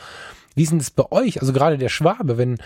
[0.55, 1.41] Wie ist denn das bei euch?
[1.41, 2.59] Also gerade der Schwabe, wenn,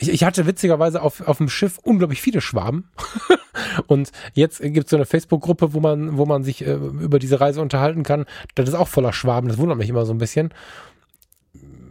[0.00, 2.90] ich, ich hatte witzigerweise auf, auf dem Schiff unglaublich viele Schwaben.
[3.86, 7.40] und jetzt gibt es so eine Facebook-Gruppe, wo man, wo man sich äh, über diese
[7.40, 8.24] Reise unterhalten kann.
[8.54, 10.52] Das ist auch voller Schwaben, das wundert mich immer so ein bisschen.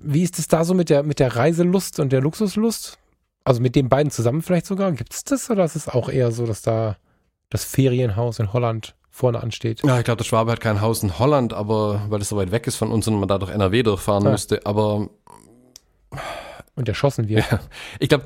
[0.02, 2.98] Wie ist es da so mit der, mit der Reiselust und der Luxuslust?
[3.44, 4.92] Also mit den beiden zusammen vielleicht sogar?
[4.92, 6.98] Gibt es das oder ist es auch eher so, dass da
[7.50, 9.82] das Ferienhaus in Holland vorne ansteht?
[9.86, 12.52] Ja, ich glaube, der Schwabe hat kein Haus in Holland, aber weil es so weit
[12.52, 14.32] weg ist von uns und man da durch NRW durchfahren ja.
[14.32, 14.66] müsste.
[14.66, 15.10] Aber
[16.76, 17.50] und erschossen wird.
[17.52, 17.60] Ja.
[18.00, 18.24] Ich glaube,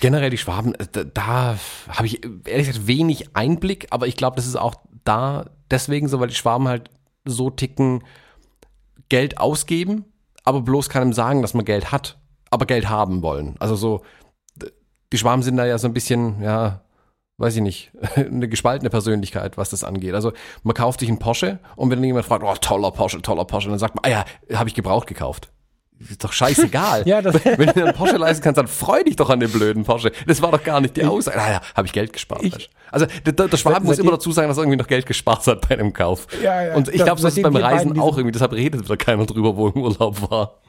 [0.00, 1.58] generell die Schwaben, äh, da, da
[1.88, 4.74] habe ich ehrlich gesagt wenig Einblick, aber ich glaube, das ist auch
[5.04, 6.90] da deswegen so, weil die Schwaben halt
[7.24, 8.02] so ticken,
[9.08, 10.04] Geld ausgeben,
[10.42, 12.18] aber bloß keinem sagen, dass man Geld hat,
[12.50, 13.54] aber Geld haben wollen.
[13.60, 14.02] Also so,
[15.12, 16.80] die Schwaben sind da ja so ein bisschen, ja,
[17.38, 20.14] weiß ich nicht, eine gespaltene Persönlichkeit, was das angeht.
[20.14, 20.32] Also
[20.62, 23.78] man kauft sich einen Porsche und wenn jemand fragt, oh, toller Porsche, toller Porsche, dann
[23.78, 25.50] sagt man, ah ja, habe ich gebraucht gekauft.
[25.98, 27.02] Ist doch scheißegal.
[27.06, 29.84] ja, Wenn du dir einen Porsche leisten kannst, dann freu dich doch an den blöden
[29.84, 30.12] Porsche.
[30.26, 31.38] Das war doch gar nicht die Aussage.
[31.38, 32.42] Naja, ah habe ich Geld gespart.
[32.42, 35.46] Ich, also der, der Schwab muss immer dazu sagen, dass er irgendwie noch Geld gespart
[35.46, 36.26] hat bei einem Kauf.
[36.42, 36.74] Ja, ja.
[36.74, 39.68] Und ich glaube, das ist beim Reisen auch irgendwie, deshalb redet wieder keiner drüber, wo
[39.68, 40.60] im Urlaub war.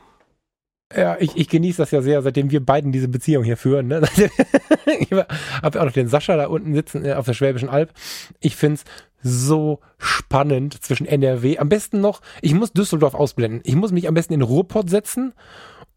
[0.96, 3.88] Ja, ich, ich genieße das ja sehr, seitdem wir beiden diese Beziehung hier führen.
[3.88, 4.02] Ne?
[5.00, 7.92] ich habe auch noch den Sascha da unten sitzen äh, auf der Schwäbischen Alb.
[8.40, 8.86] Ich find's
[9.22, 11.58] so spannend zwischen NRW.
[11.58, 13.62] Am besten noch, ich muss Düsseldorf ausblenden.
[13.66, 15.34] Ich muss mich am besten in Ruhrpott setzen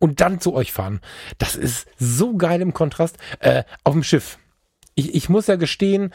[0.00, 1.00] und dann zu euch fahren.
[1.38, 3.16] Das ist so geil im Kontrast.
[3.38, 4.38] Äh, auf dem Schiff.
[4.96, 6.12] Ich, ich muss ja gestehen,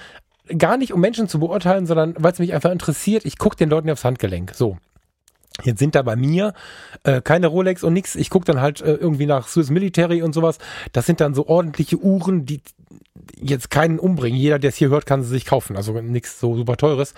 [0.57, 3.25] gar nicht um Menschen zu beurteilen, sondern weil es mich einfach interessiert.
[3.25, 4.53] Ich gucke den Leuten aufs Handgelenk.
[4.53, 4.77] So.
[5.63, 6.53] Jetzt sind da bei mir
[7.03, 8.15] äh, keine Rolex und nix.
[8.15, 10.57] Ich gucke dann halt äh, irgendwie nach Swiss Military und sowas.
[10.91, 12.61] Das sind dann so ordentliche Uhren, die
[13.37, 14.37] jetzt keinen umbringen.
[14.37, 15.77] Jeder, der es hier hört, kann sie sich kaufen.
[15.77, 17.13] Also nichts so super teures.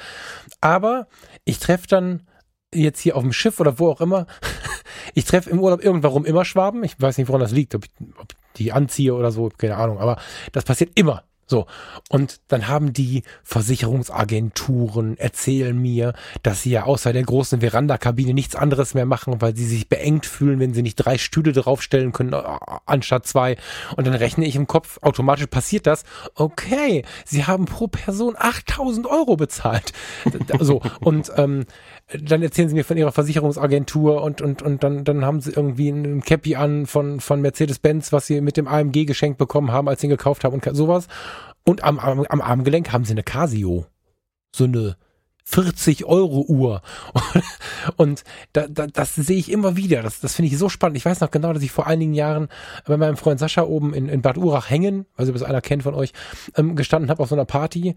[0.61, 1.07] Aber
[1.45, 2.27] ich treffe dann
[2.73, 4.27] jetzt hier auf dem Schiff oder wo auch immer.
[5.13, 6.83] ich treffe im Urlaub irgendwann immer Schwaben.
[6.83, 8.27] Ich weiß nicht, woran das liegt, ob ich, ob
[8.57, 9.99] die anziehe oder so, keine Ahnung.
[9.99, 10.17] Aber
[10.51, 11.23] das passiert immer.
[11.47, 11.65] So,
[12.09, 18.55] und dann haben die Versicherungsagenturen erzählen mir, dass sie ja außer der großen Verandakabine nichts
[18.55, 22.33] anderes mehr machen, weil sie sich beengt fühlen, wenn sie nicht drei Stühle draufstellen können,
[22.33, 22.43] äh,
[22.85, 23.55] anstatt zwei.
[23.95, 26.03] Und dann rechne ich im Kopf, automatisch passiert das.
[26.35, 29.93] Okay, sie haben pro Person 8000 Euro bezahlt.
[30.59, 31.65] so, und ähm,
[32.07, 35.89] dann erzählen sie mir von ihrer Versicherungsagentur und, und, und dann, dann haben sie irgendwie
[35.89, 40.01] ein Cappy an von, von Mercedes-Benz, was sie mit dem AMG geschenkt bekommen haben, als
[40.01, 41.07] sie ihn gekauft haben und sowas.
[41.65, 43.85] Und am, am, am Armgelenk haben sie eine Casio.
[44.55, 44.95] So eine
[45.43, 46.81] 40 Euro Uhr.
[47.95, 50.01] Und da, da, das sehe ich immer wieder.
[50.01, 50.97] Das, das finde ich so spannend.
[50.97, 52.49] Ich weiß noch genau, dass ich vor einigen Jahren
[52.85, 55.93] bei meinem Freund Sascha oben in, in Bad Urach hängen, also bis einer kennt von
[55.93, 56.11] euch,
[56.57, 57.95] ähm, gestanden habe auf so einer Party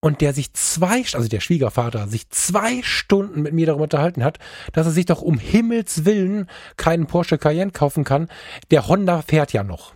[0.00, 4.38] und der sich zwei, also der Schwiegervater, sich zwei Stunden mit mir darüber unterhalten hat,
[4.72, 8.28] dass er sich doch um Himmels Willen keinen Porsche Cayenne kaufen kann.
[8.70, 9.94] Der Honda fährt ja noch.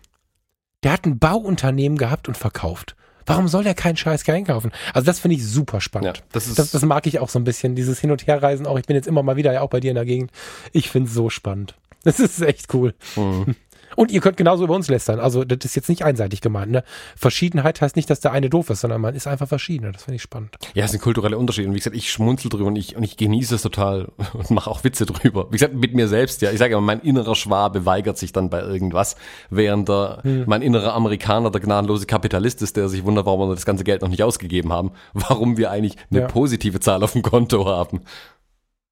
[0.83, 2.97] Der hat ein Bauunternehmen gehabt und verkauft.
[3.27, 4.71] Warum soll der keinen Scheiß Cayenne kaufen?
[4.93, 6.19] Also das finde ich super spannend.
[6.19, 8.67] Ja, das, ist das, das mag ich auch so ein bisschen, dieses Hin- und Herreisen
[8.67, 8.79] auch.
[8.79, 10.31] Ich bin jetzt immer mal wieder ja auch bei dir in der Gegend.
[10.73, 11.75] Ich finde es so spannend.
[12.05, 12.93] Das ist echt cool.
[13.17, 13.57] Mhm.
[13.97, 15.21] Und ihr könnt genauso über uns lästern.
[15.21, 16.73] Also das ist jetzt nicht einseitig gemeint.
[16.73, 16.85] Ne?
[17.17, 19.93] Verschiedenheit heißt nicht, dass der eine doof ist, sondern man ist einfach verschieden.
[19.93, 20.57] Das finde ich spannend.
[20.75, 21.69] Ja, es sind kulturelle Unterschiede.
[21.69, 24.71] Und wie gesagt, ich schmunzel drüber und ich, und ich genieße es total und mache
[24.71, 25.47] auch Witze drüber.
[25.51, 26.51] Wie gesagt, mit mir selbst, ja.
[26.51, 29.17] Ich sage immer, mein innerer Schwabe weigert sich dann bei irgendwas,
[29.51, 30.45] während der, hm.
[30.47, 34.03] mein innerer Amerikaner der gnadenlose Kapitalist ist, der sich wundert, warum wir das ganze Geld
[34.03, 34.93] noch nicht ausgegeben haben.
[35.15, 36.27] Warum wir eigentlich eine ja.
[36.27, 38.03] positive Zahl auf dem Konto haben.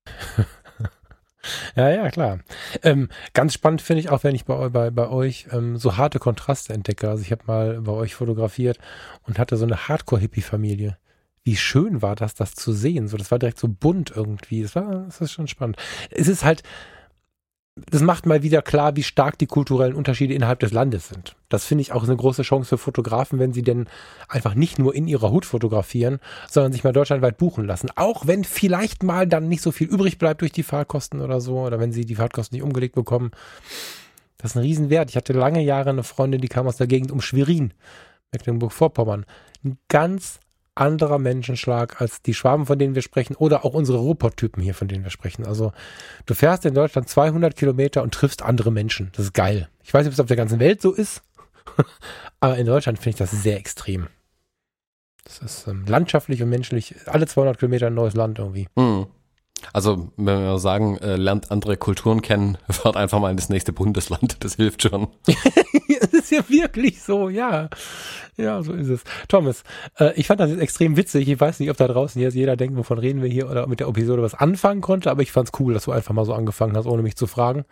[1.76, 2.40] Ja, ja, klar.
[2.82, 6.18] Ähm, ganz spannend finde ich auch, wenn ich bei, bei, bei euch ähm, so harte
[6.18, 7.08] Kontraste entdecke.
[7.08, 8.78] Also ich habe mal bei euch fotografiert
[9.26, 10.96] und hatte so eine Hardcore-Hippie-Familie.
[11.44, 13.08] Wie schön war das, das zu sehen.
[13.08, 14.62] So, das war direkt so bunt irgendwie.
[14.62, 15.76] Das war, das ist schon spannend.
[16.10, 16.62] Es ist halt,
[17.74, 21.36] das macht mal wieder klar, wie stark die kulturellen Unterschiede innerhalb des Landes sind.
[21.48, 23.86] Das finde ich auch eine große Chance für Fotografen, wenn sie denn
[24.28, 26.18] einfach nicht nur in ihrer Hut fotografieren,
[26.50, 27.88] sondern sich mal deutschlandweit buchen lassen.
[27.96, 31.60] Auch wenn vielleicht mal dann nicht so viel übrig bleibt durch die Fahrtkosten oder so,
[31.60, 33.30] oder wenn sie die Fahrtkosten nicht umgelegt bekommen.
[34.36, 35.08] Das ist ein Riesenwert.
[35.08, 37.72] Ich hatte lange Jahre eine Freundin, die kam aus der Gegend um Schwerin,
[38.32, 39.24] Mecklenburg-Vorpommern.
[39.64, 40.40] Ein ganz
[40.74, 44.88] anderer Menschenschlag als die Schwaben, von denen wir sprechen, oder auch unsere Ruhrpott-Typen hier, von
[44.88, 45.46] denen wir sprechen.
[45.46, 45.72] Also
[46.26, 49.10] du fährst in Deutschland 200 Kilometer und triffst andere Menschen.
[49.14, 49.68] Das ist geil.
[49.82, 51.22] Ich weiß nicht, ob es auf der ganzen Welt so ist,
[52.40, 54.08] aber in Deutschland finde ich das sehr extrem.
[55.24, 58.68] Das ist ähm, landschaftlich und menschlich alle 200 Kilometer ein neues Land irgendwie.
[58.76, 59.06] Mhm.
[59.72, 63.72] Also, wenn wir sagen, äh, lernt andere Kulturen kennen, fahrt einfach mal in das nächste
[63.72, 64.36] Bundesland.
[64.42, 65.08] Das hilft schon.
[65.26, 67.68] das ist ja wirklich so, ja.
[68.36, 69.02] Ja, so ist es.
[69.28, 69.62] Thomas,
[69.98, 71.28] äh, ich fand das jetzt extrem witzig.
[71.28, 73.80] Ich weiß nicht, ob da draußen jetzt jeder denkt, wovon reden wir hier oder mit
[73.80, 76.76] der Episode was anfangen konnte, aber ich fand's cool, dass du einfach mal so angefangen
[76.76, 77.64] hast, ohne mich zu fragen.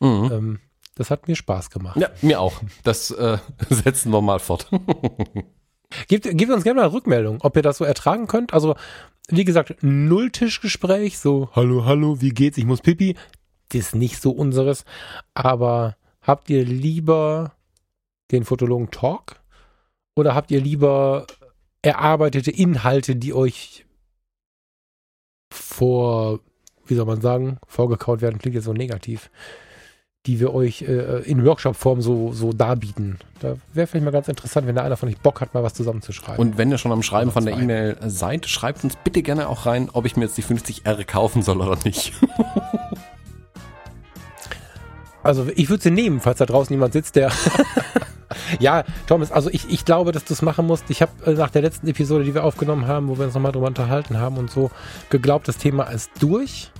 [0.00, 0.30] Mhm.
[0.32, 0.60] Ähm,
[0.96, 1.98] Das hat mir Spaß gemacht.
[2.00, 2.60] Ja, mir auch.
[2.82, 4.68] Das äh, setzen wir mal fort.
[6.08, 8.52] Gebt, gebt uns gerne mal Rückmeldung, ob ihr das so ertragen könnt.
[8.52, 8.74] Also,
[9.28, 13.16] wie gesagt, Nulltischgespräch, so, hallo, hallo, wie geht's, ich muss pipi.
[13.70, 14.84] Das ist nicht so unseres.
[15.34, 17.52] Aber habt ihr lieber
[18.30, 19.40] den Fotologen Talk
[20.14, 21.26] oder habt ihr lieber
[21.82, 23.84] erarbeitete Inhalte, die euch
[25.52, 26.40] vor,
[26.86, 29.30] wie soll man sagen, vorgekaut werden, klingt jetzt so negativ,
[30.26, 33.18] die wir euch äh, in Workshop-Form so, so darbieten.
[33.40, 35.74] Da wäre vielleicht mal ganz interessant, wenn da einer von euch Bock hat, mal was
[35.74, 36.38] zusammenzuschreiben.
[36.38, 37.56] Und wenn ihr schon am Schreiben von der.
[37.56, 41.42] E-Mail seid, schreibt uns bitte gerne auch rein, ob ich mir jetzt die 50R kaufen
[41.42, 42.12] soll oder nicht.
[45.22, 47.32] Also ich würde sie nehmen, falls da draußen jemand sitzt, der.
[48.60, 50.84] ja, Thomas, also ich, ich glaube, dass du es machen musst.
[50.88, 53.50] Ich habe äh, nach der letzten Episode, die wir aufgenommen haben, wo wir uns nochmal
[53.50, 54.70] drüber unterhalten haben und so,
[55.10, 56.70] geglaubt, das Thema ist durch.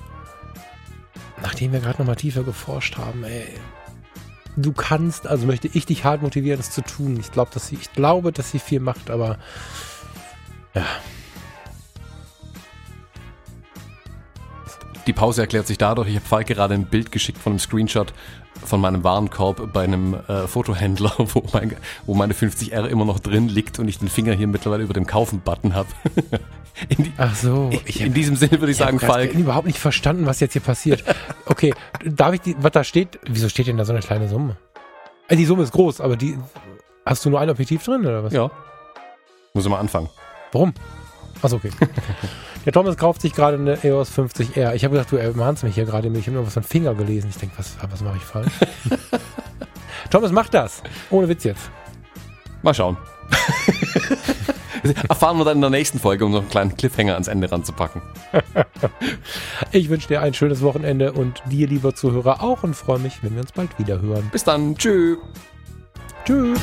[1.47, 3.47] Nachdem wir gerade nochmal tiefer geforscht haben, ey.
[4.57, 7.17] Du kannst, also möchte ich dich hart motivieren, es zu tun.
[7.21, 9.39] Ich glaube, dass sie, ich glaube, dass sie viel macht, aber
[15.07, 18.13] Die Pause erklärt sich dadurch, ich habe Falk gerade ein Bild geschickt von einem Screenshot
[18.65, 23.49] von meinem Warenkorb bei einem äh, Fotohändler, wo, mein, wo meine 50R immer noch drin
[23.49, 25.89] liegt und ich den Finger hier mittlerweile über dem Kaufen-Button habe.
[26.89, 27.71] in, die- ach so.
[27.87, 30.63] in diesem Sinne würde ich sagen, Ich habe Falk, überhaupt nicht verstanden, was jetzt hier
[30.63, 31.03] passiert.
[31.47, 31.75] Okay,
[32.05, 33.19] darf ich die, was da steht?
[33.27, 34.57] Wieso steht denn da so eine kleine Summe?
[35.29, 36.39] Äh, die Summe ist groß, aber die,
[37.05, 38.33] hast du nur ein Objektiv drin oder was?
[38.33, 38.51] ja,
[39.55, 40.09] muss ich mal anfangen.
[40.53, 40.75] Warum?
[41.43, 41.71] Achso, okay.
[42.67, 44.75] Der Thomas kauft sich gerade eine EOS 50R.
[44.75, 46.09] Ich habe gedacht, du ermahnst mich hier gerade.
[46.09, 47.31] Ich habe nur was von Finger gelesen.
[47.31, 48.53] Ich denke, was, was mache ich falsch?
[50.11, 50.83] Thomas, mach das.
[51.11, 51.71] Ohne Witz jetzt.
[52.63, 52.97] Mal schauen.
[55.09, 58.03] Erfahren wir dann in der nächsten Folge, um noch einen kleinen Cliffhanger ans Ende ranzupacken.
[59.73, 63.35] Ich wünsche dir ein schönes Wochenende und dir, lieber Zuhörer, auch und freue mich, wenn
[63.35, 64.29] wir uns bald wieder hören.
[64.33, 64.77] Bis dann.
[64.77, 65.19] Tschüss.
[66.25, 66.61] Tschüss.